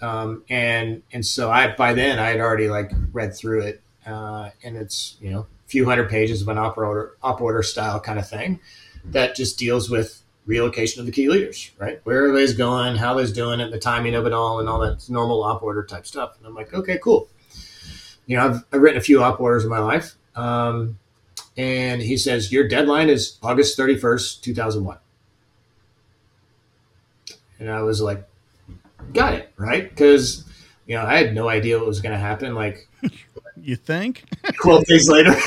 [0.00, 4.50] Um, and and so I by then I had already like read through it, uh,
[4.62, 8.00] and it's you know a few hundred pages of an op order op order style
[8.00, 8.60] kind of thing
[9.04, 12.00] that just deals with relocation of the key leaders, right?
[12.04, 15.08] Where they going, how they're doing it, the timing of it all, and all that
[15.10, 16.36] normal op order type stuff.
[16.38, 17.28] And I'm like, okay, cool.
[18.28, 20.14] You know, I've, I've written a few op orders in my life.
[20.36, 20.98] Um,
[21.56, 24.98] and he says, your deadline is August 31st, 2001.
[27.58, 28.28] And I was like,
[29.12, 29.88] got it, right?
[29.88, 30.44] Because,
[30.86, 32.54] you know, I had no idea what was going to happen.
[32.54, 32.86] Like,
[33.56, 34.24] you think?
[34.62, 35.34] 12 days later.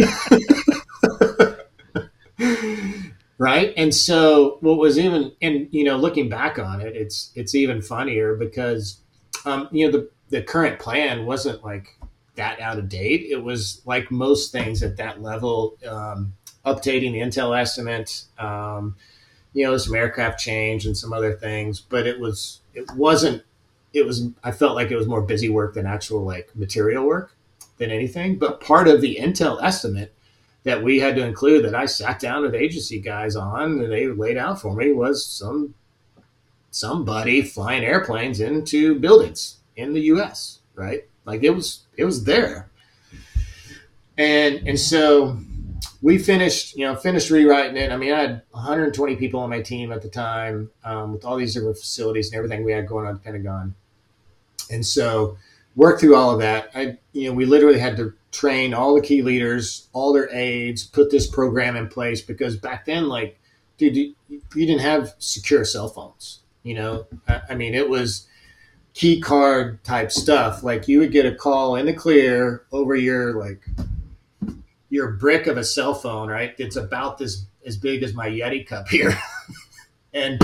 [3.37, 7.55] right and so what was even and you know looking back on it it's it's
[7.55, 8.99] even funnier because
[9.45, 11.97] um you know the the current plan wasn't like
[12.35, 16.33] that out of date it was like most things at that level um
[16.65, 18.95] updating the intel estimate um
[19.53, 23.43] you know some aircraft change and some other things but it was it wasn't
[23.93, 27.35] it was i felt like it was more busy work than actual like material work
[27.77, 30.13] than anything but part of the intel estimate
[30.63, 34.07] that we had to include that I sat down with agency guys on and they
[34.07, 35.73] laid out for me was some
[36.69, 41.03] somebody flying airplanes into buildings in the US, right?
[41.25, 42.69] Like it was it was there.
[44.17, 45.37] And and so
[46.01, 47.91] we finished, you know, finished rewriting it.
[47.91, 51.37] I mean, I had 120 people on my team at the time um, with all
[51.37, 53.75] these different facilities and everything we had going on at the Pentagon.
[54.71, 55.37] And so
[55.75, 56.71] worked through all of that.
[56.73, 60.83] I, you know, we literally had to train all the key leaders, all their aides,
[60.83, 63.39] put this program in place because back then, like,
[63.77, 66.39] dude, you, you didn't have secure cell phones.
[66.63, 68.27] You know, I, I, mean, it was
[68.93, 70.63] key card type stuff.
[70.63, 73.65] Like, you would get a call in the clear over your like
[74.89, 76.53] your brick of a cell phone, right?
[76.57, 79.17] It's about this as big as my Yeti cup here,
[80.13, 80.41] and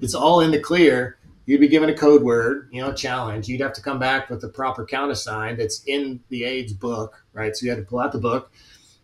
[0.00, 1.16] it's all in the clear
[1.46, 3.48] you'd be given a code word, you know, challenge.
[3.48, 7.56] You'd have to come back with the proper countersign that's in the aides book, right?
[7.56, 8.52] So you had to pull out the book,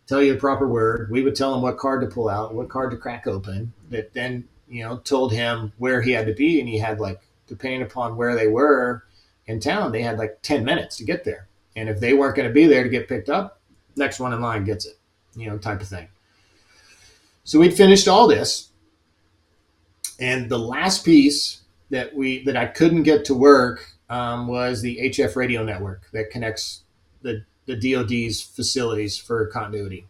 [0.07, 1.11] tell you the proper word.
[1.11, 3.73] We would tell him what card to pull out, what card to crack open.
[3.91, 7.21] That then, you know, told him where he had to be, and he had like,
[7.53, 9.05] depending upon where they were
[9.47, 11.49] in town, they had like ten minutes to get there.
[11.77, 13.61] And if they weren't going to be there to get picked up,
[13.95, 14.99] next one in line gets it,
[15.37, 16.09] you know, type of thing.
[17.45, 18.71] So we'd finished all this,
[20.19, 21.61] and the last piece
[21.91, 26.31] that we that I couldn't get to work um, was the HF radio network that
[26.31, 26.85] connects
[27.21, 30.07] the the DoD's facilities for continuity.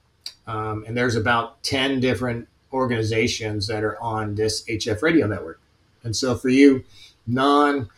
[0.46, 5.60] Um, and there's about ten different organizations that are on this HF radio network.
[6.04, 6.84] And so for you
[7.26, 7.88] non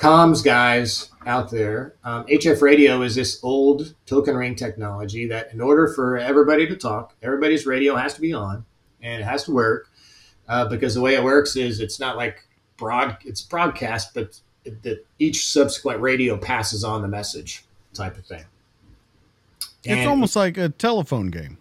[0.00, 5.60] comms guys out there, um, HF radio is this old token ring technology that, in
[5.60, 8.64] order for everybody to talk, everybody's radio has to be on
[9.02, 9.88] and it has to work.
[10.48, 12.44] Uh, because the way it works is it's not like
[12.76, 17.64] broad it's broadcast, but that each subsequent radio passes on the message
[17.94, 18.44] type of thing.
[19.86, 21.58] And it's almost like a telephone game.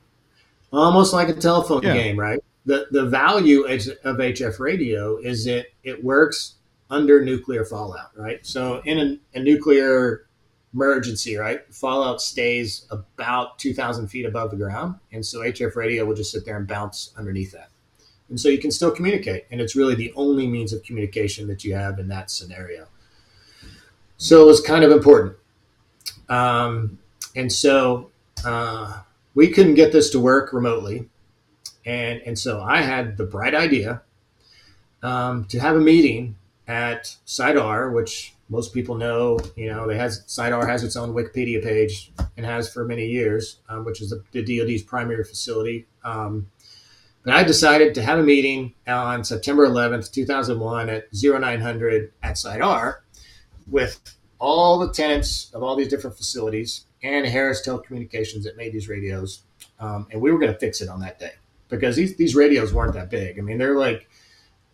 [0.73, 1.93] Almost like a telephone yeah.
[1.93, 2.43] game, right?
[2.65, 6.55] The the value of HF radio is that it works
[6.89, 8.45] under nuclear fallout, right?
[8.45, 10.25] So in a, a nuclear
[10.73, 11.61] emergency, right?
[11.73, 14.95] Fallout stays about 2,000 feet above the ground.
[15.11, 17.69] And so HF radio will just sit there and bounce underneath that.
[18.29, 19.45] And so you can still communicate.
[19.51, 22.87] And it's really the only means of communication that you have in that scenario.
[24.17, 25.35] So it was kind of important.
[26.27, 26.99] Um,
[27.35, 28.11] and so
[28.45, 29.01] uh,
[29.33, 31.09] we couldn't get this to work remotely.
[31.85, 34.03] And, and so I had the bright idea
[35.01, 36.35] um, to have a meeting
[36.69, 40.95] at Site R, which most people know, you know, they has Site R has its
[40.95, 45.23] own Wikipedia page and has for many years, um, which is the, the, DoD's primary
[45.23, 45.87] facility.
[46.03, 46.47] Um,
[47.23, 52.61] but I decided to have a meeting on September 11th, 2001 at 0900 at Site
[52.61, 53.03] R
[53.67, 58.87] with all the tenants of all these different facilities and Harris Telecommunications that made these
[58.87, 59.41] radios.
[59.79, 61.33] Um, and we were going to fix it on that day
[61.67, 63.39] because these, these radios weren't that big.
[63.39, 64.08] I mean, they're like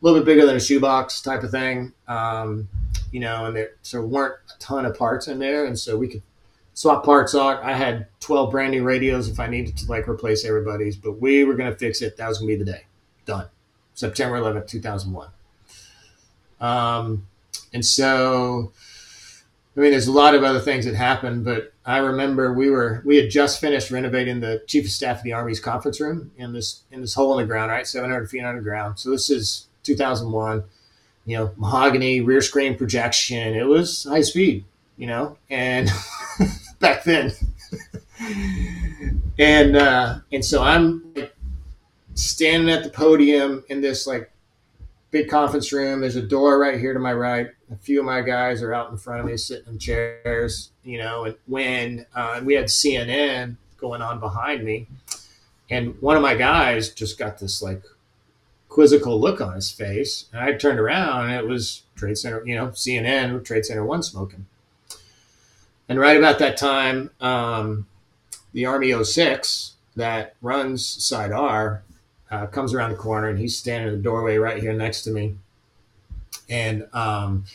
[0.06, 2.68] little bit bigger than a shoebox type of thing, um,
[3.12, 5.66] you know, and there so weren't a ton of parts in there.
[5.66, 6.22] And so we could
[6.76, 7.64] swap parts out.
[7.64, 11.44] I had 12 brand new radios if I needed to like replace everybody's, but we
[11.44, 12.18] were going to fix it.
[12.18, 12.84] That was going to be the day.
[13.26, 13.48] Done.
[13.96, 15.30] September 11th, 2001.
[16.62, 17.26] Um,
[17.74, 18.74] and so,
[19.76, 23.02] I mean, there's a lot of other things that happened, but I remember we were
[23.06, 26.54] we had just finished renovating the chief of staff of the Army's conference room in
[26.54, 29.00] this in this hole in the ground, right, 700 feet underground.
[29.00, 30.64] So this is 2001.
[31.26, 33.56] You know, mahogany rear screen projection.
[33.56, 34.64] It was high speed,
[34.98, 35.90] you know, and
[36.80, 37.32] back then.
[39.40, 41.36] and uh, and so I'm like,
[42.14, 44.32] standing at the podium in this like
[45.12, 46.02] big conference room.
[46.02, 47.48] There's a door right here to my right.
[47.72, 50.98] A few of my guys are out in front of me, sitting in chairs, you
[50.98, 51.26] know.
[51.26, 54.88] And when uh, we had CNN going on behind me,
[55.70, 57.82] and one of my guys just got this like
[58.76, 62.56] quizzical look on his face, and I turned around and it was Trade Center, you
[62.56, 64.48] know, CNN, Trade Center One smoking.
[65.88, 67.88] And right about that time, um,
[68.52, 71.84] the Army 06 that runs Site R
[72.30, 75.12] uh, comes around the corner and he's standing in the doorway right here next to
[75.12, 75.38] me.
[76.50, 77.46] And um,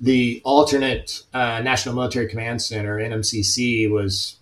[0.00, 4.36] the alternate uh, National Military Command Center, NMCC, was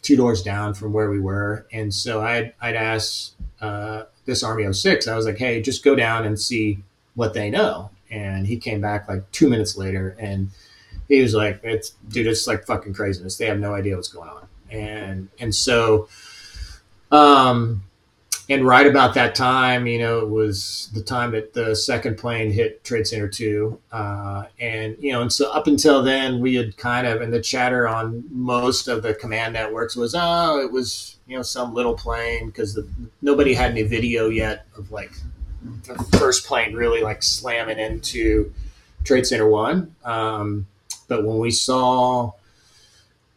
[0.00, 1.66] two doors down from where we were.
[1.70, 5.84] And so I'd, I'd ask uh, this Army of 06, I was like, hey, just
[5.84, 6.82] go down and see
[7.14, 7.90] what they know.
[8.10, 10.50] And he came back like two minutes later and
[11.08, 13.36] he was like, it's, dude, it's like fucking craziness.
[13.36, 14.46] They have no idea what's going on.
[14.70, 16.08] And, and so,
[17.10, 17.82] um,
[18.50, 22.50] and right about that time, you know, it was the time that the second plane
[22.50, 23.78] hit Trade Center 2.
[23.92, 27.40] Uh, and, you know, and so up until then, we had kind of, and the
[27.40, 31.94] chatter on most of the command networks was, oh, it was, you know, some little
[31.94, 32.76] plane because
[33.22, 35.12] nobody had any video yet of like
[35.84, 38.52] the first plane really like slamming into
[39.04, 39.94] Trade Center 1.
[40.04, 40.66] Um,
[41.06, 42.32] but when we saw,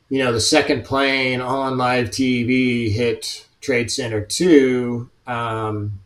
[0.10, 6.00] you know, the second plane on live TV hit Trade Center 2, um,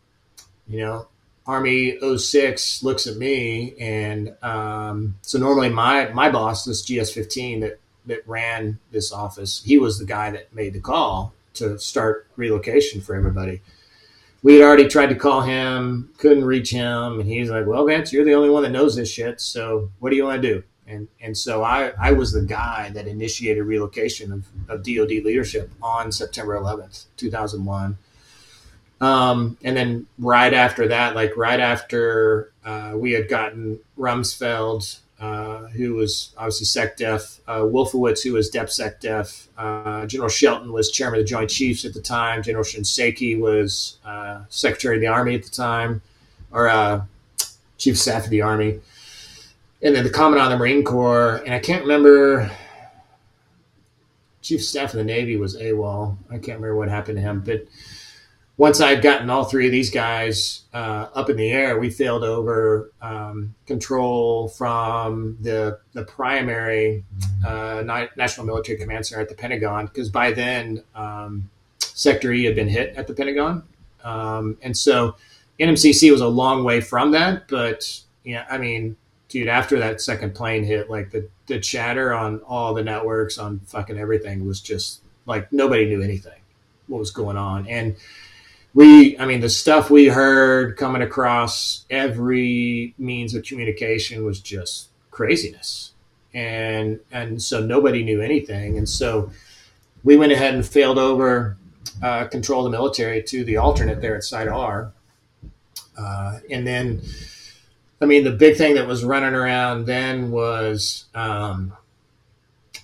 [0.68, 1.08] you know,
[1.46, 7.60] Army 06 looks at me and um, so normally my my boss, this GS 15
[7.60, 12.28] that that ran this office, he was the guy that made the call to start
[12.36, 13.60] relocation for everybody.
[14.42, 18.12] We had already tried to call him, couldn't reach him, and he's like, "Well, Vance,
[18.12, 19.40] you're the only one that knows this shit.
[19.40, 22.90] So what do you want to do?" And and so I, I was the guy
[22.94, 27.98] that initiated relocation of, of DoD leadership on September 11th, 2001.
[29.00, 35.94] Um, and then right after that, like right after uh, we had gotten Rumsfeld, who
[35.94, 41.28] was obviously SecDef, uh, Wolfowitz, who was DepSecDef, uh, General Shelton was chairman of the
[41.28, 45.50] Joint Chiefs at the time, General Shinseki was uh, Secretary of the Army at the
[45.50, 46.00] time,
[46.52, 47.02] or uh,
[47.78, 48.80] Chief of Staff of the Army
[49.82, 52.50] and then the commandant of the Marine Corps, and I can't remember.
[54.42, 56.16] Chief Staff of the Navy was AWOL.
[56.30, 57.66] I can't remember what happened to him, but
[58.58, 61.90] once I had gotten all three of these guys uh, up in the air, we
[61.90, 67.04] failed over um, control from the the primary
[67.46, 67.82] uh,
[68.16, 71.48] National Military Command Center at the Pentagon because by then um,
[71.78, 73.62] Sector E had been hit at the Pentagon,
[74.02, 75.14] um, and so
[75.60, 77.46] NMCC was a long way from that.
[77.46, 78.96] But yeah, I mean,
[79.28, 83.60] dude, after that second plane hit, like the the chatter on all the networks on
[83.60, 86.32] fucking everything was just like nobody knew anything
[86.88, 87.94] what was going on and
[88.78, 94.88] we i mean the stuff we heard coming across every means of communication was just
[95.18, 95.90] craziness.
[96.32, 98.78] And and so nobody knew anything.
[98.78, 99.32] And so
[100.04, 101.56] we went ahead and failed over
[102.00, 104.92] uh, control the military to the alternate there at site r.
[105.98, 107.02] Uh, and then
[108.00, 111.72] I mean, the big thing that was running around then was, um,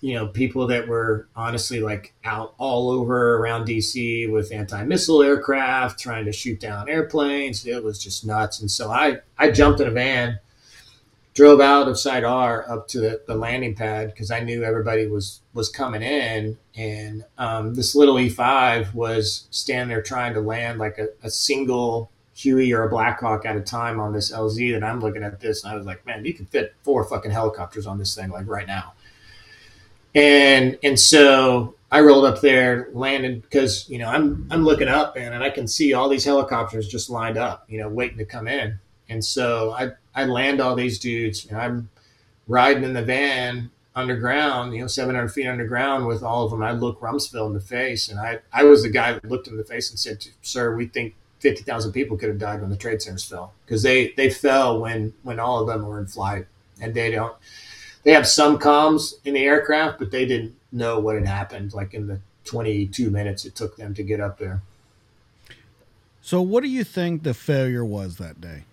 [0.05, 5.99] you know, people that were honestly like out all over around DC with anti-missile aircraft
[5.99, 7.65] trying to shoot down airplanes.
[7.65, 8.61] It was just nuts.
[8.61, 10.41] And so I, I jumped in a van,
[11.33, 15.07] drove out of Site R up to the, the landing pad because I knew everybody
[15.07, 20.79] was was coming in, and um, this little E5 was standing there trying to land
[20.79, 24.85] like a, a single Huey or a Blackhawk at a time on this LZ, and
[24.85, 27.87] I'm looking at this and I was like, man, you can fit four fucking helicopters
[27.87, 28.93] on this thing like right now.
[30.15, 35.17] And and so I rolled up there, landed because you know I'm I'm looking up
[35.17, 38.25] and, and I can see all these helicopters just lined up, you know, waiting to
[38.25, 38.79] come in.
[39.09, 41.91] And so I I land all these dudes, and I'm
[42.47, 46.63] riding in the van underground, you know, 700 feet underground with all of them.
[46.63, 49.57] I look Rumsfeld in the face, and I I was the guy that looked in
[49.57, 52.77] the face and said, "Sir, we think fifty thousand people could have died when the
[52.77, 56.47] trade centers fell because they they fell when when all of them were in flight,
[56.81, 57.37] and they don't.
[58.05, 61.73] They have some comms in the aircraft, but they didn't know what had happened.
[61.73, 64.63] Like in the twenty two minutes it took them to get up there.
[66.21, 68.65] So, what do you think the failure was that day?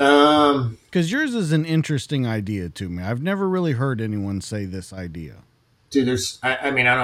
[0.00, 3.02] Um, Because yours is an interesting idea to me.
[3.02, 5.36] I've never really heard anyone say this idea.
[5.90, 6.38] dude, there's.
[6.42, 6.94] I, I mean, I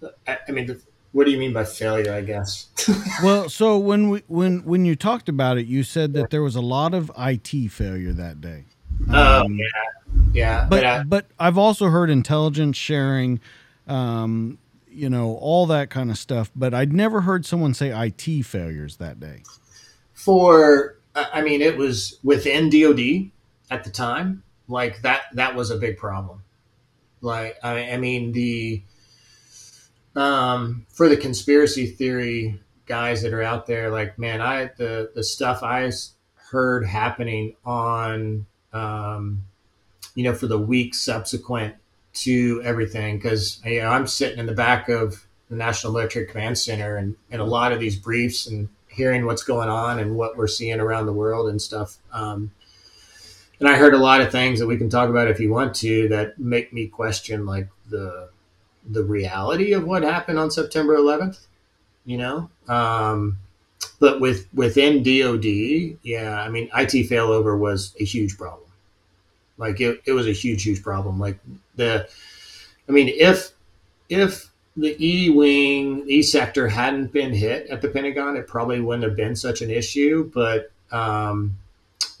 [0.00, 0.12] don't.
[0.26, 0.80] I, I mean,
[1.12, 2.12] what do you mean by failure?
[2.12, 2.68] I guess.
[3.22, 6.56] Well, so when we when when you talked about it, you said that there was
[6.56, 8.64] a lot of IT failure that day.
[9.10, 9.66] Oh Um, yeah,
[10.32, 10.66] yeah.
[10.68, 13.40] but But, uh, but I've also heard intelligence sharing,
[13.86, 14.58] um,
[14.88, 16.50] you know, all that kind of stuff.
[16.56, 19.42] But I'd never heard someone say IT failures that day.
[20.14, 23.30] for I I mean, it was within DoD
[23.70, 24.42] at the time.
[24.68, 25.22] Like that.
[25.34, 26.42] That was a big problem.
[27.20, 28.82] Like I, I mean the.
[30.14, 35.24] Um, for the conspiracy theory guys that are out there, like man, I the the
[35.24, 35.90] stuff I
[36.34, 39.44] heard happening on, um,
[40.14, 41.76] you know, for the week subsequent
[42.14, 46.58] to everything, because you know, I'm sitting in the back of the National Electric Command
[46.58, 50.36] Center, and and a lot of these briefs and hearing what's going on and what
[50.36, 51.96] we're seeing around the world and stuff.
[52.12, 52.50] Um,
[53.58, 55.74] and I heard a lot of things that we can talk about if you want
[55.76, 58.28] to that make me question like the
[58.88, 61.46] the reality of what happened on September 11th.
[62.04, 63.38] You know, um,
[64.00, 65.44] but with within DoD,
[66.02, 68.68] yeah, I mean, IT failover was a huge problem.
[69.56, 71.20] Like it, it was a huge, huge problem.
[71.20, 71.38] Like
[71.76, 72.08] the,
[72.88, 73.52] I mean, if
[74.08, 79.04] if the E wing, E sector hadn't been hit at the Pentagon, it probably wouldn't
[79.04, 80.28] have been such an issue.
[80.34, 81.56] But um,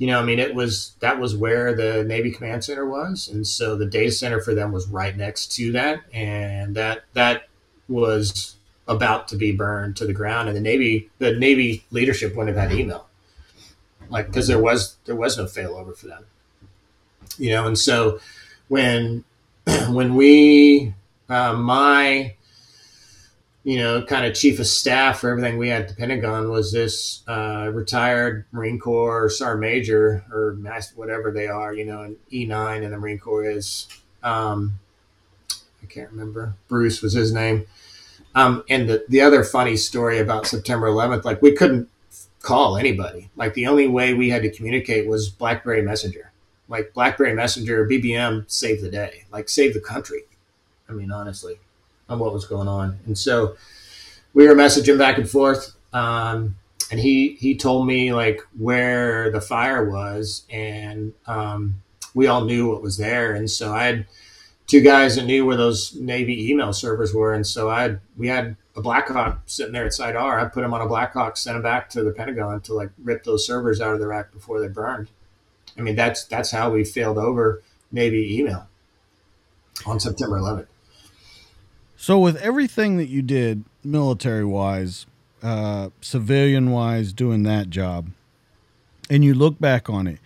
[0.02, 3.46] you know, I mean, it was that was where the Navy Command Center was, and
[3.46, 7.44] so the data center for them was right next to that, and that that
[7.86, 8.56] was
[8.88, 12.68] about to be burned to the ground, and the Navy the Navy leadership wouldn't have
[12.68, 13.06] had email,
[14.10, 16.24] like because there was there was no failover for them,
[17.38, 18.18] you know, and so
[18.66, 19.22] when
[19.90, 20.94] when we
[21.28, 22.34] uh, my
[23.64, 26.72] you know, kind of chief of staff for everything we had at the Pentagon was
[26.72, 32.16] this uh, retired Marine Corps Sergeant Major or master, whatever they are, you know, an
[32.32, 33.86] E9 in the Marine Corps is,
[34.24, 34.80] um,
[35.50, 37.66] I can't remember, Bruce was his name.
[38.34, 41.88] Um, and the, the other funny story about September 11th, like we couldn't
[42.40, 43.30] call anybody.
[43.36, 46.32] Like the only way we had to communicate was BlackBerry Messenger.
[46.68, 50.22] Like BlackBerry Messenger, BBM saved the day, like saved the country.
[50.88, 51.58] I mean, honestly
[52.12, 52.98] on what was going on.
[53.06, 53.56] And so
[54.34, 55.74] we were messaging back and forth.
[55.92, 56.56] Um,
[56.90, 61.82] and he, he told me like where the fire was and, um,
[62.14, 63.34] we all knew what was there.
[63.34, 64.06] And so I had
[64.66, 67.32] two guys that knew where those Navy email servers were.
[67.32, 70.38] And so I had, we had a Blackhawk sitting there at Site R.
[70.38, 73.24] I put him on a Blackhawk, sent him back to the Pentagon to like rip
[73.24, 75.08] those servers out of the rack before they burned.
[75.78, 78.68] I mean, that's, that's how we failed over Navy email
[79.86, 80.66] on September 11th.
[82.02, 85.06] So with everything that you did military wise,
[85.40, 88.08] uh, civilian wise, doing that job,
[89.08, 90.18] and you look back on it,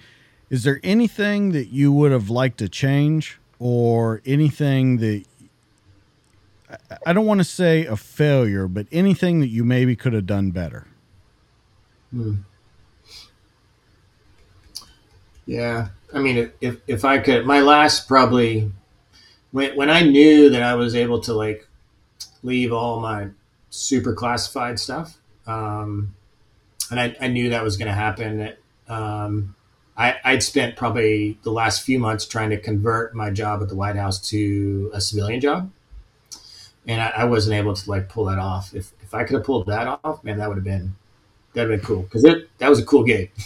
[0.48, 5.24] is there anything that you would have liked to change or anything that
[7.04, 10.52] I- don't want to say a failure, but anything that you maybe could have done
[10.52, 10.86] better?
[12.10, 12.36] Hmm.
[15.44, 18.72] Yeah, I mean, if if I could, my last probably
[19.52, 21.65] when when I knew that I was able to like
[22.42, 23.28] leave all my
[23.70, 26.14] super classified stuff, um,
[26.90, 28.52] and I, I knew that was going to happen.
[28.88, 29.54] Um,
[29.96, 33.76] I, I'd spent probably the last few months trying to convert my job at the
[33.76, 35.70] White House to a civilian job,
[36.86, 38.74] and I, I wasn't able to like pull that off.
[38.74, 40.94] If if I could have pulled that off, man, that would have been
[41.54, 43.30] that'd have been cool because it that was a cool gig.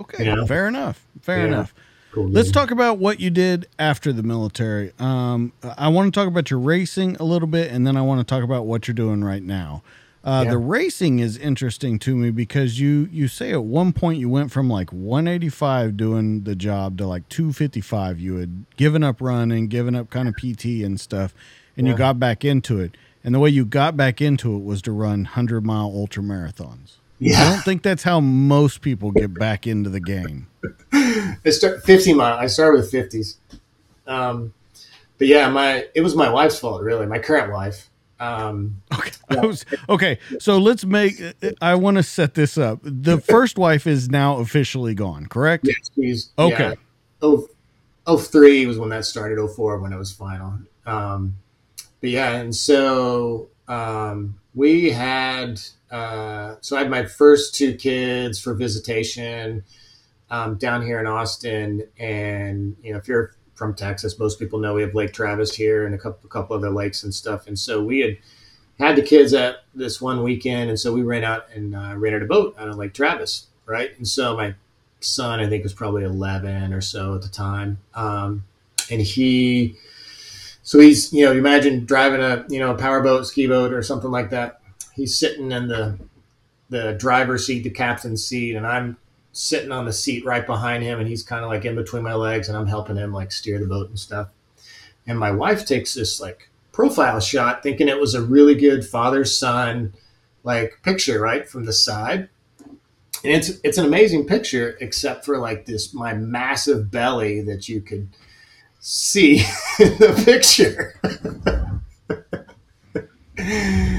[0.00, 0.46] Okay, You know?
[0.46, 1.06] fair enough.
[1.20, 1.46] Fair Yeah.
[1.46, 1.74] enough.
[2.12, 4.92] Cool Let's talk about what you did after the military.
[4.98, 8.20] Um, I want to talk about your racing a little bit, and then I want
[8.20, 9.82] to talk about what you're doing right now.
[10.22, 10.50] Uh, Yeah.
[10.50, 14.50] The racing is interesting to me because you you say at one point you went
[14.50, 18.18] from like 185 doing the job to like 255.
[18.20, 21.32] You had given up running, given up kind of PT and stuff,
[21.76, 22.96] and you got back into it.
[23.22, 26.96] And the way you got back into it was to run 100 mile ultra marathons.
[27.22, 30.48] I don't think that's how most people get back into the game.
[30.92, 32.38] it start fifty mile.
[32.38, 33.38] I started with fifties,
[34.06, 34.54] um,
[35.18, 37.06] but yeah, my it was my wife's fault really.
[37.06, 37.88] My current wife.
[38.18, 39.10] Um, Okay.
[39.30, 40.18] I was, okay.
[40.40, 41.22] So let's make.
[41.62, 42.80] I want to set this up.
[42.82, 45.66] The first wife is now officially gone, correct?
[45.66, 46.70] yeah, she's Okay.
[46.70, 46.74] Yeah,
[47.22, 47.48] oh,
[48.06, 49.38] oh three was when that started.
[49.38, 50.58] Oh four when it was final.
[50.84, 51.36] Um,
[52.00, 55.60] but yeah, and so um, we had.
[55.90, 59.64] Uh, so I had my first two kids for visitation
[60.30, 64.74] um, down here in Austin, and you know if you're from Texas, most people know
[64.74, 67.46] we have Lake Travis here and a couple, a couple other lakes and stuff.
[67.46, 68.16] And so we had
[68.78, 72.22] had the kids at this one weekend, and so we ran out and uh, rented
[72.22, 73.48] a boat out of Lake Travis.
[73.66, 73.90] right?
[73.98, 74.54] And so my
[75.00, 77.78] son, I think, was probably 11 or so at the time.
[77.94, 78.44] Um,
[78.90, 79.76] and he,
[80.62, 84.10] so he's, you know, imagine driving a, you know, a powerboat, ski boat, or something
[84.10, 84.59] like that.
[85.00, 85.98] He's sitting in the,
[86.68, 88.98] the driver's seat, the captain's seat, and I'm
[89.32, 92.12] sitting on the seat right behind him, and he's kind of like in between my
[92.12, 94.28] legs, and I'm helping him like steer the boat and stuff.
[95.06, 99.24] And my wife takes this like profile shot, thinking it was a really good father
[99.24, 99.94] son
[100.44, 102.28] like picture, right from the side.
[103.24, 107.80] And it's it's an amazing picture, except for like this my massive belly that you
[107.80, 108.10] could
[108.80, 109.38] see
[109.78, 111.00] in the picture.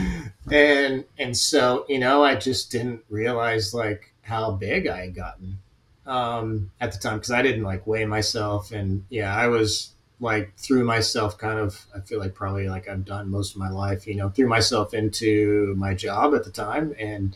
[0.51, 5.59] and and so you know, I just didn't realize like how big I had gotten
[6.05, 10.53] um, at the time because I didn't like weigh myself, and yeah, I was like
[10.55, 14.05] threw myself kind of I feel like probably like I've done most of my life,
[14.05, 16.95] you know, threw myself into my job at the time.
[16.99, 17.35] And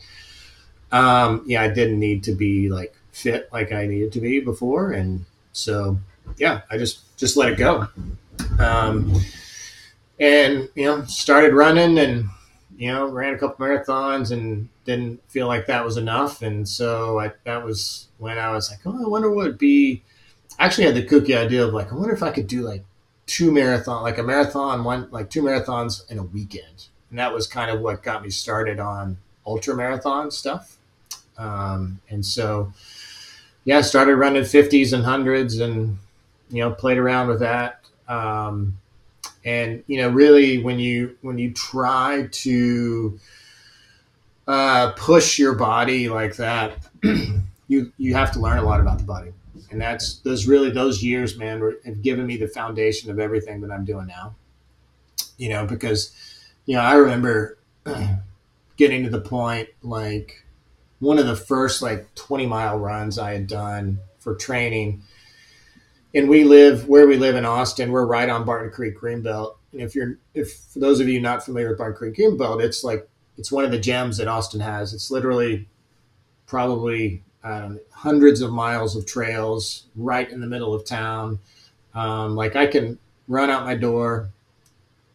[0.92, 4.92] um yeah, I didn't need to be like fit like I needed to be before.
[4.92, 5.98] And so
[6.38, 7.88] yeah, I just just let it go.
[8.60, 9.12] Um
[10.18, 12.26] and you know, started running and
[12.76, 17.18] you know, ran a couple marathons and didn't feel like that was enough and so
[17.18, 20.02] I, that was when I was like, "Oh, I wonder what would be
[20.58, 22.84] actually had the kooky idea of like, I wonder if I could do like
[23.26, 27.46] two marathon, like a marathon, one like two marathons in a weekend, and that was
[27.46, 30.78] kind of what got me started on ultra marathon stuff.
[31.38, 32.72] Um, and so,
[33.64, 35.98] yeah, started running fifties and hundreds, and
[36.50, 37.80] you know, played around with that.
[38.08, 38.78] Um,
[39.46, 43.18] and you know, really, when you when you try to
[44.46, 46.86] uh, push your body like that,
[47.68, 49.32] you you have to learn a lot about the body
[49.70, 53.60] and that's those really those years, man, were, have given me the foundation of everything
[53.62, 54.34] that I'm doing now.
[55.38, 56.14] You know, because
[56.66, 57.58] you know I remember
[58.76, 60.44] getting to the point like
[60.98, 65.02] one of the first like 20 mile runs I had done for training.
[66.16, 67.92] And we live where we live in Austin.
[67.92, 69.56] We're right on Barton Creek Greenbelt.
[69.72, 72.82] And if you're, if for those of you not familiar with Barton Creek Greenbelt, it's
[72.82, 73.06] like
[73.36, 74.94] it's one of the gems that Austin has.
[74.94, 75.68] It's literally
[76.46, 81.38] probably um, hundreds of miles of trails right in the middle of town.
[81.94, 82.98] Um, like I can
[83.28, 84.30] run out my door,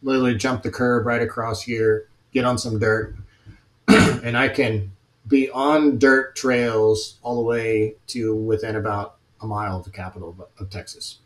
[0.04, 3.16] literally jump the curb right across here, get on some dirt,
[3.88, 4.92] and I can
[5.26, 10.30] be on dirt trails all the way to within about a mile of the capital
[10.30, 11.18] of, of Texas.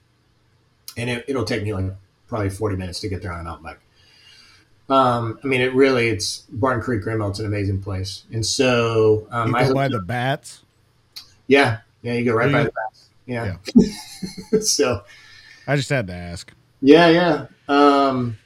[0.97, 1.93] And it, will take me like
[2.29, 3.81] probably 40 minutes to get there on a mountain bike.
[4.89, 8.25] Um, I mean, it really, it's Barton Creek Greenbelt's an amazing place.
[8.33, 10.63] And so, um, you go I by the bats.
[11.49, 13.09] Yeah, yeah, you go right by the bats.
[13.27, 13.57] Yeah.
[13.75, 14.61] yeah.
[14.61, 15.03] so,
[15.67, 16.53] I just had to ask.
[16.81, 17.47] Yeah, yeah.
[17.69, 18.39] Um,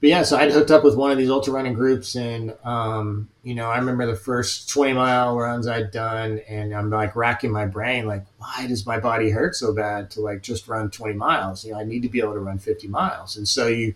[0.00, 3.28] but yeah, so I'd hooked up with one of these ultra running groups, and um,
[3.42, 7.50] you know, I remember the first twenty mile runs I'd done, and I'm like racking
[7.50, 11.14] my brain, like, why does my body hurt so bad to like just run twenty
[11.14, 11.64] miles?
[11.64, 13.94] You know, I need to be able to run fifty miles, and so you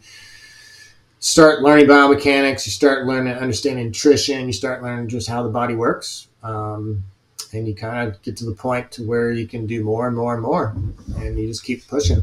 [1.18, 5.74] start learning biomechanics, you start learning understanding nutrition, you start learning just how the body
[5.74, 6.28] works.
[6.42, 7.04] Um,
[7.52, 10.16] and you kind of get to the point to where you can do more and
[10.16, 10.74] more and more,
[11.16, 12.22] and you just keep pushing.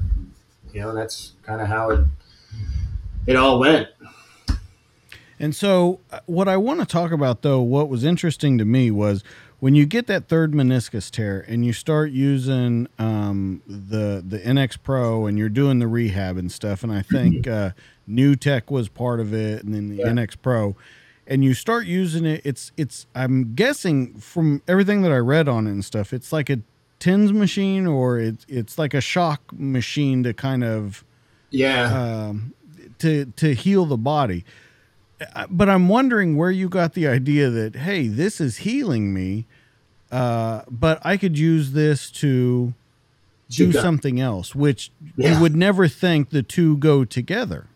[0.74, 2.06] You know, that's kind of how it
[3.28, 3.90] it all went.
[5.40, 8.90] And so, uh, what I want to talk about, though, what was interesting to me
[8.90, 9.24] was
[9.60, 14.80] when you get that third meniscus tear and you start using um, the the NX
[14.82, 16.82] Pro and you're doing the rehab and stuff.
[16.82, 17.72] And I think uh,
[18.40, 20.08] tech was part of it, and then the yeah.
[20.08, 20.76] NX Pro
[21.28, 25.68] and you start using it it's it's i'm guessing from everything that i read on
[25.68, 26.60] it and stuff it's like a
[27.00, 31.04] tens machine or it's it's like a shock machine to kind of
[31.52, 32.54] yeah um,
[33.00, 34.46] to to heal the body.
[35.34, 39.48] Uh, but i'm wondering where you got the idea that hey this is healing me
[40.12, 42.72] uh, but i could use this to
[43.50, 45.36] do something else which yeah.
[45.36, 47.68] you would never think the two go together.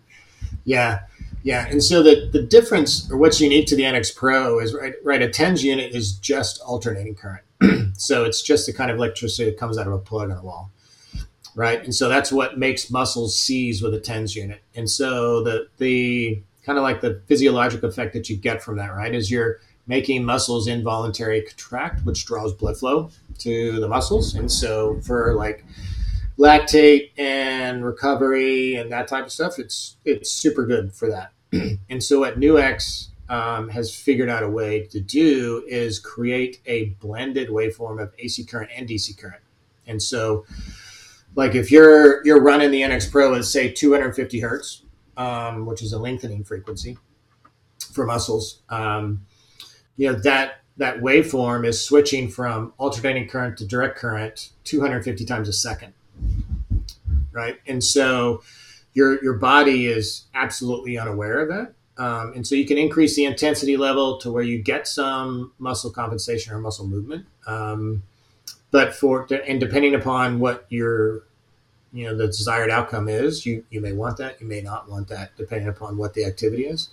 [0.64, 1.02] Yeah.
[1.44, 4.94] Yeah, and so the, the difference, or what's unique to the NX Pro, is right,
[5.04, 5.24] right.
[5.24, 7.44] A TENS unit is just alternating current,
[7.98, 10.44] so it's just the kind of electricity that comes out of a plug on a
[10.44, 10.70] wall,
[11.56, 11.84] right?
[11.84, 14.62] And so that's what makes muscles seize with a TENS unit.
[14.76, 18.94] And so the the kind of like the physiological effect that you get from that,
[18.94, 23.10] right, is you're making muscles involuntary contract, which draws blood flow
[23.40, 24.36] to the muscles.
[24.36, 25.66] And so for like
[26.38, 31.34] lactate and recovery and that type of stuff, it's it's super good for that.
[31.90, 36.86] and so what NuX um, has figured out a way to do is create a
[37.00, 39.42] blended waveform of AC current and DC current.
[39.88, 40.46] And so,
[41.36, 44.84] like if you're you're running the NX Pro at say 250 hertz,
[45.18, 46.98] um, which is a lengthening frequency
[47.94, 49.26] for muscles, um,
[49.98, 55.48] you know that that waveform is switching from alternating current to direct current 250 times
[55.48, 55.94] a second.
[57.32, 57.58] Right.
[57.68, 58.42] And so
[58.94, 61.74] your, your body is absolutely unaware of that.
[62.04, 65.92] Um, and so you can increase the intensity level to where you get some muscle
[65.92, 67.26] compensation or muscle movement.
[67.46, 68.04] Um,
[68.72, 71.24] but for, and depending upon what your,
[71.94, 75.10] you know, the desired outcome is, you, you may want that, you may not want
[75.10, 76.90] that, depending upon what the activity is.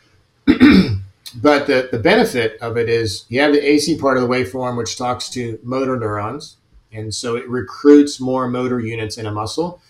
[0.46, 4.78] but the, the benefit of it is you have the AC part of the waveform,
[4.78, 6.56] which talks to motor neurons.
[6.90, 9.82] And so it recruits more motor units in a muscle.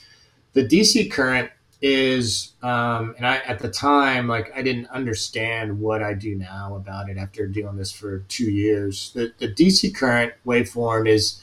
[0.55, 6.02] The DC current is, um, and I, at the time, like I didn't understand what
[6.02, 9.12] I do now about it after doing this for two years.
[9.14, 11.40] The, the DC current waveform is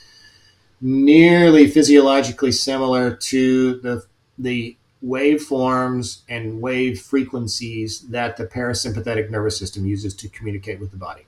[0.81, 4.05] nearly physiologically similar to the,
[4.37, 10.97] the waveforms and wave frequencies that the parasympathetic nervous system uses to communicate with the
[10.97, 11.25] body.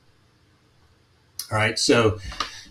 [1.52, 2.20] All right, so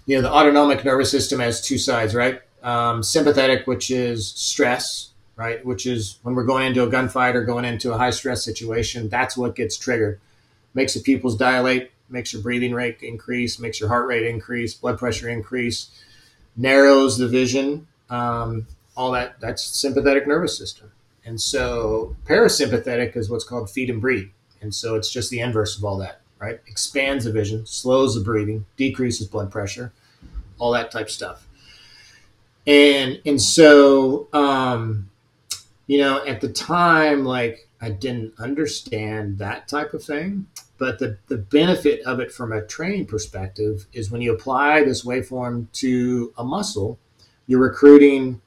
[0.04, 2.42] you know the autonomic nervous system has two sides, right?
[2.62, 5.64] Um, sympathetic, which is stress, right?
[5.64, 9.08] Which is when we're going into a gunfight or going into a high stress situation.
[9.08, 10.20] That's what gets triggered.
[10.74, 14.98] Makes the pupils dilate, makes your breathing rate increase, makes your heart rate increase, blood
[14.98, 15.90] pressure increase,
[16.56, 17.86] narrows the vision.
[18.08, 20.90] Um, all that that's sympathetic nervous system.
[21.24, 24.28] And so parasympathetic is what's called feed and breathe.
[24.62, 26.60] And so it's just the inverse of all that, right?
[26.66, 29.92] Expands the vision, slows the breathing, decreases blood pressure,
[30.58, 31.46] all that type stuff.
[32.66, 35.10] And and so um,
[35.86, 40.46] you know, at the time, like I didn't understand that type of thing.
[40.78, 45.04] But the, the benefit of it from a training perspective is when you apply this
[45.04, 46.98] waveform to a muscle,
[47.46, 48.42] you're recruiting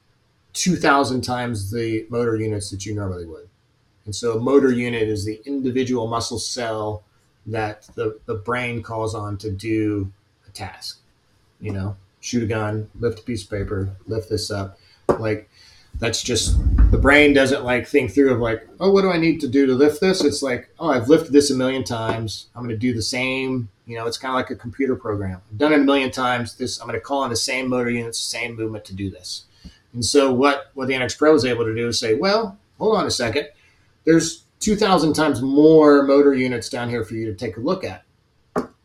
[0.52, 3.48] 2,000 times the motor units that you normally would.
[4.04, 7.02] And so a motor unit is the individual muscle cell
[7.46, 10.12] that the, the brain calls on to do
[10.46, 11.00] a task.
[11.60, 14.78] You know, shoot a gun, lift a piece of paper, lift this up.
[15.18, 15.49] Like
[15.98, 16.56] that's just
[16.90, 19.66] the brain doesn't like think through of like, oh, what do I need to do
[19.66, 20.24] to lift this?
[20.24, 22.48] It's like, oh, I've lifted this a million times.
[22.54, 23.68] I'm going to do the same.
[23.86, 25.42] You know, it's kind of like a computer program.
[25.50, 26.54] I've done it a million times.
[26.56, 29.44] This I'm going to call on the same motor units, same movement to do this.
[29.92, 32.96] And so what, what the NX Pro is able to do is say, well, hold
[32.96, 33.48] on a second.
[34.04, 38.04] There's 2,000 times more motor units down here for you to take a look at,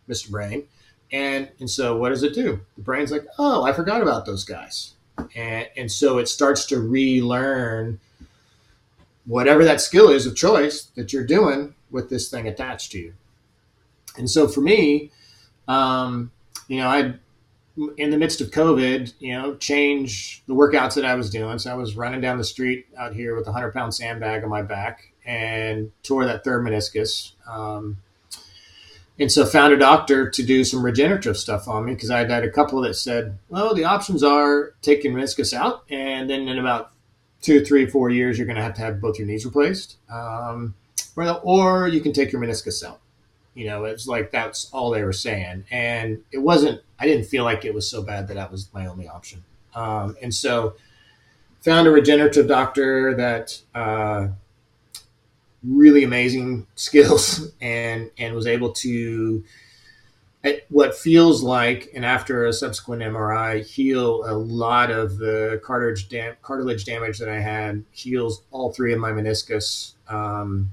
[0.09, 0.31] Mr.
[0.31, 0.67] Brain.
[1.11, 2.59] And, and so what does it do?
[2.75, 4.94] The brain's like, oh, I forgot about those guys.
[5.35, 7.99] And, and so it starts to relearn
[9.25, 13.13] whatever that skill is of choice that you're doing with this thing attached to you.
[14.17, 15.11] And so for me,
[15.67, 16.31] um,
[16.67, 17.15] you know, I
[17.97, 21.59] in the midst of COVID, you know, change the workouts that I was doing.
[21.59, 24.49] So I was running down the street out here with a hundred pound sandbag on
[24.49, 27.33] my back and tore that third meniscus.
[27.47, 27.97] Um,
[29.19, 32.43] and so found a doctor to do some regenerative stuff on me because I had
[32.43, 36.91] a couple that said, well, the options are taking meniscus out, and then in about
[37.41, 40.73] two, three, four years, you're going to have to have both your knees replaced, um,
[41.15, 42.99] or you can take your meniscus out.
[43.53, 46.81] You know, it's like that's all they were saying, and it wasn't.
[46.99, 49.43] I didn't feel like it was so bad that that was my only option,
[49.75, 50.75] um, and so
[51.61, 54.27] found a regenerative doctor that uh,
[55.67, 59.43] really amazing skills and and was able to
[60.43, 66.07] at what feels like and after a subsequent MRI heal a lot of the cartilage
[66.07, 70.71] dam- cartilage damage that I had heals all three of my meniscus um,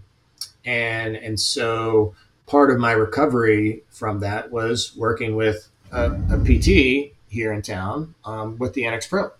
[0.64, 2.14] and and so
[2.46, 8.14] part of my recovery from that was working with a, a PT here in town
[8.24, 9.30] um, with the NX Pro.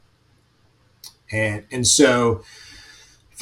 [1.31, 2.43] And, and so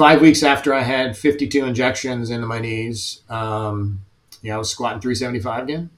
[0.01, 4.01] five weeks after I had 52 injections into my knees, um,
[4.41, 5.91] you know, I was squatting 375 again.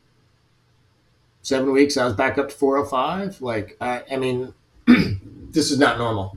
[1.42, 3.40] Seven weeks, I was back up to 405.
[3.40, 4.54] Like, I, I mean,
[4.88, 6.36] this is not normal,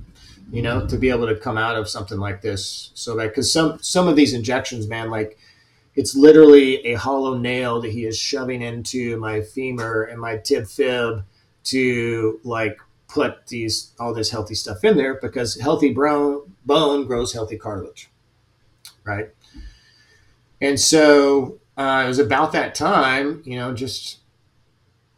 [0.52, 3.52] you know, to be able to come out of something like this so that, because
[3.52, 5.40] some, some of these injections, man, like,
[5.96, 10.68] it's literally a hollow nail that he is shoving into my femur and my tib
[10.68, 11.24] fib
[11.64, 17.34] to like put these all this healthy stuff in there because healthy bone bone grows
[17.34, 18.10] healthy cartilage
[19.03, 19.30] right
[20.61, 24.19] and so uh, it was about that time you know just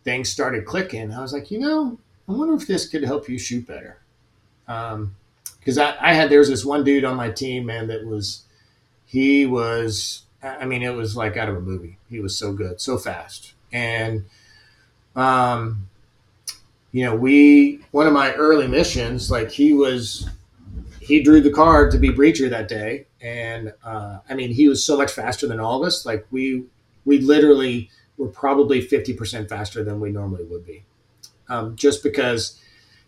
[0.03, 1.97] things started clicking i was like you know
[2.27, 3.99] i wonder if this could help you shoot better
[4.65, 8.05] because um, I, I had there was this one dude on my team man that
[8.05, 8.43] was
[9.05, 11.97] he was I mean, it was like out of a movie.
[12.09, 13.53] He was so good, so fast.
[13.71, 14.25] And,
[15.15, 15.89] um,
[16.91, 20.29] you know, we, one of my early missions, like he was,
[20.99, 23.07] he drew the card to be breacher that day.
[23.21, 26.05] And, uh, I mean, he was so much faster than all of us.
[26.05, 26.65] Like we,
[27.05, 30.83] we literally we're probably 50% faster than we normally would be.
[31.49, 32.59] Um, just because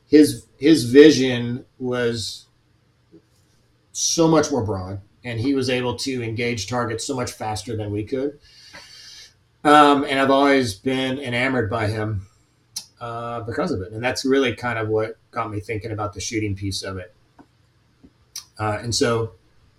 [0.07, 2.45] his his vision was
[3.91, 7.91] so much more broad and he was able to engage targets so much faster than
[7.91, 8.39] we could.
[9.63, 12.27] Um, and I've always been enamored by him
[12.99, 13.91] uh, because of it.
[13.91, 17.13] And that's really kind of what got me thinking about the shooting piece of it.
[18.57, 19.31] Uh, and so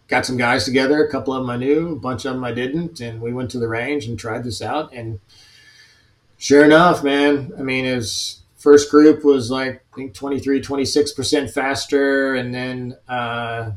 [0.08, 1.04] got some guys together.
[1.04, 3.50] A couple of them I knew, a bunch of them I didn't, and we went
[3.52, 4.92] to the range and tried this out.
[4.92, 5.20] And
[6.38, 11.50] sure enough, man, I mean, his first group was like I think 23, 26 percent
[11.50, 13.72] faster, and then uh,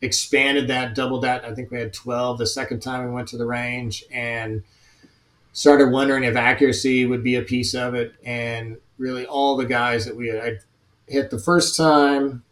[0.00, 1.44] expanded that, doubled that.
[1.44, 4.62] I think we had 12 the second time we went to the range, and
[5.52, 8.14] started wondering if accuracy would be a piece of it.
[8.24, 10.60] And really, all the guys that we had
[11.06, 12.42] hit the first time,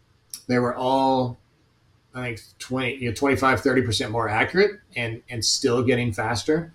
[0.47, 1.39] they were all
[2.13, 6.73] I think 20, you know, 25, 30% more accurate and, and still getting faster.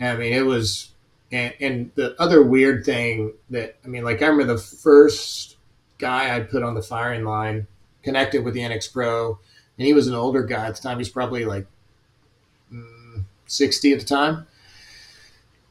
[0.00, 0.90] I mean, it was,
[1.30, 5.56] and, and the other weird thing that, I mean, like I remember the first
[5.98, 7.66] guy I put on the firing line
[8.02, 9.38] connected with the NX Pro,
[9.76, 10.98] and he was an older guy at the time.
[10.98, 11.66] He's probably like
[12.72, 14.46] mm, 60 at the time.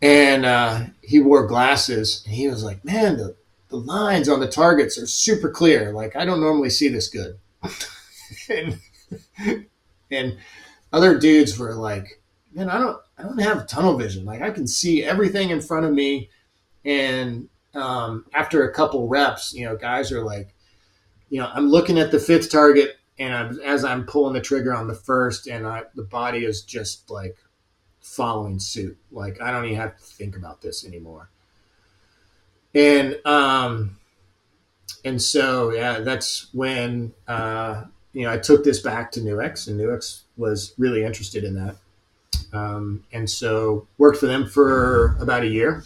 [0.02, 3.36] And uh, he wore glasses, and he was like, man, the,
[3.70, 5.92] the lines on the targets are super clear.
[5.92, 7.40] Like, I don't normally see this good.
[8.50, 8.80] and,
[10.12, 10.38] and
[10.94, 12.22] other dudes were like,
[12.54, 14.26] man, I don't, I don't have tunnel vision.
[14.26, 16.30] Like I can see everything in front of me.
[16.86, 20.54] And um, after a couple reps, you know, guys are like,
[21.30, 24.74] you know, I'm looking at the fifth target, and I'm, as I'm pulling the trigger
[24.74, 27.36] on the first, and I, the body is just like
[28.16, 28.98] following suit.
[29.12, 31.30] Like I don't even have to think about this anymore.
[32.74, 33.98] And um,
[35.04, 37.86] and so yeah, that's when uh,
[38.18, 41.76] you know, I took this back to Nuix, and Nuix was really interested in that.
[42.52, 45.84] Um, and so worked for them for about a year.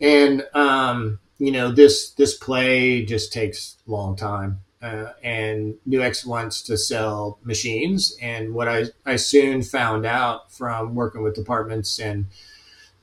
[0.00, 4.60] And um, you know, this this play just takes a long time.
[4.82, 8.16] Uh, and Nuix wants to sell machines.
[8.20, 12.26] And what I, I soon found out from working with departments and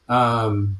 [0.07, 0.77] um,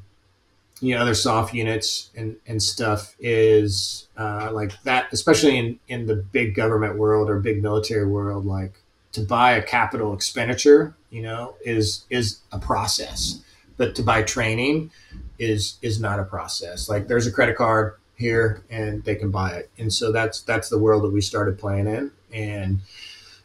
[0.84, 6.08] you know other soft units and and stuff is uh, like that especially in in
[6.08, 8.74] the big government world or big military world like
[9.14, 13.42] to buy a capital expenditure you know is is a process
[13.78, 14.92] but to buy training
[15.40, 19.52] is is not a process like there's a credit card here and they can buy
[19.52, 19.70] it.
[19.78, 22.12] And so that's that's the world that we started playing in.
[22.32, 22.80] And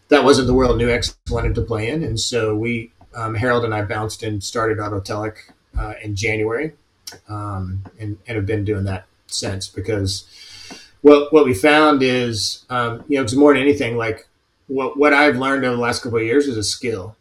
[0.08, 2.02] that wasn't the world Nuix wanted to play in.
[2.02, 5.36] And so we um, Harold and I bounced and started Autotelic
[5.78, 6.72] uh, in January
[7.28, 10.26] um, and, and have been doing that since because
[11.02, 14.26] what what we found is um, you know it's more than anything like
[14.68, 17.16] what what I've learned over the last couple of years is a skill.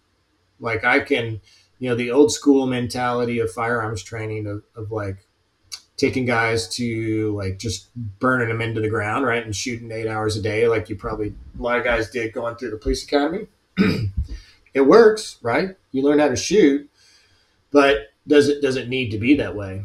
[0.59, 1.41] Like I can,
[1.79, 5.25] you know, the old school mentality of firearms training of, of like
[5.97, 10.37] taking guys to like just burning them into the ground, right, and shooting eight hours
[10.37, 13.47] a day, like you probably a lot of guys did going through the police academy.
[14.73, 15.75] it works, right?
[15.91, 16.89] You learn how to shoot,
[17.71, 19.83] but does it does it need to be that way?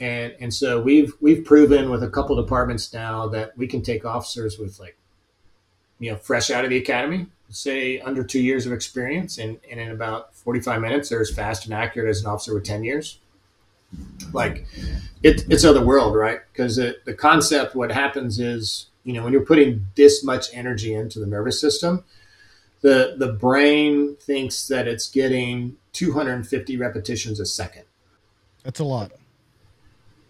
[0.00, 4.04] And and so we've we've proven with a couple departments now that we can take
[4.04, 4.96] officers with like
[6.00, 9.78] you know fresh out of the academy, say under two years of experience, and, and
[9.78, 12.82] in about forty five minutes they're as fast and accurate as an officer with ten
[12.82, 13.20] years.
[14.32, 14.66] Like
[15.22, 16.40] it, it's other world, right?
[16.52, 20.94] Because the, the concept, what happens is, you know, when you're putting this much energy
[20.94, 22.04] into the nervous system,
[22.80, 27.84] the the brain thinks that it's getting 250 repetitions a second.
[28.62, 29.12] That's a lot.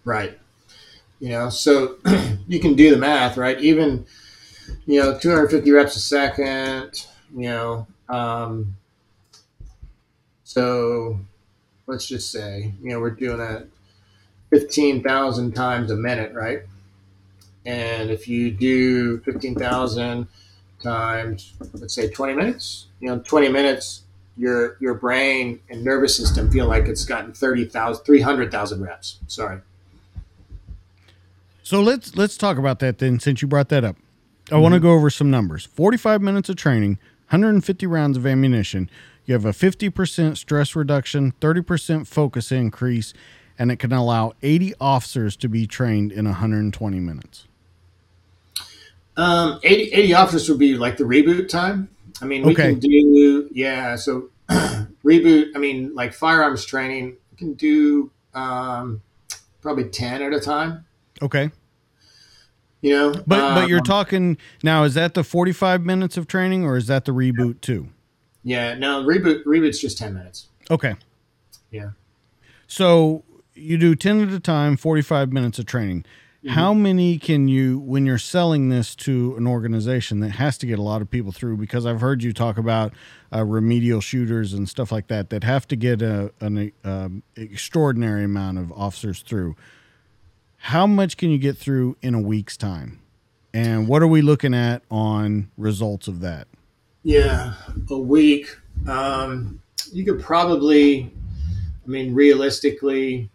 [0.04, 0.38] Right.
[1.18, 1.96] You know, so
[2.46, 3.58] you can do the math, right?
[3.60, 4.06] Even,
[4.86, 8.76] you know, 250 reps a second, you know, um,
[10.42, 11.18] so
[11.86, 13.66] let's just say, you know, we're doing that
[14.50, 16.60] 15,000 times a minute, right?
[17.66, 20.26] And if you do 15,000
[20.82, 24.02] times, let's say 20 minutes, you know, 20 minutes,
[24.36, 29.18] your your brain and nervous system feel like it's gotten 30,000 300,000 reps.
[29.28, 29.60] Sorry.
[31.62, 33.96] So let's let's talk about that then since you brought that up.
[33.96, 34.62] I mm-hmm.
[34.62, 35.64] want to go over some numbers.
[35.64, 36.98] 45 minutes of training,
[37.28, 38.90] 150 rounds of ammunition.
[39.26, 43.14] You have a 50% stress reduction, 30% focus increase,
[43.58, 47.46] and it can allow 80 officers to be trained in 120 minutes.
[49.16, 51.88] Um, 80, 80 officers would be like the reboot time.
[52.20, 52.70] I mean, we okay.
[52.70, 53.96] can do yeah.
[53.96, 55.50] So reboot.
[55.54, 59.02] I mean, like firearms training, we can do um,
[59.60, 60.84] probably ten at a time.
[61.22, 61.50] Okay.
[62.82, 64.84] You know, but um, but you're um, talking now.
[64.84, 67.88] Is that the 45 minutes of training, or is that the reboot too?
[68.44, 69.44] Yeah, no reboot.
[69.44, 70.48] Reboot's just 10 minutes.
[70.70, 70.94] Okay.
[71.70, 71.90] Yeah.
[72.66, 76.04] So you do 10 at a time, 45 minutes of training.
[76.44, 76.50] Mm-hmm.
[76.50, 80.78] How many can you, when you're selling this to an organization that has to get
[80.78, 81.56] a lot of people through?
[81.56, 82.92] Because I've heard you talk about
[83.34, 88.24] uh, remedial shooters and stuff like that that have to get a, an um, extraordinary
[88.24, 89.56] amount of officers through.
[90.58, 93.00] How much can you get through in a week's time?
[93.54, 96.48] And what are we looking at on results of that?
[97.04, 97.52] Yeah,
[97.90, 98.56] a week.
[98.88, 99.60] Um,
[99.92, 101.12] you could probably,
[101.84, 103.30] I mean, realistically,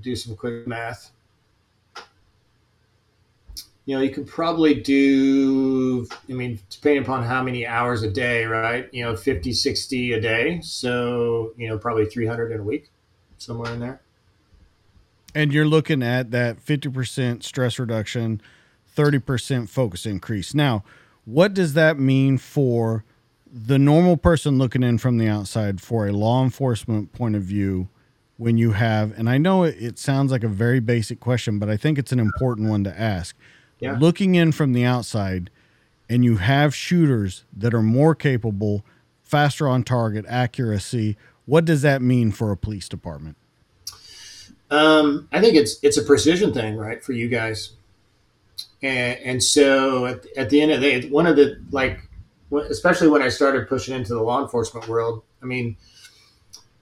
[0.00, 1.12] do some quick math.
[3.86, 8.46] You know, you could probably do, I mean, depending upon how many hours a day,
[8.46, 8.88] right?
[8.92, 10.60] You know, 50, 60 a day.
[10.62, 12.90] So, you know, probably 300 in a week,
[13.38, 14.00] somewhere in there.
[15.36, 18.40] And you're looking at that 50% stress reduction,
[18.96, 20.54] 30% focus increase.
[20.54, 20.82] Now,
[21.24, 23.04] what does that mean for
[23.50, 27.88] the normal person looking in from the outside for a law enforcement point of view
[28.36, 31.70] when you have, and I know it, it sounds like a very basic question, but
[31.70, 33.36] I think it's an important one to ask.
[33.78, 33.96] Yeah.
[33.98, 35.50] Looking in from the outside,
[36.08, 38.84] and you have shooters that are more capable,
[39.22, 41.16] faster on target, accuracy.
[41.46, 43.36] What does that mean for a police department?
[44.70, 47.74] Um, I think it's it's a precision thing, right, for you guys.
[48.84, 52.06] And, and so at, at the end of the day, one of the like,
[52.52, 55.78] especially when I started pushing into the law enforcement world, I mean,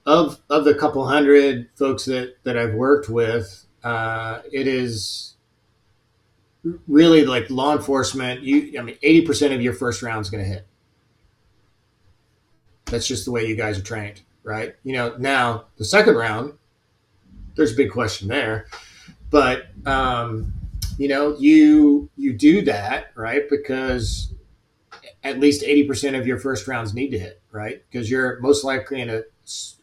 [0.05, 5.35] of of the couple hundred folks that that I've worked with, uh, it is
[6.89, 8.41] really like law enforcement.
[8.41, 10.67] You, I mean, eighty percent of your first round is going to hit.
[12.87, 14.75] That's just the way you guys are trained, right?
[14.83, 16.55] You know, now the second round,
[17.55, 18.67] there's a big question there,
[19.29, 20.53] but um,
[20.97, 24.33] you know, you you do that right because
[25.23, 27.83] at least eighty percent of your first rounds need to hit, right?
[27.89, 29.23] Because you're most likely in a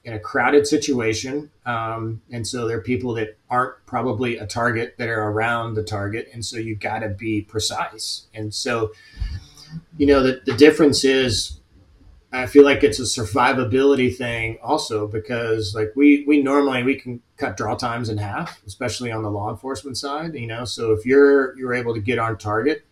[0.04, 4.94] in a crowded situation, um, and so there are people that aren't probably a target
[4.98, 8.26] that are around the target, and so you've got to be precise.
[8.32, 8.92] And so,
[9.98, 11.59] you know, the the difference is,
[12.32, 17.20] I feel like it's a survivability thing also because like we we normally we can
[17.36, 20.34] cut draw times in half, especially on the law enforcement side.
[20.34, 22.84] You know, so if you're you're able to get on target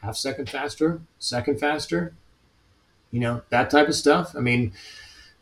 [0.00, 2.14] half second faster, second faster,
[3.10, 4.34] you know that type of stuff.
[4.34, 4.72] I mean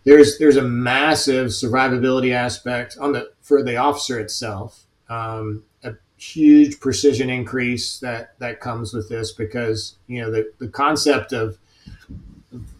[0.04, 4.86] there's there's a massive survivability aspect on the for the officer itself.
[5.08, 10.68] Um, a huge precision increase that that comes with this because you know the the
[10.68, 11.58] concept of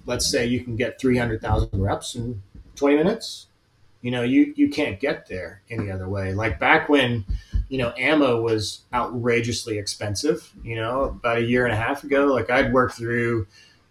[0.06, 2.42] let's say you can get 300,000 reps in
[2.76, 3.46] 20 minutes.
[4.02, 6.32] You know, you you can't get there any other way.
[6.32, 7.24] Like back when
[7.68, 12.26] you know, ammo was outrageously expensive, you know, about a year and a half ago.
[12.26, 13.46] Like I'd worked through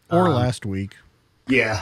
[0.09, 0.95] or um, last week.
[1.47, 1.81] Yeah.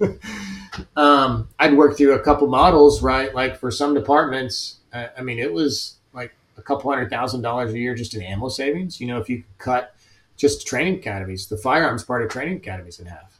[0.96, 3.34] um, I'd worked through a couple models, right?
[3.34, 7.72] Like for some departments, I, I mean, it was like a couple hundred thousand dollars
[7.72, 9.00] a year just in ammo savings.
[9.00, 9.94] You know, if you cut
[10.40, 13.38] just training academies, the firearms part of training academies in half.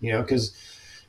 [0.00, 0.56] You know, because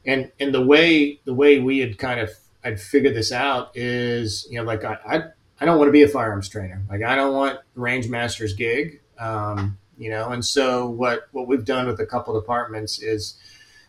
[0.05, 2.31] and and the way the way we had kind of
[2.63, 5.23] I'd figured this out is you know like I I,
[5.61, 6.81] I don't want to be a firearms trainer.
[6.89, 8.99] Like I don't want range master's gig.
[9.17, 13.37] Um, you know, and so what what we've done with a couple departments is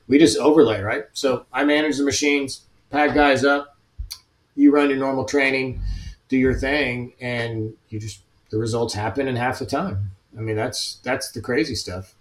[0.06, 1.04] we just overlay, right?
[1.12, 3.78] So I manage the machines, pack guys up,
[4.56, 5.80] you run your normal training,
[6.28, 8.20] do your thing, and you just
[8.50, 10.10] the results happen in half the time.
[10.36, 12.14] I mean, that's that's the crazy stuff.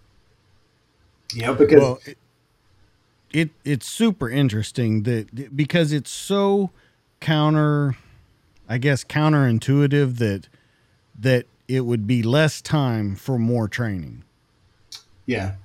[1.34, 2.18] You know, because well, it,
[3.32, 6.72] it it's super interesting that because it's so
[7.20, 7.96] counter
[8.70, 10.48] I guess counterintuitive that
[11.20, 14.24] that it would be less time for more training.
[15.26, 15.56] Yeah,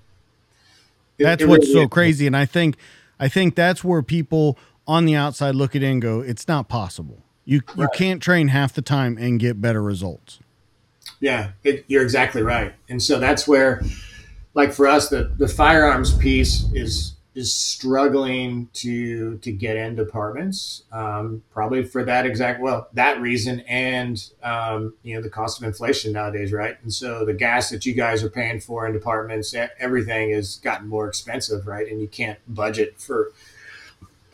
[1.19, 1.89] that's it what's really so is.
[1.89, 2.77] crazy, and I think
[3.21, 6.69] I think that's where people on the outside look at it and go, "It's not
[6.69, 7.23] possible.
[7.45, 7.79] You right.
[7.79, 10.41] you can't train half the time and get better results."
[11.25, 13.83] Yeah, it, you're exactly right, and so that's where,
[14.53, 20.83] like for us, the the firearms piece is is struggling to to get in departments,
[20.93, 25.65] um, probably for that exact well that reason, and um, you know the cost of
[25.67, 26.77] inflation nowadays, right?
[26.83, 30.89] And so the gas that you guys are paying for in departments, everything has gotten
[30.89, 31.91] more expensive, right?
[31.91, 33.33] And you can't budget for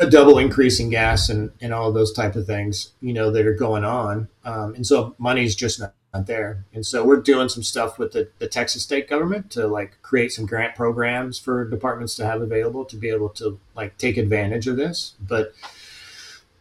[0.01, 3.47] a double increase in gas and, and all those type of things, you know, that
[3.47, 4.27] are going on.
[4.45, 6.65] Um, and so money's just not not there.
[6.75, 10.33] And so we're doing some stuff with the, the Texas state government to like create
[10.33, 14.67] some grant programs for departments to have available to be able to like take advantage
[14.67, 15.15] of this.
[15.21, 15.53] But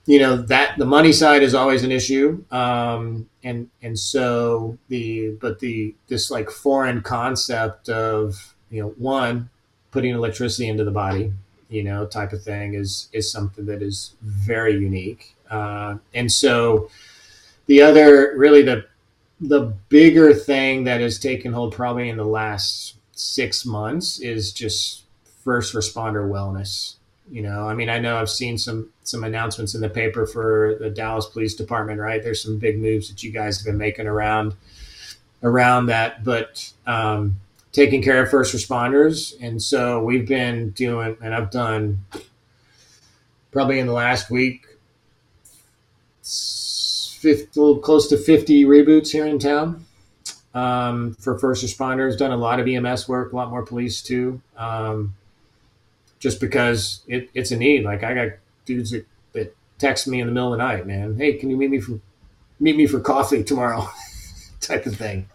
[0.05, 5.38] you know that the money side is always an issue, um, and and so the
[5.39, 9.51] but the this like foreign concept of you know one
[9.91, 11.31] putting electricity into the body
[11.69, 15.35] you know, type of thing is is something that is very unique.
[15.49, 16.89] Uh, and so,
[17.67, 18.85] the other really the
[19.41, 25.03] the bigger thing that has taken hold probably in the last six months is just
[25.44, 26.95] first responder wellness.
[27.32, 30.78] You know, I mean, I know I've seen some some announcements in the paper for
[30.80, 31.99] the Dallas Police Department.
[31.99, 34.56] Right, there's some big moves that you guys have been making around
[35.44, 37.40] around that, but um,
[37.72, 39.36] taking care of first responders.
[39.41, 42.03] And so we've been doing, and I've done
[43.52, 44.66] probably in the last week,
[47.19, 49.85] 50, close to 50 reboots here in town
[50.53, 52.17] um, for first responders.
[52.17, 54.41] Done a lot of EMS work, a lot more police too.
[54.57, 55.15] Um,
[56.19, 57.83] just because it, it's a need.
[57.83, 61.17] Like I got dudes that, that text me in the middle of the night, man.
[61.17, 61.99] Hey, can you meet me for
[62.59, 63.87] meet me for coffee tomorrow?
[64.61, 65.27] type of thing.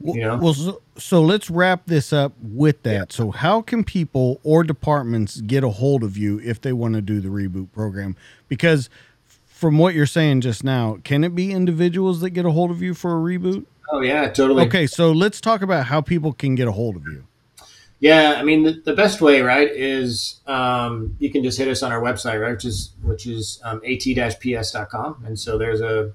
[0.00, 0.36] You know?
[0.36, 2.92] Well, so, so, let's wrap this up with that.
[2.92, 3.04] Yeah.
[3.10, 7.00] So, how can people or departments get a hold of you if they want to
[7.00, 8.16] do the reboot program?
[8.46, 8.88] Because
[9.58, 12.80] from what you're saying just now, can it be individuals that get a hold of
[12.80, 13.66] you for a reboot?
[13.90, 14.64] Oh yeah, totally.
[14.66, 17.24] Okay, so let's talk about how people can get a hold of you.
[17.98, 21.82] Yeah, I mean the, the best way, right, is um, you can just hit us
[21.82, 26.14] on our website, right, which is which is um, at-ps.com, and so there's a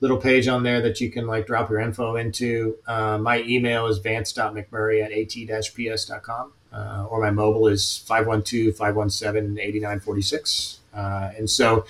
[0.00, 2.78] little page on there that you can like drop your info into.
[2.86, 10.76] Uh, my email is vance.mcmurray at at-ps.com, uh, or my mobile is 512-517-8946.
[10.94, 11.84] Uh, and so,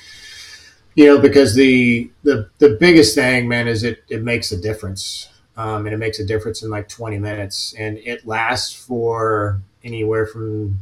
[0.97, 5.29] you know, because the, the, the biggest thing, man, is it, it makes a difference.
[5.57, 10.27] Um, and it makes a difference in like 20 minutes and it lasts for anywhere
[10.27, 10.81] from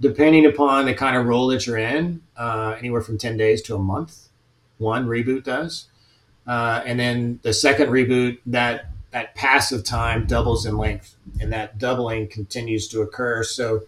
[0.00, 3.74] depending upon the kind of role that you're in, uh, anywhere from 10 days to
[3.74, 4.28] a month.
[4.78, 5.86] One reboot does.
[6.46, 11.78] Uh, and then the second reboot, that that passive time doubles in length, and that
[11.78, 13.42] doubling continues to occur.
[13.42, 13.82] So,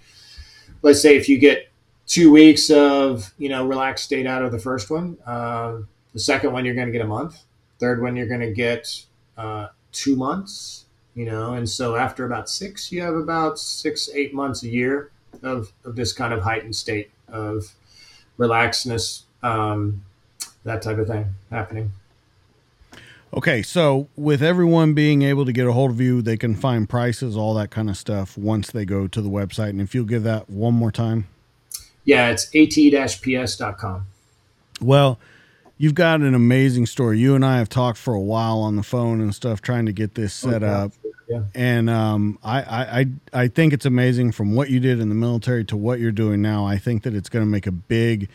[0.83, 1.72] let's say if you get
[2.13, 5.79] two weeks of you know relaxed state out of the first one, uh,
[6.13, 7.43] the second one you're going to get a month.
[7.79, 9.05] Third one you're going to get
[9.39, 10.85] uh, two months.
[11.15, 15.11] You know, and so after about six, you have about six eight months a year
[15.43, 17.75] of of this kind of heightened state of
[18.39, 20.05] relaxedness, um,
[20.65, 21.93] that type of thing happening.
[23.35, 26.87] Okay, so with everyone being able to get a hold of you, they can find
[26.87, 29.71] prices, all that kind of stuff once they go to the website.
[29.71, 31.29] And if you'll give that one more time.
[32.05, 34.07] Yeah, it's at-ps.com.
[34.81, 35.19] Well,
[35.79, 37.19] you've got an amazing story.
[37.19, 39.93] You and I have talked for a while on the phone and stuff trying to
[39.93, 40.67] get this set okay.
[40.67, 40.93] up.
[41.29, 41.45] Yeah.
[41.55, 45.65] And um, I, I, I think it's amazing from what you did in the military
[45.67, 46.67] to what you're doing now.
[46.67, 48.29] I think that it's going to make a big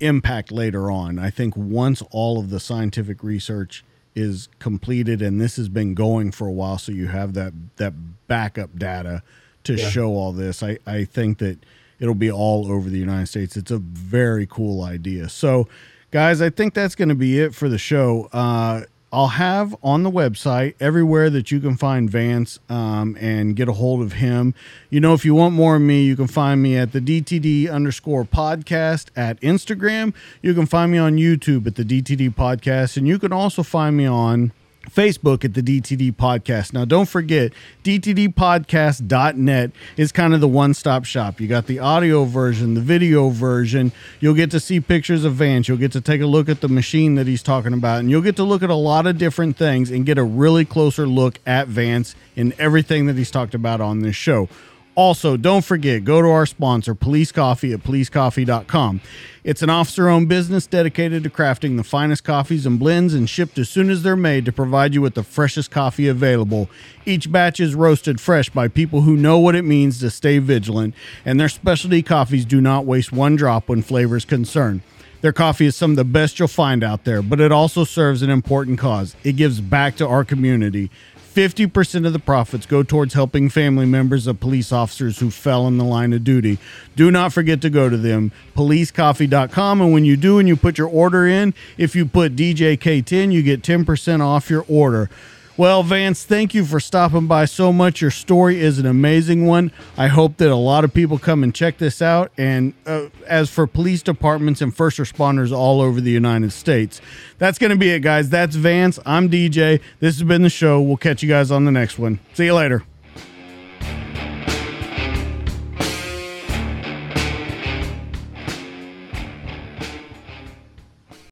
[0.00, 1.18] impact later on.
[1.18, 3.84] I think once all of the scientific research–
[4.14, 7.92] is completed and this has been going for a while so you have that that
[8.28, 9.22] backup data
[9.64, 9.88] to yeah.
[9.88, 11.58] show all this i i think that
[12.00, 15.68] it'll be all over the united states it's a very cool idea so
[16.10, 18.82] guys i think that's going to be it for the show uh
[19.14, 23.72] I'll have on the website everywhere that you can find Vance um, and get a
[23.72, 24.54] hold of him.
[24.90, 27.70] You know, if you want more of me, you can find me at the DTD
[27.70, 30.14] underscore podcast at Instagram.
[30.42, 33.96] You can find me on YouTube at the DTD podcast, and you can also find
[33.96, 34.50] me on
[34.90, 36.72] Facebook at the DTD Podcast.
[36.72, 37.52] Now, don't forget,
[37.84, 41.40] DTDpodcast.net is kind of the one stop shop.
[41.40, 43.92] You got the audio version, the video version.
[44.20, 45.68] You'll get to see pictures of Vance.
[45.68, 48.22] You'll get to take a look at the machine that he's talking about, and you'll
[48.22, 51.38] get to look at a lot of different things and get a really closer look
[51.46, 54.48] at Vance and everything that he's talked about on this show.
[54.96, 59.00] Also, don't forget, go to our sponsor, Police Coffee at policecoffee.com.
[59.42, 63.58] It's an officer owned business dedicated to crafting the finest coffees and blends and shipped
[63.58, 66.70] as soon as they're made to provide you with the freshest coffee available.
[67.04, 70.94] Each batch is roasted fresh by people who know what it means to stay vigilant,
[71.24, 74.82] and their specialty coffees do not waste one drop when flavor is concerned.
[75.24, 78.20] Their coffee is some of the best you'll find out there, but it also serves
[78.20, 79.16] an important cause.
[79.24, 80.90] It gives back to our community.
[81.34, 85.78] 50% of the profits go towards helping family members of police officers who fell in
[85.78, 86.58] the line of duty.
[86.94, 89.80] Do not forget to go to them, policecoffee.com.
[89.80, 93.42] And when you do and you put your order in, if you put DJK10, you
[93.42, 95.10] get 10% off your order.
[95.56, 98.00] Well, Vance, thank you for stopping by so much.
[98.00, 99.70] Your story is an amazing one.
[99.96, 102.32] I hope that a lot of people come and check this out.
[102.36, 107.00] And uh, as for police departments and first responders all over the United States,
[107.38, 108.30] that's going to be it, guys.
[108.30, 108.98] That's Vance.
[109.06, 109.80] I'm DJ.
[110.00, 110.82] This has been the show.
[110.82, 112.18] We'll catch you guys on the next one.
[112.32, 112.82] See you later.